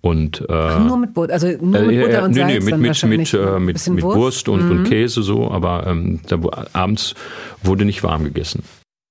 Und, 0.00 0.42
äh, 0.42 0.52
Ach, 0.52 0.84
nur 0.84 0.98
mit 0.98 1.14
Butter, 1.14 1.32
also 1.32 1.46
nur 1.46 1.80
mit 1.80 2.00
Butter 2.02 2.18
äh, 2.18 2.24
und 2.24 2.34
Salz? 2.34 2.46
Nee, 2.46 2.58
nee, 2.58 2.60
mit, 2.60 2.78
mit, 2.78 3.04
mit, 3.04 3.34
äh, 3.34 3.58
mit, 3.58 3.88
mit 3.88 4.02
Wurst, 4.04 4.16
Wurst 4.18 4.48
und, 4.50 4.64
mhm. 4.64 4.70
und, 4.70 4.84
Käse 4.84 5.22
so, 5.22 5.50
aber 5.50 5.86
ähm, 5.86 6.20
da, 6.28 6.38
abends 6.74 7.14
wurde 7.62 7.86
nicht 7.86 8.02
warm 8.02 8.24
gegessen. 8.24 8.64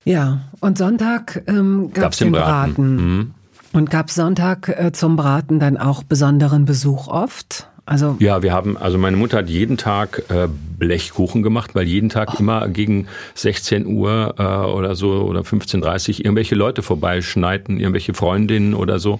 Ja, 0.05 0.41
und 0.59 0.77
Sonntag 0.77 1.43
ähm, 1.47 1.91
gab 1.93 2.11
es 2.11 2.19
den 2.19 2.31
Braten. 2.31 2.73
Braten. 2.73 2.95
Mhm. 2.95 3.31
Und 3.73 3.89
gab 3.89 4.11
Sonntag 4.11 4.69
äh, 4.69 4.91
zum 4.91 5.15
Braten 5.15 5.59
dann 5.59 5.77
auch 5.77 6.03
besonderen 6.03 6.65
Besuch 6.65 7.07
oft? 7.07 7.67
Also 7.85 8.15
ja, 8.19 8.41
wir 8.41 8.53
haben, 8.53 8.77
also 8.77 8.97
meine 8.97 9.17
Mutter 9.17 9.39
hat 9.39 9.49
jeden 9.49 9.75
Tag 9.75 10.23
äh, 10.29 10.47
Blechkuchen 10.47 11.43
gemacht, 11.43 11.75
weil 11.75 11.85
jeden 11.85 12.07
Tag 12.07 12.35
oh. 12.35 12.37
immer 12.39 12.69
gegen 12.69 13.07
16 13.35 13.85
Uhr 13.87 14.35
äh, 14.37 14.43
oder 14.43 14.95
so 14.95 15.23
oder 15.23 15.41
15.30 15.41 16.19
Uhr 16.19 16.19
irgendwelche 16.19 16.55
Leute 16.55 16.81
vorbeischneiden, 16.81 17.79
irgendwelche 17.79 18.13
Freundinnen 18.13 18.73
oder 18.73 18.99
so. 18.99 19.19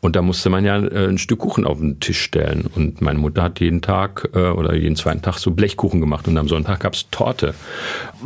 Und 0.00 0.16
da 0.16 0.22
musste 0.22 0.50
man 0.50 0.64
ja 0.64 0.78
äh, 0.82 1.06
ein 1.06 1.18
Stück 1.18 1.38
Kuchen 1.38 1.64
auf 1.64 1.78
den 1.78 2.00
Tisch 2.00 2.20
stellen. 2.20 2.68
Und 2.74 3.00
meine 3.00 3.18
Mutter 3.18 3.42
hat 3.42 3.60
jeden 3.60 3.80
Tag 3.80 4.30
äh, 4.34 4.48
oder 4.48 4.74
jeden 4.74 4.96
zweiten 4.96 5.22
Tag 5.22 5.38
so 5.38 5.52
Blechkuchen 5.52 6.00
gemacht 6.00 6.26
und 6.26 6.36
am 6.36 6.48
Sonntag 6.48 6.80
gab's 6.80 7.06
Torte. 7.12 7.54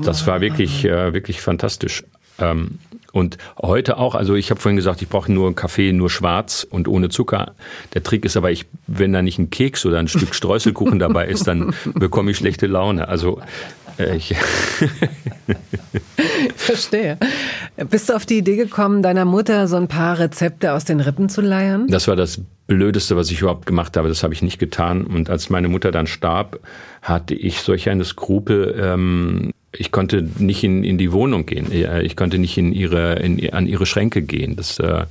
Das 0.02 0.26
war 0.26 0.40
wirklich, 0.40 0.86
äh, 0.86 1.12
wirklich 1.12 1.42
fantastisch. 1.42 2.04
Ähm, 2.38 2.78
und 3.14 3.38
heute 3.62 3.96
auch, 3.96 4.16
also 4.16 4.34
ich 4.34 4.50
habe 4.50 4.60
vorhin 4.60 4.74
gesagt, 4.74 5.00
ich 5.00 5.08
brauche 5.08 5.30
nur 5.30 5.54
Kaffee, 5.54 5.92
nur 5.92 6.10
schwarz 6.10 6.66
und 6.68 6.88
ohne 6.88 7.10
Zucker. 7.10 7.54
Der 7.94 8.02
Trick 8.02 8.24
ist 8.24 8.36
aber, 8.36 8.50
ich, 8.50 8.66
wenn 8.88 9.12
da 9.12 9.22
nicht 9.22 9.38
ein 9.38 9.50
Keks 9.50 9.86
oder 9.86 10.00
ein 10.00 10.08
Stück 10.08 10.34
Streuselkuchen 10.34 10.98
dabei 10.98 11.28
ist, 11.28 11.46
dann 11.46 11.74
bekomme 11.94 12.32
ich 12.32 12.38
schlechte 12.38 12.66
Laune. 12.66 13.06
Also 13.06 13.40
äh, 14.00 14.16
ich 14.16 14.34
Verstehe. 16.56 17.16
Bist 17.88 18.08
du 18.08 18.14
auf 18.14 18.26
die 18.26 18.38
Idee 18.38 18.56
gekommen, 18.56 19.00
deiner 19.00 19.24
Mutter 19.24 19.68
so 19.68 19.76
ein 19.76 19.86
paar 19.86 20.18
Rezepte 20.18 20.72
aus 20.72 20.84
den 20.84 20.98
Rippen 20.98 21.28
zu 21.28 21.40
leiern? 21.40 21.86
Das 21.86 22.08
war 22.08 22.16
das 22.16 22.40
Blödeste, 22.66 23.16
was 23.16 23.30
ich 23.30 23.42
überhaupt 23.42 23.66
gemacht 23.66 23.96
habe. 23.96 24.08
Das 24.08 24.24
habe 24.24 24.34
ich 24.34 24.42
nicht 24.42 24.58
getan. 24.58 25.06
Und 25.06 25.30
als 25.30 25.50
meine 25.50 25.68
Mutter 25.68 25.92
dann 25.92 26.08
starb, 26.08 26.58
hatte 27.00 27.34
ich 27.34 27.60
solch 27.60 27.88
eine 27.88 28.04
Skrupel, 28.04 28.74
ähm, 28.76 29.52
ich 29.76 29.90
konnte 29.90 30.22
nicht 30.38 30.64
in, 30.64 30.84
in 30.84 30.98
die 30.98 31.12
Wohnung 31.12 31.46
gehen. 31.46 31.72
Ich 32.02 32.16
konnte 32.16 32.38
nicht 32.38 32.56
in 32.56 32.72
ihre, 32.72 33.14
in, 33.14 33.52
an 33.52 33.66
ihre 33.66 33.86
Schränke 33.86 34.22
gehen. 34.22 34.56
Das, 34.56 34.78
äh, 34.78 35.04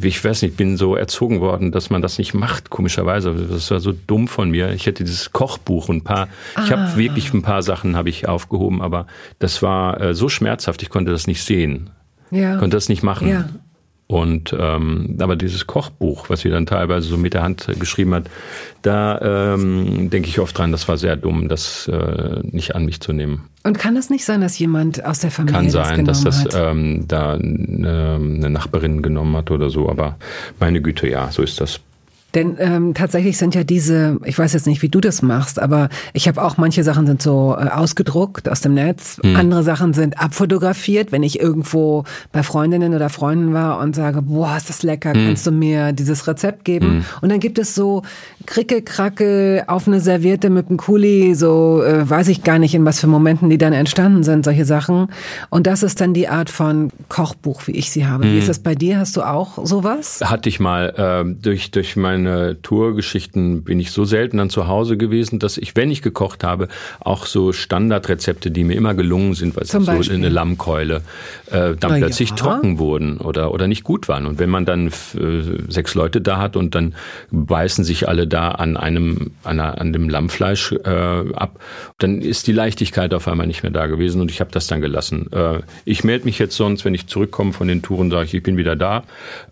ich 0.00 0.24
weiß 0.24 0.42
nicht, 0.42 0.52
ich 0.52 0.56
bin 0.56 0.76
so 0.76 0.96
erzogen 0.96 1.40
worden, 1.40 1.72
dass 1.72 1.90
man 1.90 2.00
das 2.02 2.18
nicht 2.18 2.34
macht, 2.34 2.70
komischerweise. 2.70 3.34
Das 3.34 3.70
war 3.70 3.80
so 3.80 3.92
dumm 3.92 4.28
von 4.28 4.50
mir. 4.50 4.72
Ich 4.72 4.86
hätte 4.86 5.04
dieses 5.04 5.32
Kochbuch 5.32 5.88
und 5.88 5.98
ein 5.98 6.04
paar, 6.04 6.28
ah. 6.54 6.62
ich 6.64 6.72
habe 6.72 6.96
wirklich 6.96 7.32
ein 7.34 7.42
paar 7.42 7.62
Sachen 7.62 7.96
habe 7.96 8.08
ich 8.08 8.28
aufgehoben, 8.28 8.80
aber 8.80 9.06
das 9.38 9.62
war 9.62 10.00
äh, 10.00 10.14
so 10.14 10.28
schmerzhaft, 10.28 10.82
ich 10.82 10.90
konnte 10.90 11.10
das 11.10 11.26
nicht 11.26 11.42
sehen. 11.42 11.90
Ja. 12.30 12.56
Konnte 12.56 12.76
das 12.76 12.88
nicht 12.88 13.02
machen. 13.02 13.28
Ja. 13.28 13.48
Und 14.10 14.52
ähm, 14.58 15.18
aber 15.20 15.36
dieses 15.36 15.68
Kochbuch, 15.68 16.30
was 16.30 16.40
sie 16.40 16.50
dann 16.50 16.66
teilweise 16.66 17.06
so 17.06 17.16
mit 17.16 17.32
der 17.32 17.44
Hand 17.44 17.68
geschrieben 17.78 18.12
hat, 18.12 18.24
da 18.82 19.54
ähm, 19.54 20.10
denke 20.10 20.28
ich 20.28 20.40
oft 20.40 20.58
dran, 20.58 20.72
das 20.72 20.88
war 20.88 20.96
sehr 20.96 21.14
dumm, 21.14 21.48
das 21.48 21.86
äh, 21.86 22.40
nicht 22.42 22.74
an 22.74 22.86
mich 22.86 23.00
zu 23.00 23.12
nehmen. 23.12 23.44
Und 23.62 23.78
kann 23.78 23.94
das 23.94 24.10
nicht 24.10 24.24
sein, 24.24 24.40
dass 24.40 24.58
jemand 24.58 25.04
aus 25.04 25.20
der 25.20 25.30
Familie 25.30 25.60
kann 25.60 25.70
sein, 25.70 26.04
das 26.04 26.24
dass 26.24 26.42
das 26.42 26.56
ähm, 26.56 27.04
da 27.06 27.34
eine, 27.34 28.18
eine 28.20 28.50
Nachbarin 28.50 29.00
genommen 29.00 29.36
hat 29.36 29.52
oder 29.52 29.70
so, 29.70 29.88
aber 29.88 30.16
meine 30.58 30.82
Güte, 30.82 31.08
ja, 31.08 31.30
so 31.30 31.42
ist 31.42 31.60
das. 31.60 31.78
Denn 32.34 32.56
ähm, 32.58 32.94
tatsächlich 32.94 33.38
sind 33.38 33.54
ja 33.54 33.64
diese, 33.64 34.18
ich 34.24 34.38
weiß 34.38 34.52
jetzt 34.52 34.66
nicht, 34.66 34.82
wie 34.82 34.88
du 34.88 35.00
das 35.00 35.22
machst, 35.22 35.60
aber 35.60 35.88
ich 36.12 36.28
habe 36.28 36.42
auch 36.42 36.56
manche 36.56 36.84
Sachen 36.84 37.06
sind 37.06 37.22
so 37.22 37.56
äh, 37.58 37.68
ausgedruckt 37.68 38.48
aus 38.48 38.60
dem 38.60 38.74
Netz, 38.74 39.20
mhm. 39.22 39.36
andere 39.36 39.62
Sachen 39.62 39.94
sind 39.94 40.20
abfotografiert, 40.20 41.12
wenn 41.12 41.22
ich 41.22 41.40
irgendwo 41.40 42.04
bei 42.32 42.42
Freundinnen 42.42 42.94
oder 42.94 43.08
Freunden 43.08 43.52
war 43.52 43.80
und 43.80 43.96
sage, 43.96 44.22
boah, 44.22 44.56
ist 44.56 44.68
das 44.68 44.82
lecker, 44.82 45.14
mhm. 45.14 45.26
kannst 45.26 45.46
du 45.46 45.50
mir 45.50 45.92
dieses 45.92 46.26
Rezept 46.26 46.64
geben? 46.64 46.96
Mhm. 46.96 47.04
Und 47.20 47.32
dann 47.32 47.40
gibt 47.40 47.58
es 47.58 47.74
so 47.74 48.02
Kricke, 48.46 48.82
Kracke 48.82 49.64
auf 49.66 49.86
eine 49.86 50.00
Serviette 50.00 50.50
mit 50.50 50.68
einem 50.68 50.76
Kuli, 50.76 51.34
so 51.34 51.82
äh, 51.82 52.08
weiß 52.08 52.28
ich 52.28 52.44
gar 52.44 52.58
nicht, 52.58 52.74
in 52.74 52.84
was 52.84 53.00
für 53.00 53.06
Momenten 53.06 53.50
die 53.50 53.58
dann 53.58 53.72
entstanden 53.72 54.22
sind, 54.22 54.44
solche 54.44 54.64
Sachen. 54.64 55.08
Und 55.50 55.66
das 55.66 55.82
ist 55.82 56.00
dann 56.00 56.14
die 56.14 56.28
Art 56.28 56.50
von 56.50 56.90
Kochbuch, 57.08 57.66
wie 57.66 57.72
ich 57.72 57.90
sie 57.90 58.06
habe. 58.06 58.24
Wie 58.24 58.32
mhm. 58.32 58.38
ist 58.38 58.48
das 58.48 58.60
bei 58.60 58.74
dir? 58.74 58.98
Hast 58.98 59.16
du 59.16 59.22
auch 59.22 59.64
sowas? 59.64 60.20
Hatte 60.24 60.48
ich 60.48 60.60
mal 60.60 60.94
äh, 60.96 61.42
durch, 61.42 61.70
durch 61.70 61.96
mein 61.96 62.19
meine 62.22 62.60
Tourgeschichten 62.62 63.62
bin 63.62 63.80
ich 63.80 63.90
so 63.90 64.04
selten 64.04 64.38
dann 64.38 64.50
zu 64.50 64.66
Hause 64.68 64.96
gewesen, 64.96 65.38
dass 65.38 65.58
ich, 65.58 65.76
wenn 65.76 65.90
ich 65.90 66.02
gekocht 66.02 66.44
habe, 66.44 66.68
auch 67.00 67.26
so 67.26 67.52
Standardrezepte, 67.52 68.50
die 68.50 68.64
mir 68.64 68.74
immer 68.74 68.94
gelungen 68.94 69.34
sind, 69.34 69.56
weil 69.56 69.64
es 69.64 69.70
so 69.70 70.12
eine 70.12 70.28
Lammkeule, 70.28 71.02
äh, 71.46 71.74
dann 71.74 71.78
Na 71.82 71.96
plötzlich 71.96 72.30
ja. 72.30 72.36
trocken 72.36 72.78
wurden 72.78 73.18
oder, 73.18 73.52
oder 73.52 73.66
nicht 73.66 73.84
gut 73.84 74.08
waren. 74.08 74.26
Und 74.26 74.38
wenn 74.38 74.50
man 74.50 74.64
dann 74.64 74.88
äh, 74.88 74.90
sechs 75.68 75.94
Leute 75.94 76.20
da 76.20 76.38
hat 76.38 76.56
und 76.56 76.74
dann 76.74 76.94
beißen 77.30 77.84
sich 77.84 78.08
alle 78.08 78.26
da 78.26 78.50
an 78.50 78.76
einem, 78.76 79.32
an, 79.44 79.60
an 79.60 79.92
dem 79.92 80.08
Lammfleisch 80.08 80.72
äh, 80.72 80.88
ab, 80.88 81.60
dann 81.98 82.20
ist 82.20 82.46
die 82.46 82.52
Leichtigkeit 82.52 83.14
auf 83.14 83.28
einmal 83.28 83.46
nicht 83.46 83.62
mehr 83.62 83.72
da 83.72 83.86
gewesen 83.86 84.20
und 84.20 84.30
ich 84.30 84.40
habe 84.40 84.50
das 84.52 84.66
dann 84.66 84.80
gelassen. 84.80 85.30
Äh, 85.32 85.60
ich 85.84 86.04
melde 86.04 86.24
mich 86.24 86.38
jetzt 86.38 86.56
sonst, 86.56 86.84
wenn 86.84 86.94
ich 86.94 87.06
zurückkomme 87.06 87.52
von 87.52 87.68
den 87.68 87.82
Touren, 87.82 88.10
sage 88.10 88.26
ich, 88.26 88.34
ich 88.34 88.42
bin 88.42 88.56
wieder 88.56 88.76
da. 88.76 89.04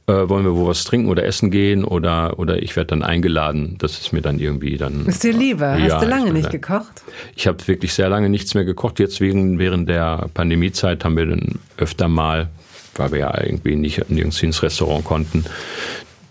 Äh, 0.07 0.29
wollen 0.29 0.45
wir 0.45 0.57
wo 0.57 0.67
was 0.67 0.85
trinken 0.85 1.11
oder 1.11 1.25
essen 1.25 1.51
gehen 1.51 1.85
oder, 1.85 2.39
oder 2.39 2.58
ich 2.59 2.77
werde 2.77 2.89
dann 2.89 3.03
eingeladen. 3.03 3.77
Das 3.79 3.99
ist 3.99 4.13
mir 4.13 4.21
dann 4.21 4.39
irgendwie 4.39 4.77
dann. 4.77 5.07
Ist 5.07 5.25
dir 5.25 5.33
lieber? 5.33 5.73
Hast 5.73 5.89
ja, 5.89 6.01
du 6.01 6.07
lange 6.07 6.33
nicht 6.33 6.51
gekocht? 6.51 7.03
Ich 7.37 7.47
habe 7.47 7.67
wirklich 7.67 7.93
sehr 7.93 8.09
lange 8.09 8.29
nichts 8.29 8.55
mehr 8.55 8.65
gekocht. 8.65 8.99
Jetzt 8.99 9.21
wegen, 9.21 9.59
während 9.59 9.89
der 9.89 10.29
Pandemiezeit 10.35 11.05
haben 11.05 11.17
wir 11.17 11.27
dann 11.27 11.59
öfter 11.77 12.09
mal, 12.09 12.49
weil 12.97 13.13
wir 13.13 13.19
ja 13.19 13.43
irgendwie 13.43 13.77
nicht 13.77 14.11
nirgends 14.11 14.43
ins 14.43 14.63
Restaurant 14.63 15.05
konnten, 15.05 15.45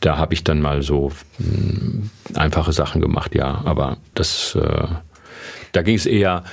da 0.01 0.17
habe 0.17 0.33
ich 0.33 0.43
dann 0.43 0.61
mal 0.61 0.83
so 0.83 1.11
mh, 1.39 1.47
hm, 1.47 2.09
einfache 2.35 2.73
Sachen 2.73 3.01
gemacht, 3.01 3.35
ja. 3.35 3.61
Aber 3.65 3.97
das, 4.13 4.55
äh, 4.55 4.87
da 5.71 5.81
ging 5.81 5.95
es 5.95 6.05
eher 6.05 6.43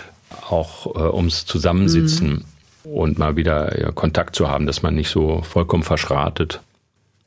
auch 0.49 0.87
äh, 0.95 1.15
ums 1.15 1.47
Zusammensitzen 1.47 2.45
mhm. 2.85 2.91
und 2.91 3.19
mal 3.19 3.37
wieder 3.37 3.81
ja, 3.81 3.93
Kontakt 3.93 4.37
zu 4.37 4.49
haben, 4.49 4.67
dass 4.67 4.83
man 4.83 4.95
nicht 4.95 5.09
so 5.09 5.43
vollkommen 5.43 5.83
verschratet. 5.83 6.61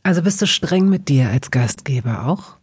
Also 0.07 0.21
bist 0.21 0.41
du 0.41 0.47
streng 0.47 0.87
mit 0.87 1.09
dir 1.09 1.27
als 1.27 1.51
Gastgeber 1.51 2.27
auch? 2.27 2.55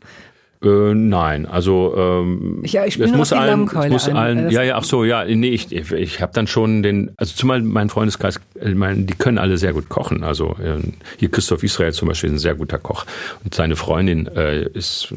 Äh, 0.62 0.94
nein, 0.94 1.44
also 1.44 1.94
ähm, 1.94 2.62
ja, 2.64 2.86
ich 2.86 2.96
bin 2.96 3.10
es 3.10 3.14
muss 3.14 3.34
allen, 3.34 3.68
es 3.68 3.90
muss 3.90 4.08
allen, 4.08 4.48
ja, 4.48 4.62
ja, 4.62 4.76
ach 4.76 4.84
so, 4.84 5.04
ja, 5.04 5.26
nee, 5.26 5.50
ich, 5.50 5.70
ich, 5.70 5.92
ich 5.92 6.22
habe 6.22 6.32
dann 6.32 6.46
schon 6.46 6.82
den, 6.82 7.10
also 7.18 7.34
zumal 7.36 7.60
mein 7.60 7.90
Freundeskreis, 7.90 8.40
äh, 8.58 8.70
mein, 8.70 9.06
die 9.06 9.12
können 9.12 9.36
alle 9.36 9.58
sehr 9.58 9.74
gut 9.74 9.90
kochen. 9.90 10.24
Also 10.24 10.56
äh, 10.58 10.80
hier 11.18 11.30
Christoph 11.30 11.62
Israel 11.62 11.92
zum 11.92 12.08
Beispiel 12.08 12.30
ist 12.30 12.36
ein 12.36 12.38
sehr 12.38 12.54
guter 12.54 12.78
Koch 12.78 13.04
und 13.44 13.54
seine 13.54 13.76
Freundin 13.76 14.26
äh, 14.26 14.62
ist 14.62 15.12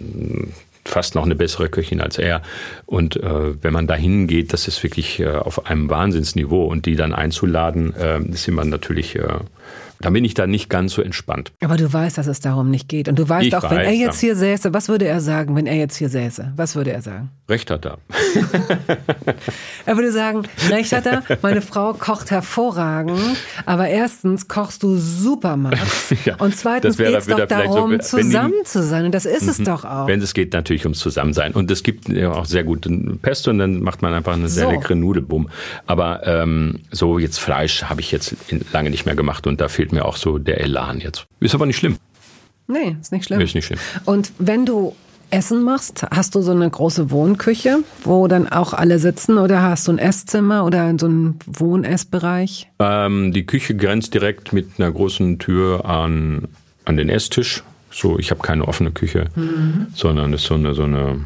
fast 0.84 1.15
noch 1.15 1.23
eine 1.23 1.36
bessere 1.36 1.69
Köchin 1.69 2.01
als 2.01 2.17
er. 2.17 2.41
Und 2.86 3.15
äh, 3.15 3.63
wenn 3.63 3.71
man 3.71 3.88
da 3.88 3.95
hingeht, 3.95 4.51
das 4.51 4.67
ist 4.67 4.84
wirklich 4.84 5.21
äh, 5.21 5.30
auf 5.30 5.65
einem 5.67 5.89
Wahnsinnsniveau 5.89 6.65
und 6.65 6.86
die 6.86 6.97
dann 6.97 7.13
einzuladen, 7.13 7.95
äh, 7.95 8.21
ist 8.21 8.49
immer 8.49 8.65
natürlich 8.65 9.15
äh, 9.15 9.39
da 9.99 10.09
bin 10.09 10.23
ich 10.25 10.33
dann 10.33 10.49
nicht 10.49 10.69
ganz 10.69 10.93
so 10.93 11.01
entspannt. 11.01 11.51
Aber 11.63 11.77
du 11.77 11.91
weißt, 11.91 12.17
dass 12.17 12.27
es 12.27 12.39
darum 12.39 12.69
nicht 12.69 12.87
geht. 12.89 13.07
Und 13.07 13.17
du 13.17 13.27
weißt 13.27 13.47
ich 13.47 13.55
auch, 13.55 13.63
weiß, 13.63 13.71
wenn 13.71 13.79
er 13.79 13.93
jetzt 13.93 14.19
hier 14.19 14.35
säße, 14.35 14.73
was 14.73 14.89
würde 14.89 15.05
er 15.05 15.19
sagen, 15.21 15.55
wenn 15.55 15.65
er 15.65 15.75
jetzt 15.75 15.97
hier 15.97 16.09
säße? 16.09 16.53
Was 16.55 16.75
würde 16.75 16.91
er 16.91 17.01
sagen? 17.01 17.29
Recht 17.49 17.71
hat 17.71 17.85
er. 17.85 17.97
er 19.85 19.95
würde 19.95 20.11
sagen, 20.11 20.43
recht 20.69 20.91
hat 20.91 21.05
er, 21.05 21.23
meine 21.41 21.61
Frau 21.61 21.93
kocht 21.93 22.29
hervorragend, 22.29 23.37
aber 23.65 23.87
erstens 23.87 24.49
kochst 24.49 24.83
du 24.83 24.97
super, 24.97 25.55
Max. 25.55 26.13
ja, 26.25 26.35
und 26.35 26.55
zweitens 26.55 26.97
geht 26.97 27.15
es 27.15 27.25
doch 27.25 27.47
darum, 27.47 27.99
so, 28.01 28.17
zusammen 28.17 28.53
die, 28.59 28.67
zu 28.67 28.83
sein. 28.83 29.05
Und 29.05 29.13
das 29.13 29.25
ist 29.25 29.47
es 29.47 29.59
mhm. 29.59 29.65
doch 29.65 29.85
auch. 29.85 30.07
Wenn 30.07 30.21
es 30.21 30.33
geht 30.33 30.53
natürlich 30.53 30.83
ums 30.85 30.99
Zusammensein. 30.99 31.53
Und 31.53 31.71
es 31.71 31.83
gibt 31.83 32.09
ja 32.09 32.31
auch 32.31 32.45
sehr 32.45 32.63
guten 32.63 33.19
Pesto 33.19 33.51
und 33.51 33.59
dann 33.59 33.81
macht 33.81 34.01
man 34.01 34.13
einfach 34.13 34.33
eine 34.33 34.49
sehr 34.49 34.65
so. 34.65 34.71
leckere 34.71 34.95
Nudelbumm. 34.95 35.49
Aber 35.85 36.27
ähm, 36.27 36.79
so 36.91 37.17
jetzt 37.17 37.39
Fleisch 37.39 37.83
habe 37.83 38.01
ich 38.01 38.11
jetzt 38.11 38.35
lange 38.73 38.89
nicht 38.89 39.05
mehr 39.05 39.15
gemacht 39.15 39.47
und 39.47 39.61
da 39.61 39.69
fehlt 39.69 39.86
fehlt 39.88 39.93
mir 39.93 40.05
auch 40.05 40.17
so 40.17 40.38
der 40.38 40.61
Elan 40.61 40.99
jetzt. 40.99 41.27
Ist 41.39 41.55
aber 41.55 41.65
nicht 41.65 41.77
schlimm. 41.77 41.97
Nee, 42.67 42.97
ist 42.99 43.11
nicht 43.11 43.25
schlimm. 43.25 43.39
Ist 43.39 43.55
nicht 43.55 43.65
schlimm. 43.65 43.79
Und 44.05 44.33
wenn 44.39 44.65
du 44.65 44.93
Essen 45.29 45.63
machst, 45.63 46.05
hast 46.11 46.35
du 46.35 46.41
so 46.41 46.51
eine 46.51 46.69
große 46.69 47.11
Wohnküche, 47.11 47.79
wo 48.03 48.27
dann 48.27 48.47
auch 48.47 48.73
alle 48.73 48.99
sitzen 48.99 49.38
oder 49.38 49.61
hast 49.61 49.88
du 49.88 49.93
ein 49.93 49.97
Esszimmer 49.97 50.65
oder 50.65 50.93
so 50.99 51.05
einen 51.05 51.39
Wohn-Essbereich? 51.45 52.69
Ähm, 52.79 53.31
die 53.31 53.45
Küche 53.45 53.75
grenzt 53.75 54.13
direkt 54.13 54.51
mit 54.51 54.71
einer 54.77 54.91
großen 54.91 55.39
Tür 55.39 55.85
an, 55.85 56.47
an 56.85 56.97
den 56.97 57.09
Esstisch. 57.09 57.63
So, 57.89 58.19
ich 58.19 58.31
habe 58.31 58.41
keine 58.41 58.67
offene 58.67 58.91
Küche, 58.91 59.25
mhm. 59.35 59.88
sondern 59.93 60.33
es 60.33 60.41
ist 60.41 60.47
so 60.47 60.55
eine, 60.55 60.73
so 60.73 60.83
eine, 60.83 61.19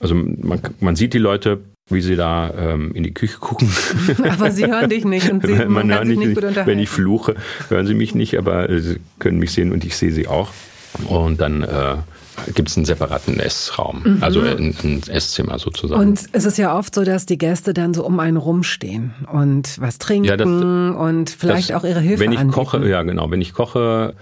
also 0.00 0.14
man, 0.14 0.60
man 0.80 0.96
sieht 0.96 1.14
die 1.14 1.18
Leute 1.18 1.60
wie 1.88 2.00
sie 2.00 2.16
da 2.16 2.52
ähm, 2.56 2.92
in 2.94 3.04
die 3.04 3.14
Küche 3.14 3.38
gucken. 3.38 3.70
Aber 4.28 4.50
sie 4.50 4.66
hören 4.66 4.90
dich 4.90 5.04
nicht 5.04 5.30
und 5.30 5.46
sie, 5.46 5.54
man, 5.54 5.72
man 5.72 5.92
hört 5.92 6.06
nicht, 6.06 6.18
nicht 6.18 6.66
Wenn 6.66 6.80
ich 6.80 6.88
fluche, 6.88 7.36
hören 7.68 7.86
sie 7.86 7.94
mich 7.94 8.14
nicht, 8.14 8.36
aber 8.38 8.68
äh, 8.68 8.80
sie 8.80 8.96
können 9.20 9.38
mich 9.38 9.52
sehen 9.52 9.72
und 9.72 9.84
ich 9.84 9.96
sehe 9.96 10.10
sie 10.10 10.26
auch. 10.26 10.50
Und 11.08 11.40
dann 11.40 11.62
äh, 11.62 11.96
gibt 12.54 12.68
es 12.68 12.76
einen 12.76 12.86
separaten 12.86 13.40
Essraum, 13.40 14.02
mhm. 14.04 14.22
also 14.22 14.40
ein, 14.40 14.74
ein, 14.82 15.02
Esszimmer 15.08 15.58
sozusagen. 15.58 16.00
Und 16.00 16.20
es 16.32 16.44
ist 16.44 16.58
ja 16.58 16.76
oft 16.76 16.94
so, 16.94 17.04
dass 17.04 17.26
die 17.26 17.38
Gäste 17.38 17.74
dann 17.74 17.94
so 17.94 18.04
um 18.04 18.20
einen 18.20 18.36
rumstehen 18.36 19.14
und 19.32 19.80
was 19.80 19.98
trinken 19.98 20.28
ja, 20.28 20.36
das, 20.36 20.46
und 20.46 21.30
vielleicht 21.30 21.70
das, 21.70 21.76
auch 21.76 21.84
ihre 21.84 22.00
Hilfe 22.00 22.20
Wenn 22.20 22.32
ich 22.32 22.38
anbieten. 22.38 22.54
koche, 22.54 22.88
ja 22.88 23.02
genau, 23.02 23.30
wenn 23.30 23.40
ich 23.40 23.52
koche, 23.52 24.14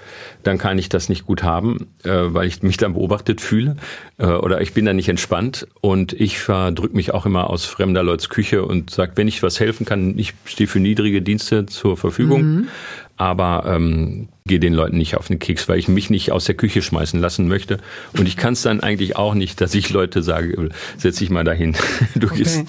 dann 0.43 0.59
kann 0.59 0.79
ich 0.79 0.89
das 0.89 1.09
nicht 1.09 1.27
gut 1.27 1.43
haben, 1.43 1.87
äh, 2.05 2.11
weil 2.11 2.47
ich 2.47 2.63
mich 2.63 2.77
dann 2.77 2.95
beobachtet 2.95 3.41
fühle 3.41 3.77
äh, 4.19 4.27
oder 4.27 4.61
ich 4.61 4.75
bin 4.75 4.85
dann 4.85 4.97
nicht 4.97 5.09
entspannt 5.09 5.67
und 5.81 6.13
ich 6.13 6.39
verdrück 6.39 6.95
mich 6.95 7.13
auch 7.13 7.27
immer 7.27 7.51
aus 7.51 7.65
fremder 7.65 8.03
Leuts 8.03 8.29
Küche 8.29 8.65
und 8.65 8.91
sage, 8.91 9.13
wenn 9.17 9.29
ich 9.29 9.43
was 9.43 9.61
helfen 9.61 9.87
kann, 9.87 10.19
ich 10.19 10.35
stehe 10.45 10.69
für 10.69 10.81
niedrige 10.81 11.23
Dienste 11.23 11.67
zur 11.67 11.97
Verfügung. 11.97 12.43
Mhm 12.43 12.69
aber 13.17 13.65
ähm, 13.67 14.29
gehe 14.47 14.61
den 14.61 14.75
Leuten 14.75 14.99
nicht 14.99 15.17
auf 15.17 15.29
den 15.29 15.39
Keks, 15.39 15.69
weil 15.69 15.79
ich 15.79 15.89
mich 15.89 16.11
nicht 16.11 16.33
aus 16.33 16.45
der 16.45 16.55
Küche 16.55 16.83
schmeißen 16.83 17.21
lassen 17.21 17.49
möchte. 17.49 17.79
Und 18.19 18.27
ich 18.27 18.37
kann 18.37 18.55
es 18.55 18.63
dann 18.63 18.81
eigentlich 18.81 19.17
auch 19.17 19.35
nicht, 19.35 19.61
dass 19.61 19.75
ich 19.75 19.91
Leute 19.91 20.23
sage, 20.23 20.71
setz 20.97 21.19
dich 21.19 21.31
mal 21.31 21.45
dahin. 21.45 21.77
Du 22.15 22.27
okay. 22.27 22.39
gehst. 22.39 22.65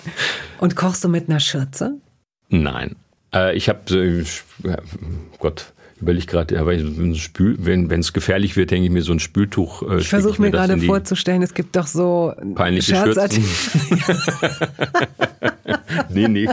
Und 0.60 0.76
kochst 0.76 1.04
du 1.04 1.10
mit 1.10 1.30
einer 1.30 1.39
Schürze? 1.39 1.98
Nein. 2.50 2.96
Äh, 3.34 3.56
ich 3.56 3.70
habe, 3.70 3.93
äh, 3.93 4.24
Gott, 5.39 5.74
überlege 6.02 6.26
gerade, 6.26 7.16
Spül, 7.16 7.58
wenn 7.60 7.91
es 7.91 8.14
gefährlich 8.14 8.58
wird, 8.58 8.72
denke 8.72 8.86
ich 8.86 8.91
mir 8.91 9.02
so 9.02 9.14
ein 9.14 9.20
Spültuch. 9.20 9.82
Äh, 9.89 10.00
ich 10.00 10.10
versuche 10.10 10.41
mir 10.41 10.52
gerade 10.52 10.78
vorzustellen, 10.78 11.41
es 11.41 11.54
gibt 11.54 11.76
doch 11.76 11.88
so 11.88 12.34
peinliche 12.56 12.96
Schürzen. 12.96 13.43
nee, 16.10 16.28
nee. 16.28 16.50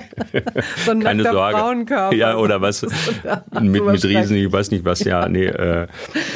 So 0.85 0.93
ein 0.93 1.01
Keine 1.01 1.25
Sorge. 1.25 1.57
Frauenkörper. 1.57 2.17
Ja, 2.17 2.37
oder 2.37 2.61
was? 2.61 2.83
mit, 3.61 3.85
mit 3.85 4.05
Riesen, 4.05 4.37
ich 4.37 4.53
weiß 4.53 4.71
nicht 4.71 4.85
was, 4.85 5.01
ja, 5.05 5.29
nee, 5.29 5.47
äh, 5.47 5.89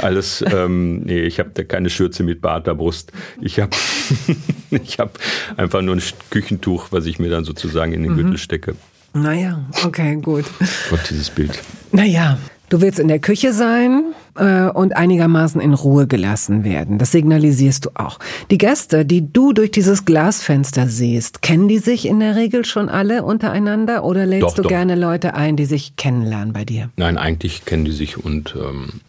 alles, 0.03 0.45
ähm, 0.51 1.03
nee, 1.03 1.21
ich 1.21 1.39
habe 1.39 1.65
keine 1.65 1.91
Schürze 1.91 2.25
mit 2.25 2.41
Barterbrust. 2.41 3.13
Ich 3.41 3.61
habe 3.61 3.77
ich 4.71 4.99
hab 4.99 5.19
einfach 5.57 5.83
nur 5.83 5.97
ein 5.97 6.03
Küchentuch, 6.31 6.89
was 6.91 7.07
ich 7.07 7.19
mir 7.19 7.31
dann 7.31 7.45
sozusagen 7.45 7.93
in 7.93 8.03
den 8.03 8.13
mhm. 8.13 8.17
Gürtel 8.17 8.39
stecke. 8.39 8.75
Naja, 9.15 9.65
okay, 9.85 10.17
gut. 10.17 10.45
Gott, 10.91 11.01
dieses 11.09 11.31
Bild. 11.31 11.63
Naja, 11.93 12.39
Du 12.69 12.81
willst 12.81 12.99
in 12.99 13.07
der 13.07 13.21
Küche 13.21 13.53
sein 13.53 14.03
äh, 14.35 14.65
und 14.65 14.97
einigermaßen 14.97 15.61
in 15.61 15.73
Ruhe 15.73 16.09
gelassen 16.09 16.65
werden. 16.65 16.99
Das 16.99 17.13
signalisierst 17.13 17.87
du 17.87 17.91
auch. 17.95 18.19
Die 18.51 18.59
Gäste, 18.59 19.05
die 19.05 19.33
du 19.33 19.53
durch 19.53 19.71
dieses 19.71 20.05
Glasfenster 20.05 20.89
siehst, 20.89 21.43
kennen 21.43 21.69
die 21.69 21.79
sich 21.79 22.07
in 22.07 22.19
der 22.19 22.35
Regel 22.35 22.65
schon 22.65 22.89
alle 22.89 23.23
untereinander 23.23 24.05
oder 24.05 24.27
lädst 24.27 24.43
Doch, 24.43 24.55
du 24.55 24.63
doch. 24.63 24.69
gerne 24.69 24.97
Leute 24.97 25.35
ein, 25.35 25.57
die 25.57 25.65
sich 25.65 25.95
kennenlernen 25.97 26.53
bei 26.53 26.65
dir? 26.65 26.91
Nein, 26.97 27.19
eigentlich 27.19 27.65
kennen 27.65 27.85
die 27.85 27.93
sich 27.93 28.23
und 28.23 28.57
ähm, 28.57 29.01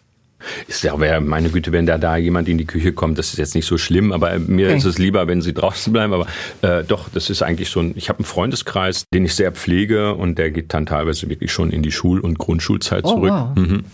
ist 0.66 0.82
ja, 0.84 0.96
meine 1.20 1.48
Güte, 1.50 1.72
wenn 1.72 1.86
da 1.86 1.98
da 1.98 2.16
jemand 2.16 2.48
in 2.48 2.58
die 2.58 2.64
Küche 2.66 2.92
kommt, 2.92 3.18
das 3.18 3.30
ist 3.32 3.38
jetzt 3.38 3.54
nicht 3.54 3.66
so 3.66 3.78
schlimm, 3.78 4.12
aber 4.12 4.38
mir 4.38 4.66
Okay. 4.68 4.76
ist 4.78 4.84
es 4.84 4.98
lieber, 4.98 5.26
wenn 5.26 5.42
sie 5.42 5.52
draußen 5.54 5.92
bleiben. 5.92 6.12
Aber 6.12 6.26
äh, 6.62 6.84
doch, 6.84 7.08
das 7.12 7.30
ist 7.30 7.42
eigentlich 7.42 7.70
so 7.70 7.80
ein, 7.80 7.92
ich 7.96 8.08
habe 8.08 8.20
einen 8.20 8.26
Freundeskreis, 8.26 9.04
den 9.12 9.24
ich 9.24 9.34
sehr 9.34 9.52
pflege 9.52 10.14
und 10.14 10.38
der 10.38 10.50
geht 10.50 10.72
dann 10.74 10.86
teilweise 10.86 11.28
wirklich 11.28 11.52
schon 11.52 11.70
in 11.70 11.82
die 11.82 11.92
Schul- 11.92 12.20
und 12.20 12.38
Grundschulzeit 12.38 13.04
Oh, 13.04 13.14
zurück. 13.14 13.30
wow. 13.30 13.56
Mhm. 13.56 13.84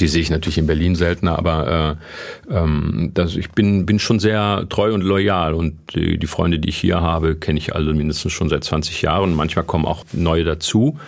Die 0.00 0.08
sehe 0.08 0.20
ich 0.20 0.30
natürlich 0.30 0.58
in 0.58 0.66
Berlin 0.66 0.96
seltener, 0.96 1.38
aber 1.38 1.96
äh, 2.50 2.54
ähm, 2.56 3.12
das, 3.14 3.36
ich 3.36 3.52
bin, 3.52 3.86
bin 3.86 4.00
schon 4.00 4.18
sehr 4.18 4.66
treu 4.68 4.92
und 4.92 5.02
loyal 5.02 5.54
und 5.54 5.76
die, 5.94 6.18
die 6.18 6.26
Freunde, 6.26 6.58
die 6.58 6.70
ich 6.70 6.76
hier 6.76 7.00
habe, 7.00 7.36
kenne 7.36 7.60
ich 7.60 7.72
alle 7.76 7.94
mindestens 7.94 8.32
schon 8.32 8.48
seit 8.48 8.64
20 8.64 9.00
Jahren. 9.02 9.32
Manchmal 9.34 9.64
kommen 9.64 9.84
auch 9.86 10.04
neue 10.12 10.42
dazu, 10.42 10.98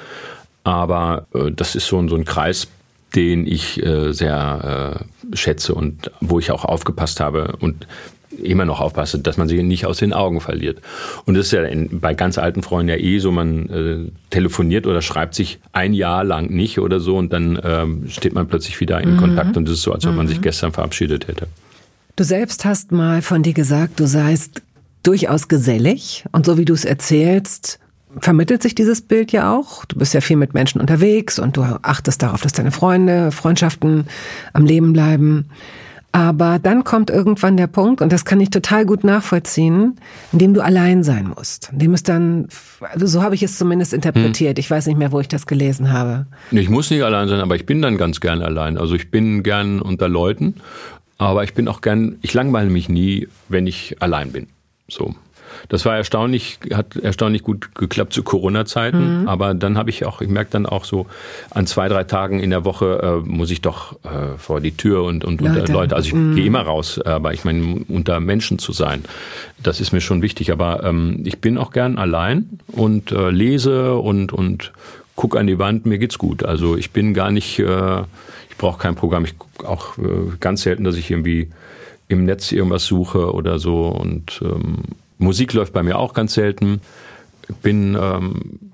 aber 0.63 1.27
äh, 1.35 1.51
das 1.51 1.75
ist 1.75 1.89
so, 1.89 2.07
so 2.09 2.15
ein 2.15 2.25
Kreis, 2.25 2.69
den 3.15 3.47
ich 3.47 3.83
äh, 3.85 4.13
sehr 4.13 5.01
äh, 5.33 5.37
schätze 5.37 5.75
und 5.75 6.11
wo 6.21 6.39
ich 6.39 6.51
auch 6.51 6.65
aufgepasst 6.65 7.21
habe 7.21 7.57
und 7.61 7.87
immer 8.43 8.65
noch 8.65 8.81
aufpasse, 8.81 9.19
dass 9.19 9.37
man 9.37 9.49
sie 9.49 9.63
nicht 9.63 9.87
aus 9.87 9.99
den 9.99 10.13
Augen 10.13 10.41
verliert. 10.41 10.81
Und 11.25 11.35
das 11.35 11.47
ist 11.47 11.53
ja 11.53 11.65
in, 11.65 12.01
bei 12.01 12.15
ganz 12.15 12.39
alten 12.39 12.63
Freunden 12.63 12.91
ja 12.91 12.97
eh 12.97 13.19
so, 13.19 13.33
man 13.33 13.69
äh, 13.69 14.11
telefoniert 14.31 14.87
oder 14.87 15.03
schreibt 15.03 15.35
sich 15.35 15.59
ein 15.73 15.93
Jahr 15.93 16.25
lang 16.25 16.51
nicht 16.51 16.79
oder 16.79 17.01
so 17.01 17.17
und 17.17 17.33
dann 17.33 17.59
ähm, 17.63 18.09
steht 18.09 18.35
man 18.35 18.47
plötzlich 18.47 18.79
wieder 18.81 19.01
in 19.01 19.17
Kontakt 19.17 19.57
und 19.57 19.69
es 19.69 19.75
ist 19.75 19.83
so, 19.83 19.93
als 19.93 20.07
ob 20.07 20.15
man 20.15 20.29
sich 20.29 20.41
gestern 20.41 20.73
verabschiedet 20.73 21.29
hätte. 21.29 21.49
Du 22.17 22.25
selbst 22.25 22.65
hast 22.65 22.93
mal 22.93 23.23
von 23.23 23.43
dir 23.43 23.55
gesagt, 23.55 24.01
du 24.01 24.07
seist 24.07 24.63
durchaus 25.03 25.49
gesellig 25.49 26.25
und 26.33 26.47
so 26.47 26.59
wie 26.59 26.65
du 26.65 26.75
es 26.75 26.85
erzählst, 26.85 27.79
vermittelt 28.21 28.63
sich 28.63 28.75
dieses 28.75 29.03
Bild 29.03 29.33
ja 29.33 29.55
auch. 29.55 29.85
Du 29.85 29.99
bist 29.99 30.15
ja 30.15 30.21
viel 30.21 30.37
mit 30.37 30.55
Menschen 30.55 30.81
unterwegs 30.81 31.39
und 31.39 31.57
du 31.57 31.63
achtest 31.63 32.23
darauf, 32.23 32.43
dass 32.43 32.53
deine 32.53 32.71
Freunde, 32.71 33.33
Freundschaften 33.33 34.07
am 34.53 34.65
Leben 34.65 34.93
bleiben. 34.93 35.47
Aber 36.11 36.59
dann 36.59 36.85
kommt 36.85 37.11
irgendwann 37.11 37.59
der 37.59 37.67
Punkt, 37.67 38.01
und 38.01 38.11
das 38.11 38.25
kann 38.25 38.41
ich 38.41 38.49
total 38.49 38.87
gut 38.87 39.05
nachvollziehen, 39.05 40.01
in 40.33 40.39
dem 40.39 40.55
du 40.55 40.63
allein 40.63 41.05
sein 41.05 41.29
musst. 41.37 41.69
In 41.71 41.81
dem 41.81 41.93
es 41.93 42.03
dann, 42.03 42.49
also 42.81 43.07
so 43.07 43.23
habe 43.23 43.35
ich 43.35 43.43
es 43.43 43.59
zumindest 43.59 43.93
interpretiert. 43.93 44.59
Ich 44.59 44.71
weiß 44.71 44.87
nicht 44.87 44.99
mehr, 44.99 45.13
wo 45.13 45.21
ich 45.21 45.29
das 45.29 45.47
gelesen 45.47 45.93
habe. 45.93 46.27
Ich 46.51 46.71
muss 46.71 46.91
nicht 46.91 47.03
allein 47.03 47.29
sein, 47.29 47.41
aber 47.41 47.57
ich 47.57 47.67
bin 47.67 47.83
dann 47.83 47.99
ganz 47.99 48.21
gern 48.21 48.41
allein. 48.41 48.79
Also 48.79 48.95
ich 48.95 49.11
bin 49.11 49.43
gern 49.43 49.83
unter 49.83 50.09
Leuten, 50.09 50.55
aber 51.19 51.45
ich 51.45 51.53
bin 51.53 51.69
auch 51.69 51.83
gern, 51.83 52.17
ich 52.23 52.33
langweile 52.33 52.71
mich 52.71 52.89
nie, 52.89 53.29
wenn 53.51 53.67
ich 53.67 53.97
allein 54.01 54.33
bin. 54.33 54.47
So. 54.89 55.15
Das 55.69 55.85
war 55.85 55.97
erstaunlich, 55.97 56.59
hat 56.73 56.97
erstaunlich 56.97 57.43
gut 57.43 57.75
geklappt 57.75 58.13
zu 58.13 58.23
Corona-Zeiten, 58.23 59.29
aber 59.29 59.55
dann 59.55 59.77
habe 59.77 59.91
ich 59.91 60.05
auch, 60.05 60.21
ich 60.21 60.29
merke 60.29 60.51
dann 60.51 60.67
auch 60.67 60.85
so, 60.85 61.07
an 61.51 61.67
zwei, 61.67 61.89
drei 61.89 62.05
Tagen 62.05 62.41
in 62.41 62.51
der 62.51 62.65
Woche 62.65 63.23
äh, 63.25 63.29
muss 63.29 63.51
ich 63.51 63.61
doch 63.61 63.93
äh, 64.05 64.39
vor 64.39 64.61
die 64.61 64.77
Tür 64.77 65.05
und, 65.05 65.25
und 65.25 65.41
Leute. 65.41 65.61
unter 65.61 65.73
Leute. 65.73 65.97
Also 65.97 66.09
ich 66.09 66.37
gehe 66.37 66.47
immer 66.47 66.63
raus, 66.63 67.01
aber 67.01 67.33
ich 67.33 67.45
meine, 67.45 67.85
unter 67.89 68.21
Menschen 68.21 68.59
zu 68.59 68.73
sein, 68.73 69.05
das 69.63 69.81
ist 69.81 69.93
mir 69.93 70.01
schon 70.01 70.23
wichtig. 70.23 70.53
Aber 70.53 70.85
ähm, 70.85 71.23
ich 71.25 71.41
bin 71.41 71.59
auch 71.59 71.71
gern 71.71 71.99
allein 71.99 72.61
und 72.69 73.13
äh, 73.13 73.31
lese 73.31 73.97
und, 73.97 74.33
und 74.33 74.73
guck 75.17 75.37
an 75.37 75.47
die 75.47 75.59
Wand, 75.59 75.87
mir 75.87 75.99
geht's 75.99 76.19
gut. 76.19 76.45
Also 76.45 76.77
ich 76.77 76.93
bin 76.93 77.15
gar 77.15 77.31
nicht, 77.31 77.59
äh, 77.59 78.01
ich 78.51 78.57
brauche 78.57 78.79
kein 78.79 78.95
Programm. 78.95 79.25
Ich 79.25 79.35
guck 79.39 79.65
auch 79.65 79.99
äh, 79.99 80.37
ganz 80.41 80.63
selten, 80.63 80.85
dass 80.85 80.97
ich 80.97 81.11
irgendwie 81.11 81.51
im 82.09 82.25
Netz 82.25 82.53
irgendwas 82.53 82.87
suche 82.87 83.33
oder 83.33 83.59
so. 83.59 83.87
Und 83.87 84.41
ähm, 84.43 84.83
Musik 85.19 85.53
läuft 85.53 85.73
bei 85.73 85.83
mir 85.83 85.99
auch 85.99 86.15
ganz 86.15 86.35
selten. 86.35 86.81
Bin, 87.63 87.97
ähm, 88.01 88.73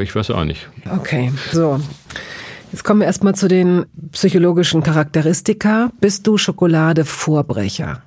ich 0.00 0.14
weiß 0.14 0.30
auch 0.30 0.44
nicht. 0.44 0.68
Okay, 0.90 1.32
so. 1.52 1.80
Jetzt 2.72 2.82
kommen 2.84 3.00
wir 3.00 3.06
erstmal 3.06 3.34
zu 3.34 3.48
den 3.48 3.86
psychologischen 4.12 4.82
Charakteristika. 4.82 5.90
Bist 6.00 6.26
du 6.26 6.36
Schokolade-Vorbrecher? 6.38 8.02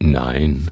Nein. 0.00 0.68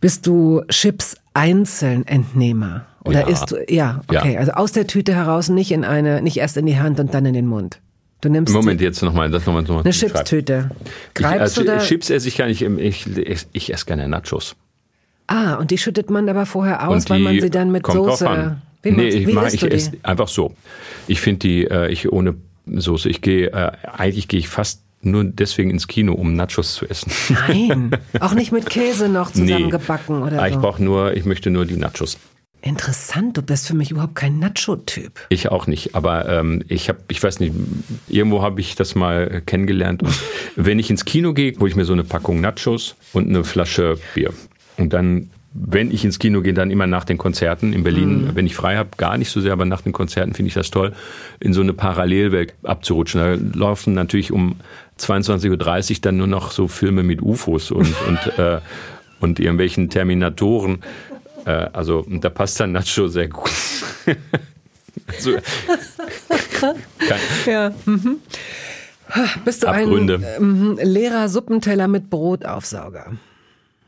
Bist 0.00 0.26
du 0.26 0.62
Chips 0.68 1.16
einzeln 1.34 2.06
Entnehmer? 2.06 2.86
Oder 3.04 3.20
Ja. 3.22 3.28
isst 3.28 3.50
du, 3.50 3.56
ja, 3.68 4.00
okay, 4.08 4.34
Ja. 4.34 4.40
also 4.40 4.52
aus 4.52 4.72
der 4.72 4.86
Tüte 4.86 5.14
heraus, 5.14 5.48
nicht 5.48 5.72
in 5.72 5.84
eine, 5.84 6.22
nicht 6.22 6.36
erst 6.38 6.56
in 6.56 6.66
die 6.66 6.78
Hand 6.78 7.00
und 7.00 7.12
dann 7.14 7.24
in 7.26 7.34
den 7.34 7.46
Mund. 7.46 7.80
Du 8.20 8.28
nimmst 8.28 8.52
Moment, 8.52 8.80
jetzt 8.80 9.02
nochmal, 9.02 9.30
das 9.30 9.46
nochmal. 9.46 9.62
Noch 9.62 9.84
eine 9.84 9.92
Chipstüte. 9.92 10.70
Ich, 10.84 11.14
Greifst 11.14 11.40
also, 11.40 11.60
du 11.62 11.66
da? 11.66 11.78
Chips 11.78 12.10
esse 12.10 12.28
ich 12.28 12.36
gar 12.36 12.46
nicht, 12.46 12.60
ich, 12.62 13.06
ich, 13.16 13.46
ich 13.52 13.72
esse 13.72 13.86
gerne 13.86 14.08
Nachos. 14.08 14.56
Ah, 15.26 15.54
und 15.54 15.70
die 15.70 15.78
schüttet 15.78 16.10
man 16.10 16.28
aber 16.28 16.44
vorher 16.44 16.88
aus, 16.88 17.08
weil 17.08 17.20
man 17.20 17.40
sie 17.40 17.50
dann 17.50 17.70
mit 17.70 17.86
Soße. 17.86 18.56
Wie, 18.82 18.90
nee, 18.92 19.08
ich, 19.08 19.32
mach, 19.32 19.46
ich 19.52 19.62
esse 19.62 19.92
einfach 20.02 20.28
so. 20.28 20.54
Ich 21.06 21.20
finde 21.20 21.38
die, 21.40 21.64
äh, 21.66 21.90
ich 21.90 22.10
ohne 22.10 22.34
Soße, 22.66 23.08
ich 23.08 23.20
gehe, 23.20 23.48
äh, 23.48 23.72
eigentlich 23.96 24.26
gehe 24.28 24.40
ich 24.40 24.48
fast 24.48 24.82
nur 25.02 25.24
deswegen 25.24 25.70
ins 25.70 25.86
Kino, 25.86 26.12
um 26.14 26.34
Nachos 26.34 26.74
zu 26.74 26.86
essen. 26.88 27.10
Nein, 27.48 27.90
auch 28.20 28.34
nicht 28.34 28.52
mit 28.52 28.68
Käse 28.68 29.08
noch 29.08 29.30
zusammengebacken 29.30 30.22
oder 30.22 30.42
Ah, 30.42 30.48
Ich 30.48 30.54
so. 30.54 30.60
brauche 30.60 30.82
nur, 30.82 31.16
ich 31.16 31.24
möchte 31.24 31.50
nur 31.50 31.64
die 31.64 31.76
Nachos. 31.76 32.18
Interessant, 32.62 33.36
du 33.36 33.42
bist 33.42 33.66
für 33.66 33.74
mich 33.74 33.90
überhaupt 33.90 34.14
kein 34.14 34.38
Nacho-Typ. 34.38 35.12
Ich 35.30 35.48
auch 35.50 35.66
nicht, 35.66 35.94
aber 35.94 36.28
ähm, 36.28 36.62
ich 36.68 36.88
habe, 36.88 36.98
ich 37.08 37.22
weiß 37.22 37.40
nicht, 37.40 37.54
irgendwo 38.08 38.42
habe 38.42 38.60
ich 38.60 38.74
das 38.74 38.94
mal 38.94 39.42
kennengelernt. 39.46 40.02
Und 40.02 40.14
wenn 40.56 40.78
ich 40.78 40.90
ins 40.90 41.04
Kino 41.04 41.32
gehe, 41.32 41.54
hole 41.58 41.70
ich 41.70 41.76
mir 41.76 41.84
so 41.84 41.94
eine 41.94 42.04
Packung 42.04 42.40
Nachos 42.40 42.96
und 43.12 43.28
eine 43.28 43.44
Flasche 43.44 43.98
Bier. 44.14 44.32
Und 44.76 44.92
dann, 44.92 45.30
wenn 45.54 45.90
ich 45.90 46.04
ins 46.04 46.18
Kino 46.18 46.42
gehe, 46.42 46.52
dann 46.52 46.70
immer 46.70 46.86
nach 46.86 47.04
den 47.04 47.16
Konzerten 47.16 47.72
in 47.72 47.82
Berlin, 47.82 48.30
wenn 48.34 48.46
ich 48.46 48.54
frei 48.54 48.76
habe, 48.76 48.90
gar 48.98 49.16
nicht 49.16 49.30
so 49.30 49.40
sehr, 49.40 49.52
aber 49.52 49.64
nach 49.64 49.80
den 49.80 49.92
Konzerten 49.92 50.34
finde 50.34 50.48
ich 50.48 50.54
das 50.54 50.70
toll, 50.70 50.92
in 51.40 51.54
so 51.54 51.62
eine 51.62 51.72
Parallelwelt 51.72 52.54
abzurutschen. 52.62 53.20
Da 53.20 53.58
laufen 53.58 53.94
natürlich 53.94 54.32
um 54.32 54.56
22.30 54.98 55.90
Uhr 55.90 55.98
dann 56.02 56.18
nur 56.18 56.26
noch 56.26 56.50
so 56.50 56.68
Filme 56.68 57.02
mit 57.02 57.22
UFOs 57.22 57.70
und, 57.70 57.94
und, 58.06 58.18
äh, 58.38 58.60
und 59.20 59.40
irgendwelchen 59.40 59.88
Terminatoren. 59.88 60.80
Äh, 61.44 61.68
also 61.72 62.04
da 62.08 62.30
passt 62.30 62.60
dann 62.60 62.72
Nacho 62.72 63.08
sehr 63.08 63.28
gut. 63.28 63.50
so, 65.18 65.32
kann, 66.60 66.76
Ja. 67.46 67.72
Mhm. 67.86 68.18
Bist 69.44 69.62
du 69.62 69.68
Abgründe. 69.68 70.14
ein 70.16 70.42
ähm, 70.42 70.78
leerer 70.82 71.28
Suppenteller 71.28 71.88
mit 71.88 72.10
Brotaufsauger? 72.10 73.12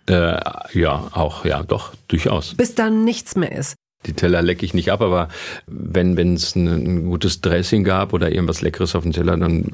Äh, 0.09 0.41
ja, 0.73 1.09
auch, 1.13 1.45
ja, 1.45 1.63
doch, 1.63 1.93
durchaus. 2.09 2.55
Bis 2.55 2.75
dann 2.75 3.05
nichts 3.05 3.37
mehr 3.37 3.53
ist. 3.53 3.77
Die 4.07 4.15
Teller 4.15 4.43
lecke 4.43 4.65
ich 4.67 4.75
nicht 4.75 4.91
ab, 4.91 5.01
aber 5.01 5.29
wenn 5.67 6.35
es 6.35 6.57
ein, 6.57 6.67
ein 6.67 7.05
gutes 7.05 7.41
Dressing 7.41 7.85
gab 7.85 8.13
oder 8.13 8.33
irgendwas 8.33 8.61
Leckeres 8.61 8.95
auf 8.95 9.05
dem 9.05 9.13
Teller, 9.13 9.37
dann, 9.37 9.67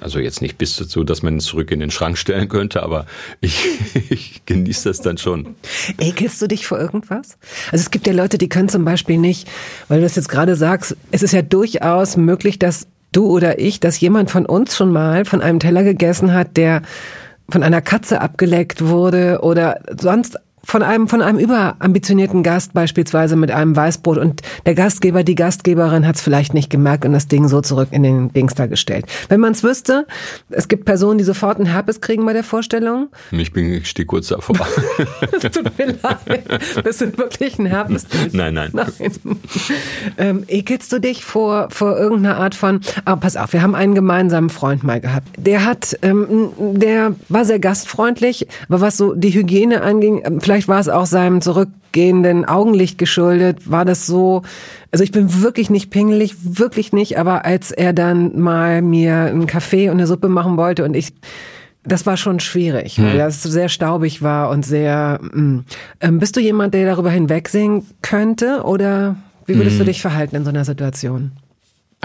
also 0.00 0.18
jetzt 0.18 0.42
nicht 0.42 0.58
bis 0.58 0.76
dazu, 0.76 1.04
dass 1.04 1.22
man 1.22 1.36
es 1.36 1.44
zurück 1.44 1.70
in 1.70 1.80
den 1.80 1.90
Schrank 1.90 2.18
stellen 2.18 2.48
könnte, 2.48 2.82
aber 2.82 3.06
ich, 3.40 3.64
ich 4.10 4.42
genieße 4.46 4.88
das 4.88 5.00
dann 5.00 5.18
schon. 5.18 5.54
Ekelst 5.98 6.42
du 6.42 6.48
dich 6.48 6.66
vor 6.66 6.78
irgendwas? 6.78 7.38
Also 7.70 7.82
es 7.82 7.90
gibt 7.90 8.06
ja 8.06 8.12
Leute, 8.12 8.38
die 8.38 8.48
können 8.48 8.68
zum 8.68 8.84
Beispiel 8.84 9.18
nicht, 9.18 9.48
weil 9.88 9.98
du 9.98 10.04
das 10.04 10.16
jetzt 10.16 10.28
gerade 10.28 10.56
sagst, 10.56 10.96
es 11.12 11.22
ist 11.22 11.32
ja 11.32 11.42
durchaus 11.42 12.16
möglich, 12.16 12.58
dass 12.58 12.86
du 13.12 13.26
oder 13.26 13.58
ich, 13.58 13.80
dass 13.80 14.00
jemand 14.00 14.30
von 14.30 14.46
uns 14.46 14.76
schon 14.76 14.92
mal 14.92 15.24
von 15.24 15.40
einem 15.40 15.60
Teller 15.60 15.84
gegessen 15.84 16.34
hat, 16.34 16.56
der 16.56 16.82
von 17.48 17.62
einer 17.62 17.80
Katze 17.80 18.20
abgeleckt 18.20 18.84
wurde 18.86 19.40
oder 19.42 19.80
sonst 19.98 20.38
von 20.66 20.82
einem, 20.82 21.06
von 21.06 21.22
einem 21.22 21.38
überambitionierten 21.38 22.42
Gast 22.42 22.74
beispielsweise 22.74 23.36
mit 23.36 23.52
einem 23.52 23.76
Weißbrot 23.76 24.18
und 24.18 24.42
der 24.66 24.74
Gastgeber, 24.74 25.22
die 25.22 25.36
Gastgeberin 25.36 26.06
hat 26.06 26.16
es 26.16 26.22
vielleicht 26.22 26.54
nicht 26.54 26.70
gemerkt 26.70 27.04
und 27.04 27.12
das 27.12 27.28
Ding 27.28 27.46
so 27.46 27.60
zurück 27.60 27.88
in 27.92 28.02
den 28.02 28.32
Dings 28.32 28.54
da 28.54 28.66
gestellt. 28.66 29.06
Wenn 29.28 29.38
man 29.38 29.52
es 29.52 29.62
wüsste, 29.62 30.06
es 30.50 30.66
gibt 30.66 30.84
Personen, 30.84 31.18
die 31.18 31.24
sofort 31.24 31.58
einen 31.58 31.66
Herpes 31.66 32.00
kriegen 32.00 32.26
bei 32.26 32.32
der 32.32 32.42
Vorstellung. 32.42 33.08
Ich 33.30 33.52
bin, 33.52 33.72
ich 33.72 33.88
stehe 33.88 34.06
kurz 34.06 34.26
davor. 34.26 34.56
Tut 35.40 35.78
mir 35.78 35.96
leid. 36.02 36.82
Bist 36.82 37.00
du 37.00 37.16
wirklich 37.16 37.58
ein 37.60 37.66
Herpes? 37.66 38.06
Nein, 38.32 38.54
nein. 38.54 38.70
Nein. 38.72 38.90
Ähm, 40.18 40.44
ekelst 40.48 40.92
du 40.92 40.98
dich 40.98 41.24
vor, 41.24 41.68
vor 41.70 41.96
irgendeiner 41.96 42.38
Art 42.38 42.56
von, 42.56 42.80
ah, 43.04 43.14
pass 43.14 43.36
auf, 43.36 43.52
wir 43.52 43.62
haben 43.62 43.76
einen 43.76 43.94
gemeinsamen 43.94 44.50
Freund 44.50 44.82
mal 44.82 45.00
gehabt. 45.00 45.28
Der 45.38 45.64
hat, 45.64 45.96
ähm, 46.02 46.50
der 46.58 47.14
war 47.28 47.44
sehr 47.44 47.60
gastfreundlich, 47.60 48.48
aber 48.68 48.80
was 48.80 48.96
so 48.96 49.14
die 49.14 49.32
Hygiene 49.32 49.82
anging, 49.82 50.22
ähm, 50.24 50.40
vielleicht 50.56 50.68
war 50.68 50.80
es 50.80 50.88
auch 50.88 51.04
seinem 51.04 51.42
zurückgehenden 51.42 52.46
Augenlicht 52.46 52.96
geschuldet, 52.96 53.70
war 53.70 53.84
das 53.84 54.06
so, 54.06 54.40
also 54.90 55.04
ich 55.04 55.12
bin 55.12 55.42
wirklich 55.42 55.68
nicht 55.68 55.90
pingelig, 55.90 56.34
wirklich 56.42 56.94
nicht, 56.94 57.18
aber 57.18 57.44
als 57.44 57.72
er 57.72 57.92
dann 57.92 58.40
mal 58.40 58.80
mir 58.80 59.16
einen 59.16 59.46
Kaffee 59.46 59.90
und 59.90 59.98
eine 59.98 60.06
Suppe 60.06 60.28
machen 60.28 60.56
wollte 60.56 60.84
und 60.84 60.94
ich 60.94 61.12
das 61.84 62.04
war 62.04 62.16
schon 62.16 62.40
schwierig, 62.40 63.00
weil 63.00 63.16
das 63.16 63.44
sehr 63.44 63.68
staubig 63.68 64.20
war 64.20 64.50
und 64.50 64.64
sehr. 64.64 65.20
mm. 65.22 65.58
Ähm, 66.00 66.18
bist 66.18 66.34
du 66.34 66.40
jemand, 66.40 66.74
der 66.74 66.84
darüber 66.84 67.10
hinwegsehen 67.10 67.86
könnte 68.02 68.62
oder 68.64 69.14
wie 69.44 69.54
würdest 69.54 69.78
du 69.78 69.84
dich 69.84 70.00
verhalten 70.00 70.34
in 70.34 70.42
so 70.42 70.50
einer 70.50 70.64
Situation? 70.64 71.30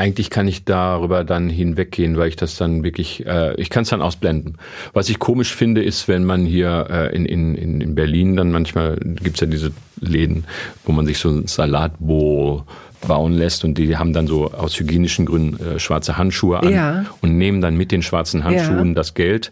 Eigentlich 0.02 0.32
kann 0.32 0.48
ich 0.48 0.66
darüber 0.66 1.24
dann 1.24 1.48
hinweggehen, 1.48 2.18
weil 2.18 2.30
ich 2.30 2.36
das 2.36 2.56
dann 2.58 2.84
wirklich, 2.84 3.24
äh, 3.28 3.54
ich 3.62 3.70
kann 3.70 3.84
es 3.84 3.90
dann 3.90 4.02
ausblenden. 4.02 4.58
Was 4.94 5.10
ich 5.10 5.20
komisch 5.20 5.54
finde, 5.56 5.84
ist, 5.84 6.08
wenn 6.08 6.24
man 6.26 6.44
hier 6.46 6.88
äh, 6.90 7.16
in, 7.16 7.26
in, 7.28 7.56
in 7.82 7.94
Berlin 7.94 8.36
dann 8.36 8.52
manchmal 8.52 8.98
gibt's 9.00 9.42
ja 9.42 9.48
diese 9.48 9.72
Läden, 10.00 10.46
wo 10.86 10.92
man 10.92 11.06
sich 11.06 11.20
so 11.20 11.30
ein 11.30 11.46
Salatbowl 11.46 12.64
bauen 13.08 13.34
lässt 13.34 13.64
und 13.64 13.78
die 13.78 13.96
haben 13.98 14.14
dann 14.14 14.26
so 14.28 14.52
aus 14.52 14.80
hygienischen 14.80 15.26
Gründen 15.28 15.64
äh, 15.64 15.80
schwarze 15.80 16.18
Handschuhe 16.18 16.60
an 16.62 16.70
Ja. 16.72 17.06
und 17.22 17.38
nehmen 17.38 17.62
dann 17.62 17.76
mit 17.76 17.92
den 17.92 18.02
schwarzen 18.02 18.44
Handschuhen 18.44 18.90
Ja. 18.90 18.94
das 18.96 19.14
Geld, 19.14 19.52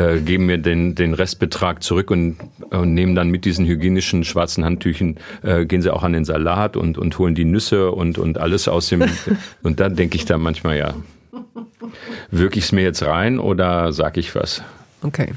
äh, 0.00 0.20
geben 0.20 0.46
mir 0.46 0.58
den, 0.58 0.94
den 0.94 1.14
Restbetrag 1.14 1.82
zurück 1.82 2.10
und, 2.10 2.36
und 2.70 2.94
nehmen 2.94 3.14
dann 3.14 3.28
mit 3.28 3.44
diesen 3.44 3.66
hygienischen 3.66 4.24
schwarzen 4.24 4.64
Handtüchen, 4.64 5.18
äh, 5.42 5.66
gehen 5.66 5.82
sie 5.82 5.92
auch 5.92 6.02
an 6.02 6.12
den 6.12 6.24
Salat 6.24 6.76
und, 6.76 6.98
und 6.98 7.18
holen 7.18 7.34
die 7.34 7.44
Nüsse 7.44 7.90
und, 7.92 8.18
und 8.18 8.38
alles 8.38 8.68
aus 8.68 8.88
dem, 8.88 9.04
und 9.62 9.80
da 9.80 9.88
denke 9.88 10.16
ich 10.16 10.24
dann 10.24 10.40
manchmal, 10.40 10.78
ja, 10.78 10.94
wirke 12.30 12.58
ich 12.58 12.66
es 12.66 12.72
mir 12.72 12.82
jetzt 12.82 13.02
rein 13.02 13.38
oder 13.38 13.92
sag 13.92 14.16
ich 14.16 14.34
was? 14.34 14.62
Okay. 15.02 15.32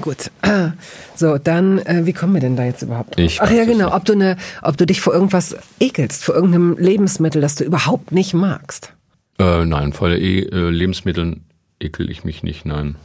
Gut. 0.00 0.30
So, 1.18 1.38
dann, 1.38 1.78
äh, 1.78 2.04
wie 2.04 2.12
kommen 2.12 2.34
wir 2.34 2.42
denn 2.42 2.56
da 2.56 2.64
jetzt 2.64 2.82
überhaupt? 2.82 3.18
Ich 3.18 3.40
Ach 3.40 3.50
ja, 3.50 3.64
genau. 3.64 3.96
Ob 3.96 4.04
du, 4.04 4.14
ne, 4.14 4.36
ob 4.60 4.76
du 4.76 4.84
dich 4.84 5.00
vor 5.00 5.14
irgendwas 5.14 5.56
ekelst, 5.80 6.22
vor 6.22 6.34
irgendeinem 6.34 6.76
Lebensmittel, 6.76 7.40
das 7.40 7.54
du 7.54 7.64
überhaupt 7.64 8.12
nicht 8.12 8.34
magst. 8.34 8.92
Äh, 9.38 9.64
nein, 9.64 9.94
vor 9.94 10.10
e 10.10 10.40
äh, 10.40 10.68
Lebensmitteln 10.68 11.44
ekel 11.80 12.10
ich 12.10 12.22
mich 12.22 12.42
nicht, 12.42 12.66
nein. 12.66 12.96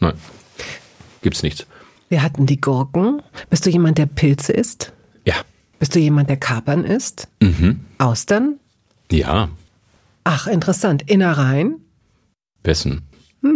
Nein. 0.00 0.14
Gibt's 1.22 1.42
nichts. 1.42 1.66
Wir 2.08 2.22
hatten 2.22 2.46
die 2.46 2.60
Gurken. 2.60 3.22
Bist 3.50 3.66
du 3.66 3.70
jemand, 3.70 3.98
der 3.98 4.06
Pilze 4.06 4.52
isst? 4.52 4.92
Ja. 5.24 5.34
Bist 5.78 5.94
du 5.94 5.98
jemand, 5.98 6.30
der 6.30 6.36
Kapern 6.36 6.84
isst? 6.84 7.28
Mhm. 7.40 7.80
Austern? 7.98 8.60
Ja. 9.10 9.48
Ach, 10.24 10.46
interessant. 10.46 11.02
Innereien? 11.10 11.80
Wessen? 12.62 13.02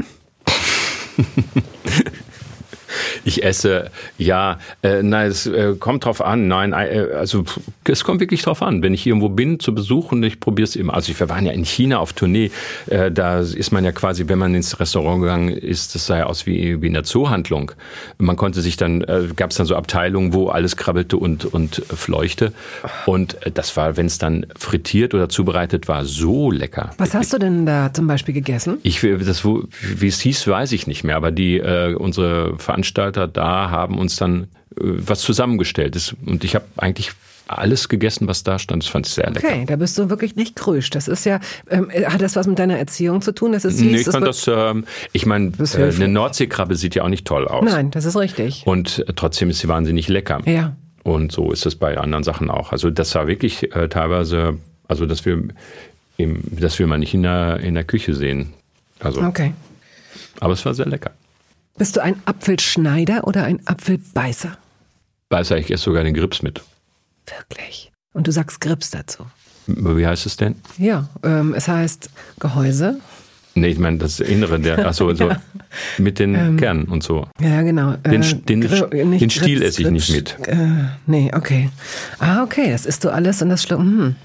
Ich 3.25 3.43
esse, 3.43 3.91
ja, 4.19 4.59
äh, 4.83 5.03
nein, 5.03 5.29
es 5.31 5.47
äh, 5.47 5.75
kommt 5.79 6.05
drauf 6.05 6.23
an. 6.23 6.49
Nein, 6.49 6.73
äh, 6.73 7.07
also 7.17 7.45
es 7.85 8.05
kommt 8.05 8.21
wirklich 8.21 8.43
drauf 8.43 8.63
an. 8.63 8.83
Wenn 8.83 8.95
ich 8.95 9.07
irgendwo 9.07 9.29
bin 9.29 9.61
zu 9.61 9.75
Besuch 9.75 10.13
und 10.13 10.23
ich 10.23 10.41
probiere 10.41 10.65
es 10.65 10.77
immer. 10.77 10.95
Also 10.95 11.19
wir 11.19 11.29
waren 11.29 11.47
ja 11.47 11.53
in 11.53 11.65
China 11.65 11.99
auf 11.99 12.13
Tournee. 12.13 12.51
Äh, 12.89 13.11
da 13.11 13.41
ist 13.41 13.71
man 13.73 13.85
ja 13.85 13.93
quasi, 13.93 14.29
wenn 14.29 14.39
man 14.39 14.55
ins 14.55 14.81
Restaurant 14.81 15.21
gegangen 15.21 15.49
ist, 15.49 15.95
das 15.95 16.07
sah 16.07 16.19
ja 16.19 16.27
aus 16.27 16.47
wie, 16.47 16.81
wie 16.83 16.87
in 16.87 16.95
der 16.95 17.05
Zoohandlung. 17.05 17.73
Man 18.19 18.37
konnte 18.37 18.61
sich 18.61 18.77
dann, 18.77 19.03
äh, 19.03 19.29
gab 19.37 19.51
es 19.51 19.57
dann 19.57 19.67
so 19.67 19.77
Abteilungen, 19.77 20.33
wo 20.33 20.49
alles 20.49 20.77
krabbelte 20.77 21.17
und, 21.17 21.45
und 21.45 21.83
fleuchte. 21.95 22.53
Und 23.07 23.45
äh, 23.47 23.51
das 23.51 23.77
war, 23.77 23.97
wenn 23.97 24.07
es 24.07 24.19
dann 24.19 24.47
frittiert 24.59 25.15
oder 25.15 25.29
zubereitet 25.29 25.89
war, 25.89 26.05
so 26.05 26.51
lecker. 26.51 26.91
Was 26.99 27.15
hast 27.15 27.33
du 27.33 27.39
denn 27.39 27.67
da 27.67 27.93
zum 27.93 28.07
Beispiel 28.07 28.35
gegessen? 28.35 28.79
Ich 28.83 29.01
das 29.01 29.45
wo- 29.45 29.65
wie 29.81 30.09
es 30.09 30.21
hieß, 30.21 30.47
weiß 30.47 30.73
ich 30.73 30.87
nicht 30.87 31.05
mehr, 31.05 31.17
aber 31.17 31.31
die 31.31 31.59
äh, 31.59 31.95
unsere 31.95 32.59
Veranstalter 33.13 33.29
da 33.29 33.71
haben 33.71 33.99
uns 33.99 34.17
dann 34.17 34.45
äh, 34.45 34.47
was 34.81 35.21
zusammengestellt. 35.21 35.97
Das, 35.97 36.15
und 36.27 36.45
ich 36.45 36.55
habe 36.55 36.65
eigentlich 36.77 37.13
alles 37.47 37.89
gegessen, 37.89 38.29
was 38.29 38.45
da 38.45 38.61
stand. 38.61 38.85
Das 38.85 38.91
fand 38.91 39.07
ich 39.09 39.13
sehr 39.15 39.29
lecker. 39.29 39.49
Okay, 39.49 39.65
da 39.67 39.75
bist 39.75 39.99
du 39.99 40.09
wirklich 40.09 40.37
nicht 40.37 40.55
krüsch. 40.55 40.91
Das 40.91 41.09
ist 41.09 41.25
ja, 41.27 41.41
ähm, 41.69 41.91
hat 41.91 42.23
das 42.23 42.37
was 42.37 42.47
mit 42.47 42.61
deiner 42.61 42.79
Erziehung 42.79 43.23
zu 43.23 43.33
tun? 43.35 43.53
Das 43.53 43.65
ist 43.65 43.79
süß, 43.79 43.91
Nee, 43.91 44.01
ich 44.01 44.07
fand 44.07 44.25
das, 44.25 44.47
ähm, 44.47 44.85
ich 45.13 45.27
meine, 45.27 45.53
ist 45.59 45.75
äh, 45.75 45.91
eine 45.97 46.07
Nordseekrabbe 46.07 46.77
sieht 46.77 46.95
ja 46.95 47.03
auch 47.03 47.09
nicht 47.09 47.27
toll 47.27 47.49
aus. 47.49 47.65
Nein, 47.65 47.91
das 47.91 48.05
ist 48.05 48.17
richtig. 48.17 48.63
Und 48.67 49.01
äh, 49.01 49.13
trotzdem 49.17 49.51
ist 49.51 49.59
sie 49.61 49.69
wahnsinnig 49.69 50.07
lecker. 50.09 50.41
Ja. 50.47 50.77
Und 51.03 51.33
so 51.33 51.51
ist 51.51 51.67
es 51.67 51.75
bei 51.75 51.99
anderen 51.99 52.23
Sachen 52.23 52.51
auch. 52.51 52.71
Also 52.73 52.91
das 52.91 53.15
war 53.17 53.27
wirklich 53.27 53.75
äh, 53.75 53.89
teilweise, 53.89 54.59
also 54.87 55.07
dass 55.07 55.25
wir, 55.25 55.43
das 56.19 56.79
will 56.79 56.87
man 56.87 57.01
nicht 57.01 57.15
in 57.15 57.23
der, 57.25 57.59
in 57.61 57.75
der 57.75 57.85
Küche 57.85 58.15
sehen. 58.15 58.53
Also, 59.01 59.23
Okay. 59.23 59.55
aber 60.39 60.53
es 60.53 60.65
war 60.65 60.75
sehr 60.75 60.87
lecker. 60.87 61.13
Bist 61.79 61.97
du 61.97 62.03
ein 62.03 62.17
Apfelschneider 62.25 63.27
oder 63.27 63.45
ein 63.45 63.61
Apfelbeißer? 63.67 64.57
Weiß 65.31 65.51
ich 65.53 65.71
esse 65.71 65.85
sogar 65.85 66.05
den 66.05 66.15
Grips 66.15 66.43
mit. 66.43 66.61
Wirklich. 67.27 67.93
Und 68.13 68.27
du 68.27 68.33
sagst 68.33 68.61
Grips 68.61 68.91
dazu. 68.91 69.25
Wie 69.67 70.07
heißt 70.07 70.27
es 70.27 70.37
denn? 70.37 70.57
Ja, 70.79 71.09
ähm, 71.23 71.55
es 71.55 71.69
heißt 71.69 72.11
Gehäuse. 72.41 72.99
Nee, 73.55 73.69
ich 73.69 73.79
meine 73.79 73.99
das 73.99 74.21
Innere 74.21 74.59
der, 74.61 74.87
achso, 74.87 75.13
so 75.15 75.31
mit 75.99 76.19
den 76.19 76.57
Kernen 76.57 76.85
und 76.85 77.03
so. 77.03 77.27
Ja, 77.41 77.63
genau. 77.63 77.93
Den, 77.97 78.23
Äh, 78.23 78.35
den, 78.45 78.59
nicht 79.11 79.23
den 79.23 79.31
Stiel 79.31 79.59
Grips, 79.59 79.69
esse 79.71 79.83
ich 79.83 79.91
nicht 79.91 80.13
Grips, 80.13 80.39
mit. 80.39 80.49
Äh, 80.49 80.57
nee, 81.07 81.31
okay. 81.35 81.71
Ah, 82.19 82.43
okay, 82.43 82.71
das 82.71 82.87
isst 82.87 83.05
du 83.05 83.11
alles 83.11 83.43
und 83.43 83.49
das 83.49 83.63
schluck. 83.63 83.81
Hm. 83.81 84.17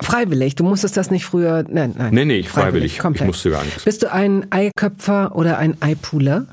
Freiwillig, 0.00 0.56
du 0.56 0.64
musstest 0.64 0.96
das 0.96 1.10
nicht 1.10 1.24
früher. 1.24 1.64
Nein, 1.68 1.94
nein. 1.96 2.12
Nee, 2.12 2.24
nee, 2.26 2.42
freiwillig. 2.42 2.92
Ich 2.94 2.98
komplett. 2.98 3.26
musste 3.26 3.50
gar 3.50 3.64
nichts. 3.64 3.84
Bist 3.84 4.02
du 4.02 4.12
ein 4.12 4.46
Eiköpfer 4.50 5.34
oder 5.34 5.56
ein 5.58 5.80
Eipuler? 5.80 6.46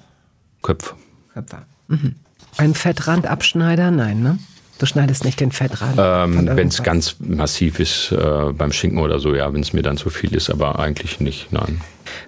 Köpf. 0.63 0.95
Köpfer. 1.33 1.65
Mhm. 1.87 2.15
Ein 2.57 2.73
Fettrandabschneider? 2.73 3.91
Nein, 3.91 4.23
ne? 4.23 4.39
Du 4.79 4.87
schneidest 4.87 5.23
nicht 5.23 5.39
den 5.39 5.51
Fettrand. 5.51 5.95
Ähm, 5.97 6.49
wenn 6.57 6.67
es 6.67 6.81
ganz 6.81 7.15
massiv 7.19 7.79
ist 7.79 8.11
äh, 8.11 8.51
beim 8.51 8.71
Schinken 8.71 8.99
oder 8.99 9.19
so, 9.19 9.35
ja, 9.35 9.53
wenn 9.53 9.61
es 9.61 9.71
mir 9.71 9.83
dann 9.83 9.97
zu 9.97 10.09
viel 10.09 10.33
ist, 10.33 10.49
aber 10.49 10.79
eigentlich 10.79 11.19
nicht, 11.19 11.53
nein. 11.53 11.79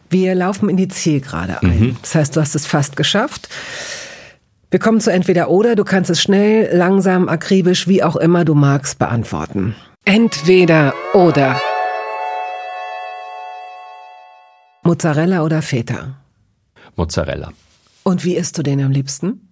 Wir 0.09 0.35
laufen 0.35 0.69
in 0.69 0.77
die 0.77 0.87
Zielgerade 0.87 1.61
ein. 1.63 1.79
Mhm. 1.79 1.97
Das 2.01 2.15
heißt, 2.15 2.35
du 2.35 2.41
hast 2.41 2.55
es 2.55 2.67
fast 2.67 2.95
geschafft. 2.95 3.49
Wir 4.69 4.79
kommen 4.79 4.99
zu 4.99 5.11
entweder 5.11 5.49
oder. 5.49 5.75
Du 5.75 5.83
kannst 5.83 6.09
es 6.09 6.21
schnell, 6.21 6.75
langsam, 6.75 7.29
akribisch, 7.29 7.87
wie 7.87 8.03
auch 8.03 8.15
immer 8.15 8.45
du 8.45 8.53
magst, 8.53 8.99
beantworten. 8.99 9.75
Entweder 10.05 10.93
oder. 11.13 11.59
Mozzarella 14.83 15.43
oder 15.43 15.61
Feta? 15.61 16.17
Mozzarella. 16.95 17.51
Und 18.07 18.23
wie 18.23 18.35
isst 18.35 18.55
du 18.57 18.61
den 18.63 18.79
am 18.81 18.91
liebsten? 18.91 19.49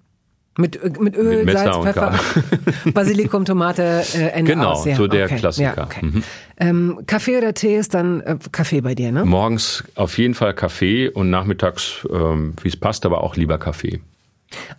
Mit, 0.59 1.01
mit 1.01 1.17
Öl, 1.17 1.43
Mit 1.43 1.57
Salz, 1.57 1.77
Pfeffer, 1.77 2.13
Basilikum, 2.93 3.43
Tomate, 3.43 4.03
äh, 4.13 4.27
Ende 4.33 4.51
Genau, 4.53 4.73
aus. 4.73 4.85
Ja, 4.85 4.95
so 4.95 5.07
der 5.07 5.25
okay. 5.25 5.37
Klassiker. 5.37 5.73
Ja, 5.75 5.83
okay. 5.83 6.05
Mhm. 6.05 6.23
ähm, 6.57 6.99
Kaffee 7.07 7.35
oder 7.39 7.55
Tee 7.55 7.75
ist 7.75 7.95
dann 7.95 8.21
äh, 8.21 8.37
Kaffee 8.51 8.81
bei 8.81 8.93
dir, 8.93 9.11
ne? 9.11 9.25
Morgens 9.25 9.83
auf 9.95 10.15
jeden 10.19 10.35
Fall 10.35 10.53
Kaffee 10.53 11.09
und 11.09 11.31
nachmittags, 11.31 12.07
ähm, 12.13 12.53
wie 12.61 12.67
es 12.67 12.77
passt, 12.77 13.07
aber 13.07 13.23
auch 13.23 13.35
lieber 13.35 13.57
Kaffee. 13.57 14.01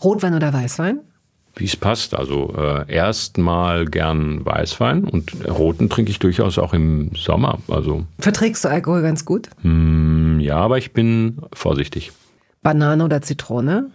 Rotwein 0.04 0.34
oder 0.34 0.52
Weißwein? 0.52 1.00
Wie 1.56 1.64
es 1.64 1.74
passt. 1.74 2.14
Also 2.14 2.54
äh, 2.56 2.92
erstmal 2.92 3.84
gern 3.86 4.46
Weißwein 4.46 5.02
und 5.02 5.32
roten 5.48 5.88
trinke 5.88 6.12
ich 6.12 6.20
durchaus 6.20 6.56
auch 6.58 6.72
im 6.72 7.10
Sommer. 7.16 7.58
Also 7.66 8.04
Verträgst 8.20 8.64
du 8.64 8.68
Alkohol 8.68 9.02
ganz 9.02 9.24
gut? 9.24 9.48
mm, 9.64 10.38
ja, 10.38 10.58
aber 10.58 10.78
ich 10.78 10.92
bin 10.92 11.38
vorsichtig. 11.52 12.12
Banane 12.64 13.04
oder 13.04 13.22
Zitrone? 13.22 13.90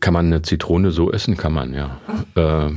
Kann 0.00 0.14
man 0.14 0.26
eine 0.26 0.42
Zitrone 0.42 0.90
so 0.90 1.12
essen? 1.12 1.36
Kann 1.36 1.52
man, 1.52 1.72
ja. 1.74 2.00
Äh, 2.34 2.70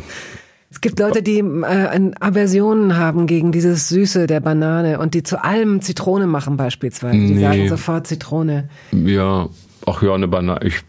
Es 0.70 0.82
gibt 0.82 1.00
Leute, 1.00 1.24
die 1.24 1.40
äh, 1.40 2.12
Aversionen 2.20 2.98
haben 2.98 3.26
gegen 3.28 3.52
dieses 3.52 3.90
Süße 3.90 4.28
der 4.28 4.40
Banane 4.42 5.00
und 5.00 5.14
die 5.16 5.24
zu 5.24 5.44
allem 5.44 5.82
Zitrone 5.82 6.28
machen 6.28 6.58
beispielsweise. 6.58 7.18
Die 7.18 7.34
Nee. 7.34 7.42
sagen 7.42 7.68
sofort 7.70 8.06
Zitrone. 8.08 8.70
ja, 8.92 9.50
ach 9.88 10.02
ja, 10.04 10.14
eine 10.14 10.28
Banane. 10.28 10.60
Ich, 10.66 10.82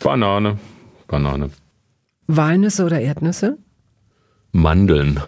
Banane. 0.00 0.58
Banane. 1.06 1.50
Walnüsse 2.26 2.84
oder 2.84 3.00
Erdnüsse? 3.00 3.58
Mandeln. 4.52 5.20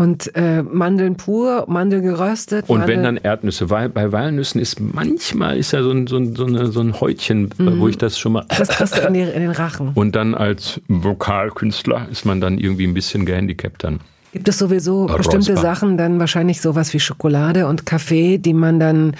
Und 0.00 0.34
äh, 0.34 0.62
Mandeln 0.62 1.16
pur, 1.16 1.66
Mandel 1.68 2.00
geröstet. 2.00 2.64
Und 2.68 2.78
Mandel 2.78 2.96
wenn 2.96 3.02
dann 3.04 3.16
Erdnüsse, 3.18 3.68
weil 3.68 3.90
bei 3.90 4.12
Walnüssen 4.12 4.58
ist 4.58 4.80
manchmal 4.80 5.58
ist 5.58 5.72
ja 5.72 5.82
so 5.82 5.90
ein, 5.90 6.06
so 6.06 6.16
ein, 6.16 6.34
so 6.34 6.46
eine, 6.46 6.66
so 6.68 6.80
ein 6.80 6.98
Häutchen, 6.98 7.50
äh, 7.58 7.78
wo 7.78 7.86
ich 7.86 7.98
das 7.98 8.18
schon 8.18 8.32
mal. 8.32 8.46
Das 8.48 8.68
kriegst 8.68 8.96
du 8.96 9.02
in, 9.02 9.12
die, 9.12 9.20
in 9.20 9.40
den 9.40 9.50
Rachen. 9.50 9.90
Und 9.94 10.16
dann 10.16 10.34
als 10.34 10.80
Vokalkünstler 10.88 12.08
ist 12.10 12.24
man 12.24 12.40
dann 12.40 12.56
irgendwie 12.56 12.86
ein 12.86 12.94
bisschen 12.94 13.26
gehandicapt 13.26 13.84
dann. 13.84 14.00
Gibt 14.32 14.48
es 14.48 14.58
sowieso 14.58 15.06
bestimmte. 15.06 15.56
Sachen, 15.56 15.98
dann 15.98 16.18
wahrscheinlich 16.18 16.62
sowas 16.62 16.94
wie 16.94 17.00
Schokolade 17.00 17.66
und 17.66 17.84
Kaffee, 17.84 18.38
die 18.38 18.54
man 18.54 18.80
dann 18.80 19.16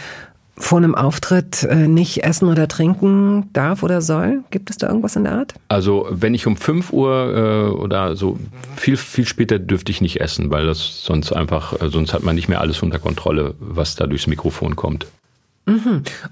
vor 0.61 0.78
einem 0.78 0.94
Auftritt 0.94 1.64
äh, 1.64 1.88
nicht 1.88 2.22
essen 2.22 2.48
oder 2.48 2.68
trinken 2.68 3.48
darf 3.52 3.82
oder 3.82 4.00
soll? 4.02 4.44
Gibt 4.50 4.70
es 4.70 4.76
da 4.76 4.86
irgendwas 4.88 5.16
in 5.16 5.24
der 5.24 5.32
Art? 5.34 5.54
Also 5.68 6.06
wenn 6.11 6.34
ich 6.34 6.46
um 6.46 6.56
5 6.56 6.92
Uhr 6.92 7.70
äh, 7.74 7.76
oder 7.76 8.14
so 8.14 8.38
viel, 8.76 8.96
viel 8.96 9.26
später 9.26 9.58
dürfte 9.58 9.90
ich 9.90 10.00
nicht 10.00 10.20
essen, 10.20 10.50
weil 10.50 10.66
das 10.66 11.02
sonst 11.04 11.32
einfach, 11.32 11.72
äh, 11.80 11.88
sonst 11.88 12.12
hat 12.14 12.22
man 12.22 12.34
nicht 12.36 12.48
mehr 12.48 12.61
alles 12.61 12.82
unter 12.82 12.98
Kontrolle, 12.98 13.54
was 13.58 13.96
da 13.96 14.06
durchs 14.06 14.26
Mikrofon 14.26 14.76
kommt. 14.76 15.06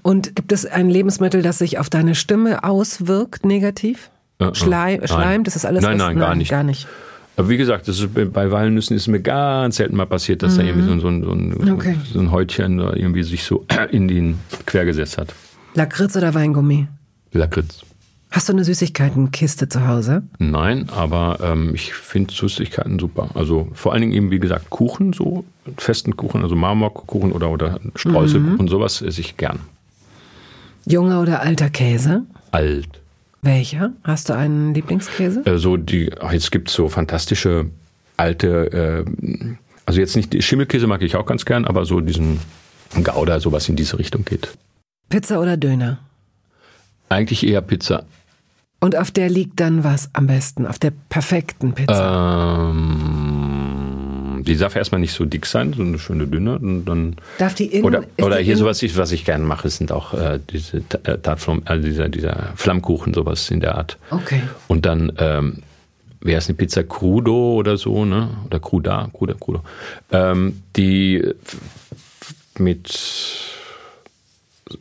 Und 0.01 0.35
gibt 0.35 0.51
es 0.51 0.65
ein 0.65 0.89
Lebensmittel, 0.89 1.41
das 1.41 1.59
sich 1.59 1.79
auf 1.79 1.89
deine 1.89 2.13
Stimme 2.15 2.63
auswirkt, 2.63 3.45
negativ? 3.45 4.09
Äh, 4.39 4.45
äh, 4.45 4.55
Schleim, 4.55 4.99
nein. 4.99 5.07
Schleim, 5.07 5.43
das 5.43 5.55
ist 5.55 5.65
alles 5.65 5.81
Nein, 5.83 5.97
was- 5.99 6.07
nein, 6.07 6.19
gar 6.19 6.35
nicht. 6.35 6.51
Gar 6.51 6.63
nicht. 6.63 6.87
Aber 7.39 7.49
wie 7.49 7.57
gesagt, 7.57 7.87
das 7.87 7.99
ist, 7.99 8.09
bei 8.13 8.51
Walnüssen 8.51 8.95
ist 8.97 9.07
mir 9.07 9.21
ganz 9.21 9.77
selten 9.77 9.95
mal 9.95 10.05
passiert, 10.05 10.43
dass 10.43 10.57
da 10.57 10.63
irgendwie 10.63 10.85
so, 10.87 10.91
ein- 10.93 10.99
so, 10.99 11.07
ein- 11.07 11.23
so, 11.23 11.31
ein, 11.31 11.49
Mhm. 11.67 11.73
Okay. 11.73 11.95
so 12.11 12.19
ein 12.19 12.31
Häutchen 12.31 12.79
irgendwie 12.79 13.23
sich 13.23 13.43
so 13.43 13.65
in 13.91 14.07
den 14.07 14.39
quer 14.65 14.85
gesetzt 14.85 15.17
hat. 15.17 15.33
Lakritz 15.73 16.15
oder 16.17 16.33
Weingummi? 16.33 16.87
Lakritz. 17.31 17.81
Hast 18.31 18.47
du 18.49 18.53
eine 18.53 18.63
Süßigkeitenkiste 18.63 19.69
zu 19.69 19.87
Hause? 19.87 20.21
Nein, 20.37 20.87
aber 20.95 21.39
ähm, 21.41 21.71
ich 21.73 21.93
finde 21.93 22.31
Süßigkeiten 22.33 22.99
super. 22.99 23.29
Also 23.33 23.69
vor 23.73 23.93
allen 23.93 24.01
Dingen 24.01 24.13
eben, 24.13 24.29
wie 24.31 24.39
gesagt, 24.39 24.69
Kuchen, 24.69 25.13
so 25.13 25.45
festen 25.77 26.15
Kuchen, 26.17 26.43
also 26.43 26.55
Marmorkuchen 26.55 27.31
oder, 27.31 27.49
oder 27.49 27.79
Streuselkuchen, 27.95 28.65
mhm. 28.65 28.67
sowas 28.67 29.01
esse 29.01 29.21
ich 29.21 29.35
gern. 29.37 29.59
Junger 30.85 31.21
oder 31.21 31.41
alter 31.41 31.69
Käse? 31.69 32.23
Alt. 32.51 32.87
Welcher? 33.41 33.93
Hast 34.03 34.29
du 34.29 34.33
einen 34.33 34.73
Lieblingskäse? 34.73 35.45
Äh, 35.45 35.57
so 35.57 35.77
die, 35.77 36.11
jetzt 36.31 36.51
gibt 36.51 36.69
es 36.69 36.75
so 36.75 36.89
fantastische 36.89 37.69
alte, 38.17 39.05
äh, 39.07 39.55
also 39.85 39.99
jetzt 39.99 40.15
nicht, 40.15 40.43
Schimmelkäse 40.43 40.87
mag 40.87 41.01
ich 41.01 41.15
auch 41.15 41.25
ganz 41.25 41.45
gern, 41.45 41.65
aber 41.65 41.85
so 41.85 42.01
diesen 42.01 42.39
Gouda, 43.03 43.39
sowas 43.39 43.69
in 43.69 43.75
diese 43.75 43.97
Richtung 43.97 44.25
geht. 44.25 44.49
Pizza 45.09 45.39
oder 45.39 45.57
Döner? 45.57 45.99
Eigentlich 47.07 47.45
eher 47.47 47.61
Pizza. 47.61 48.05
Und 48.81 48.95
auf 48.95 49.11
der 49.11 49.29
liegt 49.29 49.59
dann 49.59 49.83
was 49.83 50.09
am 50.13 50.27
besten? 50.27 50.65
Auf 50.65 50.79
der 50.79 50.91
perfekten 51.09 51.73
Pizza? 51.73 52.69
Ähm, 52.71 53.78
die 54.43 54.57
darf 54.57 54.75
erstmal 54.75 55.01
nicht 55.01 55.13
so 55.13 55.25
dick 55.25 55.45
sein, 55.45 55.73
so 55.73 55.81
eine 55.81 55.99
schöne 55.99 56.27
dünne. 56.27 56.59
Und 56.59 56.85
dann, 56.85 57.15
darf 57.37 57.55
die 57.55 57.65
innen, 57.65 57.85
Oder, 57.85 58.03
oder 58.21 58.37
die 58.37 58.43
hier 58.43 58.53
innen? 58.53 58.59
sowas, 58.59 58.83
was 58.97 59.11
ich 59.11 59.25
gerne 59.25 59.43
mache, 59.43 59.69
sind 59.69 59.91
auch 59.91 60.13
äh, 60.13 60.39
diese 60.51 60.77
äh, 61.03 61.17
Tartflamm, 61.17 61.61
also 61.65 61.87
dieser, 61.87 62.09
dieser 62.09 62.53
Flammkuchen, 62.55 63.13
sowas 63.13 63.49
in 63.51 63.59
der 63.59 63.75
Art. 63.75 63.97
Okay. 64.09 64.41
Und 64.67 64.85
dann 64.85 65.11
ähm, 65.17 65.63
wäre 66.21 66.39
es 66.39 66.47
eine 66.47 66.55
Pizza 66.55 66.83
Crudo 66.83 67.53
oder 67.55 67.77
so, 67.77 68.05
ne? 68.05 68.29
Oder 68.45 68.59
Cruda, 68.59 69.09
Cruda, 69.13 69.33
Crudo. 69.33 69.61
Ähm, 70.11 70.61
die 70.75 71.23
mit 72.57 72.97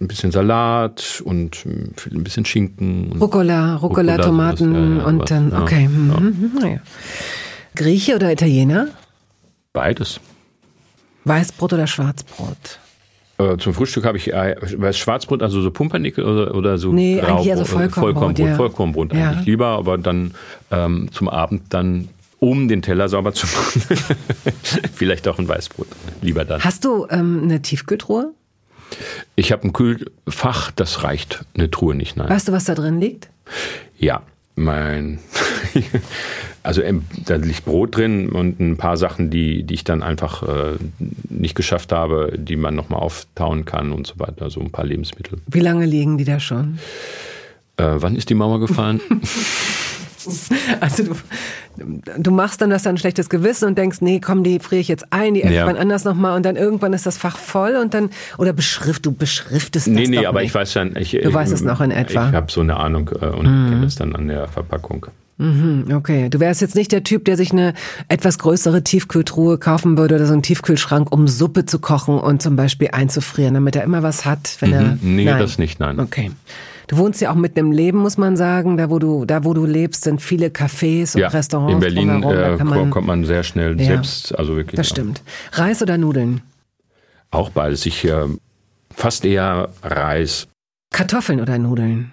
ein 0.00 0.08
bisschen 0.08 0.32
Salat 0.32 1.22
und 1.24 1.64
ein 1.64 2.24
bisschen 2.24 2.44
Schinken. 2.44 3.12
Rucola, 3.18 3.76
Rucola, 3.76 4.12
Rucola, 4.12 4.18
Tomaten 4.18 4.74
ja, 4.74 4.98
ja, 4.98 5.04
und 5.06 5.20
was, 5.20 5.28
dann, 5.28 5.52
okay. 5.52 5.82
ja. 5.82 5.88
Mhm, 5.88 6.52
naja. 6.60 6.80
Grieche 7.74 8.16
oder 8.16 8.32
Italiener? 8.32 8.88
Beides. 9.78 10.18
Weißbrot 11.24 11.72
oder 11.74 11.86
Schwarzbrot? 11.86 12.80
Äh, 13.38 13.56
zum 13.58 13.72
Frühstück 13.74 14.04
habe 14.04 14.16
ich 14.18 14.32
äh, 14.32 14.56
weiß 14.60 14.98
Schwarzbrot, 14.98 15.40
also 15.40 15.62
so 15.62 15.70
Pumpernickel 15.70 16.24
oder, 16.24 16.52
oder 16.56 16.78
so 16.78 16.92
Nee, 16.92 17.14
Graubrot, 17.20 17.30
eigentlich 17.30 17.46
eher 17.46 17.56
so 17.58 17.62
äh, 17.62 17.66
Vollkornbrot, 17.66 17.94
Vollkornbrot, 18.02 18.38
ja. 18.48 18.56
Vollkornbrot 18.56 19.12
Ja. 19.14 19.30
eigentlich 19.30 19.46
lieber, 19.46 19.66
aber 19.68 19.96
dann 19.96 20.34
ähm, 20.72 21.10
zum 21.12 21.28
Abend 21.28 21.72
dann, 21.72 22.08
um 22.40 22.66
den 22.66 22.82
Teller 22.82 23.08
sauber 23.08 23.32
zu 23.32 23.46
machen, 23.46 23.82
vielleicht 24.96 25.28
auch 25.28 25.38
ein 25.38 25.46
Weißbrot. 25.46 25.86
Lieber 26.22 26.44
dann. 26.44 26.64
Hast 26.64 26.84
du 26.84 27.06
ähm, 27.10 27.42
eine 27.44 27.62
Tiefkühltruhe? 27.62 28.32
Ich 29.36 29.52
habe 29.52 29.62
ein 29.62 29.72
Kühlfach, 29.72 30.72
das 30.72 31.04
reicht. 31.04 31.44
Eine 31.54 31.70
Truhe 31.70 31.94
nicht, 31.94 32.16
nein. 32.16 32.28
Weißt 32.28 32.48
du, 32.48 32.52
was 32.52 32.64
da 32.64 32.74
drin 32.74 32.98
liegt? 33.00 33.28
Ja, 33.96 34.22
mein. 34.58 35.18
also 36.62 36.82
ähm, 36.82 37.04
da 37.24 37.36
liegt 37.36 37.64
Brot 37.64 37.96
drin 37.96 38.28
und 38.28 38.60
ein 38.60 38.76
paar 38.76 38.96
Sachen, 38.96 39.30
die, 39.30 39.62
die 39.62 39.74
ich 39.74 39.84
dann 39.84 40.02
einfach 40.02 40.42
äh, 40.42 40.76
nicht 41.28 41.54
geschafft 41.54 41.92
habe, 41.92 42.32
die 42.36 42.56
man 42.56 42.74
nochmal 42.74 43.00
auftauen 43.00 43.64
kann 43.64 43.92
und 43.92 44.06
so 44.06 44.18
weiter. 44.18 44.42
Also 44.42 44.60
ein 44.60 44.70
paar 44.70 44.84
Lebensmittel. 44.84 45.40
Wie 45.46 45.60
lange 45.60 45.86
liegen 45.86 46.18
die 46.18 46.24
da 46.24 46.40
schon? 46.40 46.78
Äh, 47.76 47.94
wann 47.96 48.16
ist 48.16 48.28
die 48.30 48.34
Mauer 48.34 48.60
gefallen? 48.60 49.00
Also 50.80 51.04
du, 51.04 51.14
du 52.18 52.30
machst 52.30 52.60
dann 52.60 52.70
das 52.70 52.82
dann 52.82 52.94
ein 52.94 52.98
schlechtes 52.98 53.28
Gewissen 53.28 53.66
und 53.68 53.78
denkst, 53.78 53.98
nee, 54.00 54.20
komm, 54.20 54.44
die 54.44 54.58
friere 54.58 54.80
ich 54.80 54.88
jetzt 54.88 55.06
ein, 55.12 55.34
die 55.34 55.42
ich 55.42 55.50
Ja. 55.50 55.66
anders 55.66 56.04
nochmal 56.04 56.36
und 56.36 56.44
dann 56.44 56.56
irgendwann 56.56 56.92
ist 56.92 57.06
das 57.06 57.18
Fach 57.18 57.36
voll 57.38 57.76
und 57.76 57.94
dann, 57.94 58.10
oder 58.38 58.52
beschrift, 58.52 59.06
du 59.06 59.12
beschriftest 59.12 59.86
das 59.86 59.94
nee, 59.94 60.06
nee, 60.06 60.26
aber 60.26 60.40
nicht. 60.40 60.50
ich 60.50 60.54
weiß 60.54 60.72
dann. 60.74 60.96
Ich, 60.96 61.10
Du 61.12 61.32
weißt 61.32 61.52
es 61.52 61.62
noch 61.62 61.80
in 61.80 61.90
etwa. 61.90 62.22
Mhm. 62.24 62.28
Ich 62.30 62.34
habe 62.34 62.52
so 62.52 62.60
eine 62.60 62.76
Ahnung 62.76 63.10
äh, 63.20 63.26
und 63.26 63.44
kenne 63.44 63.84
es 63.86 63.96
dann 63.96 64.14
an 64.14 64.28
der 64.28 64.48
Verpackung. 64.48 65.06
Hm, 65.38 65.84
Okay, 65.94 66.28
du 66.30 66.40
wärst 66.40 66.60
jetzt 66.60 66.74
nicht 66.74 66.90
der 66.90 67.04
Typ, 67.04 67.24
der 67.24 67.36
sich 67.36 67.52
eine 67.52 67.72
etwas 68.08 68.38
größere 68.40 68.82
Tiefkühltruhe 68.82 69.56
kaufen 69.58 69.96
würde 69.96 70.16
oder 70.16 70.26
so 70.26 70.32
einen 70.32 70.42
Tiefkühlschrank, 70.42 71.12
um 71.12 71.28
Suppe 71.28 71.64
zu 71.64 71.78
kochen 71.78 72.18
und 72.18 72.42
zum 72.42 72.56
Beispiel 72.56 72.88
einzufrieren, 72.92 73.54
damit 73.54 73.76
er 73.76 73.84
immer 73.84 74.02
was 74.02 74.24
hat, 74.24 74.56
wenn 74.60 74.72
er. 74.72 74.82
Mhm. 74.82 74.98
Nee, 75.02 75.24
nein. 75.26 75.38
das 75.38 75.58
nicht, 75.58 75.78
nein. 75.78 76.00
Okay. 76.00 76.32
Du 76.88 76.96
wohnst 76.96 77.20
ja 77.20 77.30
auch 77.30 77.34
mitten 77.34 77.58
im 77.58 77.70
Leben, 77.72 77.98
muss 77.98 78.16
man 78.16 78.36
sagen. 78.36 78.76
Da, 78.78 78.88
wo 78.90 78.98
du, 78.98 79.24
da, 79.26 79.44
wo 79.44 79.52
du 79.54 79.64
lebst, 79.66 80.04
sind 80.04 80.20
viele 80.22 80.48
Cafés 80.48 81.14
und 81.14 81.20
Ja, 81.20 81.28
Restaurants. 81.28 81.72
in 81.74 81.80
Berlin 81.80 82.08
drumherum. 82.08 82.34
Da 82.34 82.54
äh, 82.54 82.56
kann 82.56 82.66
man, 82.66 82.90
kommt 82.90 83.06
man 83.06 83.24
sehr 83.24 83.42
schnell 83.42 83.78
Ja. 83.78 83.86
selbst, 83.88 84.36
also 84.38 84.56
wirklich. 84.56 84.76
das 84.76 84.88
ja. 84.88 84.94
stimmt. 84.96 85.22
Reis 85.52 85.82
oder 85.82 85.98
Nudeln? 85.98 86.40
Auch 87.30 87.50
beides. 87.50 87.84
Ich 87.86 88.04
äh, 88.06 88.24
fast 88.94 89.24
eher 89.26 89.68
Reis. 89.82 90.48
Kartoffeln 90.90 91.40
oder 91.40 91.58
Nudeln? 91.58 92.12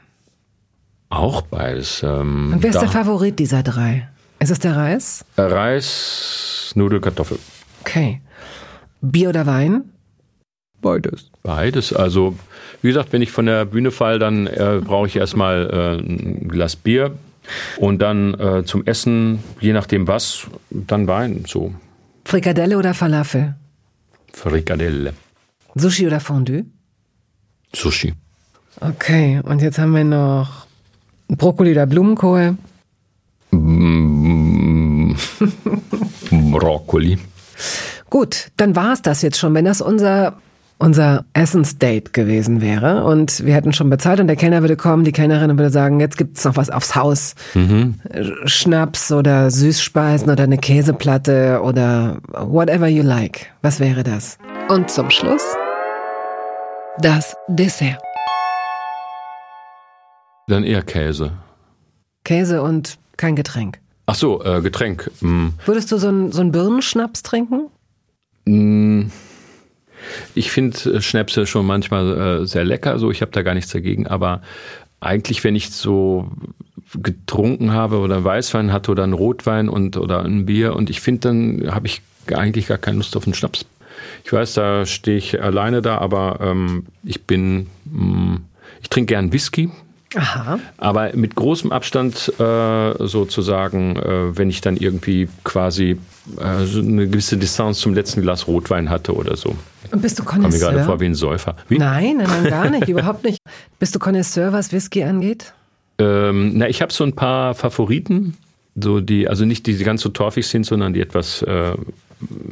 Auch 1.09 1.41
beides. 1.43 2.03
Ähm, 2.03 2.51
Und 2.53 2.61
wer 2.63 2.69
ist 2.71 2.75
da- 2.75 2.81
der 2.81 2.89
Favorit 2.89 3.39
dieser 3.39 3.63
drei? 3.63 4.09
Ist 4.39 4.51
es 4.51 4.59
der 4.59 4.75
Reis? 4.75 5.23
Äh, 5.37 5.43
Reis, 5.43 6.73
Nudel, 6.75 6.99
Kartoffel. 6.99 7.39
Okay. 7.81 8.19
Bier 9.01 9.29
oder 9.29 9.45
Wein? 9.45 9.85
Beides. 10.81 11.29
Beides. 11.43 11.93
Also, 11.93 12.35
wie 12.85 12.89
gesagt, 12.89 13.11
wenn 13.13 13.23
ich 13.23 13.31
von 13.31 13.47
der 13.47 13.65
Bühne 13.65 13.89
fall, 13.89 14.19
dann 14.19 14.45
äh, 14.45 14.79
brauche 14.83 15.07
ich 15.07 15.15
erstmal 15.15 15.69
äh, 15.71 16.05
ein 16.05 16.47
Glas 16.47 16.75
Bier 16.75 17.17
und 17.77 17.99
dann 17.99 18.35
äh, 18.35 18.63
zum 18.63 18.85
Essen, 18.85 19.39
je 19.59 19.73
nachdem 19.73 20.07
was, 20.07 20.45
dann 20.69 21.07
Wein. 21.07 21.45
So, 21.47 21.73
Frikadelle 22.25 22.77
oder 22.77 22.93
Falafel? 22.93 23.55
Frikadelle. 24.33 25.13
Sushi 25.73 26.05
oder 26.05 26.19
Fondue? 26.19 26.65
Sushi. 27.73 28.13
Okay, 28.81 29.41
und 29.43 29.63
jetzt 29.63 29.79
haben 29.79 29.95
wir 29.95 30.03
noch 30.03 30.67
Brokkoli 31.27 31.71
oder 31.71 31.87
Blumenkohl. 31.87 32.55
Mm, 33.49 35.13
Brokkoli. 36.51 37.17
Gut, 38.11 38.51
dann 38.57 38.75
war 38.75 38.93
es 38.93 39.01
das 39.01 39.23
jetzt 39.23 39.39
schon. 39.39 39.55
Wenn 39.55 39.65
das 39.65 39.81
unser, 39.81 40.37
unser 40.77 41.25
Essensdate 41.33 42.11
gewesen 42.11 42.61
wäre 42.61 43.05
und 43.05 43.45
wir 43.45 43.53
hätten 43.53 43.73
schon 43.73 43.89
bezahlt 43.89 44.19
und 44.19 44.27
der 44.27 44.35
Kellner 44.35 44.61
würde 44.61 44.75
kommen, 44.75 45.05
die 45.05 45.11
Kellnerin 45.11 45.57
würde 45.57 45.69
sagen, 45.69 45.99
jetzt 45.99 46.17
gibt's 46.17 46.43
noch 46.43 46.57
was 46.57 46.69
aufs 46.69 46.95
Haus. 46.95 47.35
Äh, 47.55 48.23
Schnaps 48.45 49.11
oder 49.11 49.49
Süßspeisen 49.49 50.29
oder 50.29 50.43
eine 50.43 50.57
Käseplatte 50.57 51.61
oder 51.63 52.17
whatever 52.27 52.87
you 52.87 53.03
like. 53.03 53.47
Was 53.61 53.79
wäre 53.79 54.03
das? 54.03 54.37
Und 54.67 54.91
zum 54.91 55.09
Schluss 55.09 55.43
das 56.99 57.35
Dessert. 57.47 58.01
Dann 60.47 60.63
eher 60.63 60.83
Käse. 60.83 61.33
Käse 62.23 62.61
und 62.61 62.97
kein 63.17 63.35
Getränk. 63.35 63.79
Ach 64.05 64.15
so, 64.15 64.43
äh, 64.43 64.61
Getränk. 64.61 65.09
Mm. 65.21 65.47
Würdest 65.65 65.91
du 65.91 65.97
so 65.97 66.07
einen 66.07 66.31
so 66.31 66.41
einen 66.41 66.51
Birnenschnaps 66.51 67.23
trinken? 67.23 67.69
Mm. 68.45 69.05
Ich 70.33 70.51
finde 70.51 71.01
Schnäpse 71.01 71.47
schon 71.47 71.65
manchmal 71.65 72.41
äh, 72.41 72.45
sehr 72.45 72.63
lecker, 72.63 72.99
so 72.99 73.11
ich 73.11 73.21
habe 73.21 73.31
da 73.31 73.41
gar 73.41 73.53
nichts 73.53 73.71
dagegen, 73.71 74.07
aber 74.07 74.41
eigentlich, 74.99 75.43
wenn 75.43 75.55
ich 75.55 75.71
so 75.71 76.29
getrunken 76.93 77.71
habe 77.71 77.99
oder 77.99 78.23
Weißwein 78.23 78.71
hatte 78.71 78.91
oder 78.91 79.03
einen 79.03 79.13
Rotwein 79.13 79.69
und 79.69 79.97
oder 79.97 80.23
ein 80.23 80.45
Bier 80.45 80.75
und 80.75 80.89
ich 80.89 81.01
finde, 81.01 81.21
dann 81.21 81.73
habe 81.73 81.87
ich 81.87 82.01
eigentlich 82.33 82.67
gar 82.67 82.77
keine 82.77 82.97
Lust 82.97 83.15
auf 83.15 83.25
einen 83.25 83.33
Schnaps. 83.33 83.65
Ich 84.23 84.33
weiß, 84.33 84.53
da 84.55 84.85
stehe 84.85 85.17
ich 85.17 85.41
alleine 85.41 85.81
da, 85.81 85.97
aber 85.97 86.39
ähm, 86.41 86.85
ich 87.03 87.23
bin, 87.23 87.67
mm, 87.85 88.35
ich 88.81 88.89
trinke 88.89 89.13
gern 89.13 89.31
Whisky, 89.31 89.69
Aha. 90.15 90.59
aber 90.77 91.15
mit 91.15 91.35
großem 91.35 91.71
Abstand 91.71 92.33
äh, 92.39 92.93
sozusagen, 93.05 93.95
äh, 93.97 94.37
wenn 94.37 94.49
ich 94.49 94.61
dann 94.61 94.77
irgendwie 94.77 95.27
quasi 95.43 95.97
äh, 96.37 96.43
eine 96.43 97.07
gewisse 97.07 97.37
Distanz 97.37 97.79
zum 97.79 97.93
letzten 97.93 98.21
Glas 98.21 98.47
Rotwein 98.47 98.89
hatte 98.89 99.13
oder 99.13 99.35
so. 99.35 99.55
Und 99.91 100.01
bist 100.01 100.17
du 100.17 100.23
Komme 100.23 100.47
mir 100.47 100.49
gerade 100.49 100.65
Connoisseur? 100.65 100.85
vor 100.85 100.99
wie 100.99 101.05
ein 101.05 101.15
Säufer. 101.15 101.55
Wie? 101.67 101.77
Nein, 101.77 102.17
nein, 102.17 102.27
nein, 102.27 102.49
gar 102.49 102.69
nicht, 102.69 102.87
überhaupt 102.87 103.23
nicht. 103.23 103.39
Bist 103.79 103.93
du 103.95 103.99
Connoisseur, 103.99 104.51
was 104.53 104.71
Whisky 104.71 105.03
angeht? 105.03 105.53
Ähm, 105.99 106.57
na, 106.57 106.67
ich 106.67 106.81
habe 106.81 106.91
so 106.91 107.03
ein 107.03 107.13
paar 107.13 107.53
Favoriten, 107.53 108.35
so 108.75 108.99
die, 108.99 109.27
also 109.29 109.45
nicht 109.45 109.67
die, 109.67 109.77
die 109.77 109.83
ganz 109.83 110.01
so 110.01 110.09
torfig 110.09 110.47
sind, 110.47 110.65
sondern 110.65 110.93
die 110.93 111.01
etwas 111.01 111.41
äh, 111.43 111.73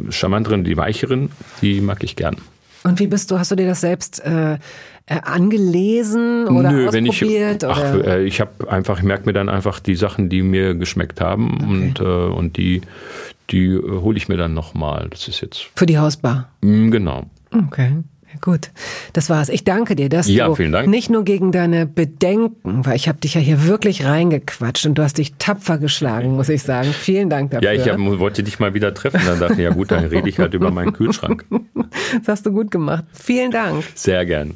charmanteren, 0.09 0.64
die 0.64 0.78
weicheren, 0.78 1.32
die 1.61 1.82
mag 1.82 2.03
ich 2.03 2.16
gern. 2.16 2.38
Und 2.84 2.99
wie 2.99 3.07
bist 3.07 3.32
du, 3.32 3.39
hast 3.39 3.51
du 3.51 3.55
dir 3.55 3.66
das 3.68 3.82
selbst 3.82 4.20
äh, 4.26 4.57
äh, 5.05 5.19
angelesen 5.23 6.47
oder 6.47 6.71
Nö, 6.71 6.87
wenn 6.91 7.05
ich, 7.05 7.11
ausprobiert? 7.23 7.63
ach, 7.65 7.93
oder? 7.95 8.17
äh, 8.19 8.23
ich 8.23 8.39
habe 8.39 8.71
einfach, 8.71 8.99
ich 8.99 9.03
merke 9.03 9.25
mir 9.25 9.33
dann 9.33 9.49
einfach 9.49 9.79
die 9.79 9.95
Sachen, 9.95 10.29
die 10.29 10.41
mir 10.41 10.75
geschmeckt 10.75 11.19
haben 11.21 11.57
und, 11.67 11.99
äh, 11.99 12.03
und 12.03 12.57
die, 12.57 12.81
die 13.49 13.65
äh, 13.65 13.81
hole 14.01 14.17
ich 14.17 14.29
mir 14.29 14.37
dann 14.37 14.53
nochmal. 14.53 15.07
Das 15.09 15.27
ist 15.27 15.41
jetzt, 15.41 15.69
Für 15.75 15.85
die 15.85 15.97
Hausbar. 15.97 16.49
mm, 16.61 16.89
genau. 16.91 17.25
Okay. 17.69 17.91
Gut, 18.41 18.71
das 19.13 19.29
war's. 19.29 19.49
Ich 19.49 19.63
danke 19.63 19.95
dir, 19.95 20.09
dass 20.09 20.27
Ja, 20.27 20.47
du 20.49 20.87
nicht 20.87 21.09
nur 21.11 21.23
gegen 21.23 21.51
deine 21.51 21.85
Bedenken, 21.85 22.83
weil 22.83 22.95
ich 22.95 23.07
habe 23.07 23.19
dich 23.19 23.35
ja 23.35 23.41
hier 23.41 23.67
wirklich 23.67 24.05
reingequatscht 24.05 24.87
und 24.87 24.95
du 24.97 25.03
hast 25.03 25.19
dich 25.19 25.35
tapfer 25.37 25.77
geschlagen, 25.77 26.35
muss 26.35 26.49
ich 26.49 26.63
sagen. 26.63 26.89
Vielen 26.93 27.29
Dank 27.29 27.51
dafür. 27.51 27.71
Ja, 27.71 27.79
ich 27.79 27.87
hab, 27.87 27.99
wollte 27.99 28.41
dich 28.41 28.59
mal 28.59 28.73
wieder 28.73 28.91
treffen. 28.95 29.21
Dann 29.23 29.39
dachte 29.39 29.53
ich, 29.53 29.59
ja 29.59 29.69
gut, 29.69 29.91
dann 29.91 30.05
rede 30.05 30.27
ich 30.27 30.39
halt 30.39 30.55
über 30.55 30.71
meinen 30.71 30.93
Kühlschrank. 30.93 31.45
das 32.19 32.27
hast 32.27 32.45
du 32.47 32.51
gut 32.51 32.71
gemacht. 32.71 33.03
Vielen 33.13 33.51
Dank. 33.51 33.83
Sehr 33.93 34.25
gern. 34.25 34.55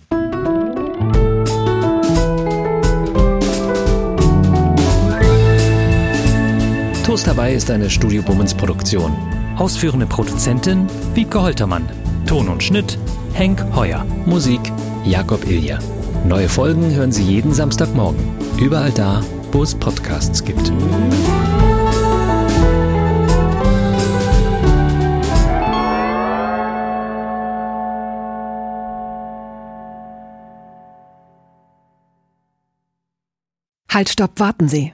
Toast 7.17 7.29
Hawaii 7.29 7.55
ist 7.55 7.71
eine 7.71 7.89
Studio 7.89 8.21
Bummens 8.21 8.53
Produktion. 8.53 9.11
Ausführende 9.57 10.05
Produzentin 10.05 10.85
Wiebke 11.15 11.41
Holtermann. 11.41 11.89
Ton 12.27 12.47
und 12.47 12.61
Schnitt 12.61 12.99
Henk 13.33 13.59
Heuer. 13.75 14.05
Musik 14.27 14.61
Jakob 15.03 15.43
Ilja. 15.49 15.79
Neue 16.27 16.47
Folgen 16.47 16.93
hören 16.93 17.11
Sie 17.11 17.23
jeden 17.23 17.55
Samstagmorgen. 17.55 18.19
Überall 18.59 18.91
da, 18.91 19.23
wo 19.51 19.63
es 19.63 19.73
Podcasts 19.73 20.43
gibt. 20.45 20.71
Halt, 33.89 34.09
stopp, 34.09 34.39
warten 34.39 34.67
Sie. 34.67 34.93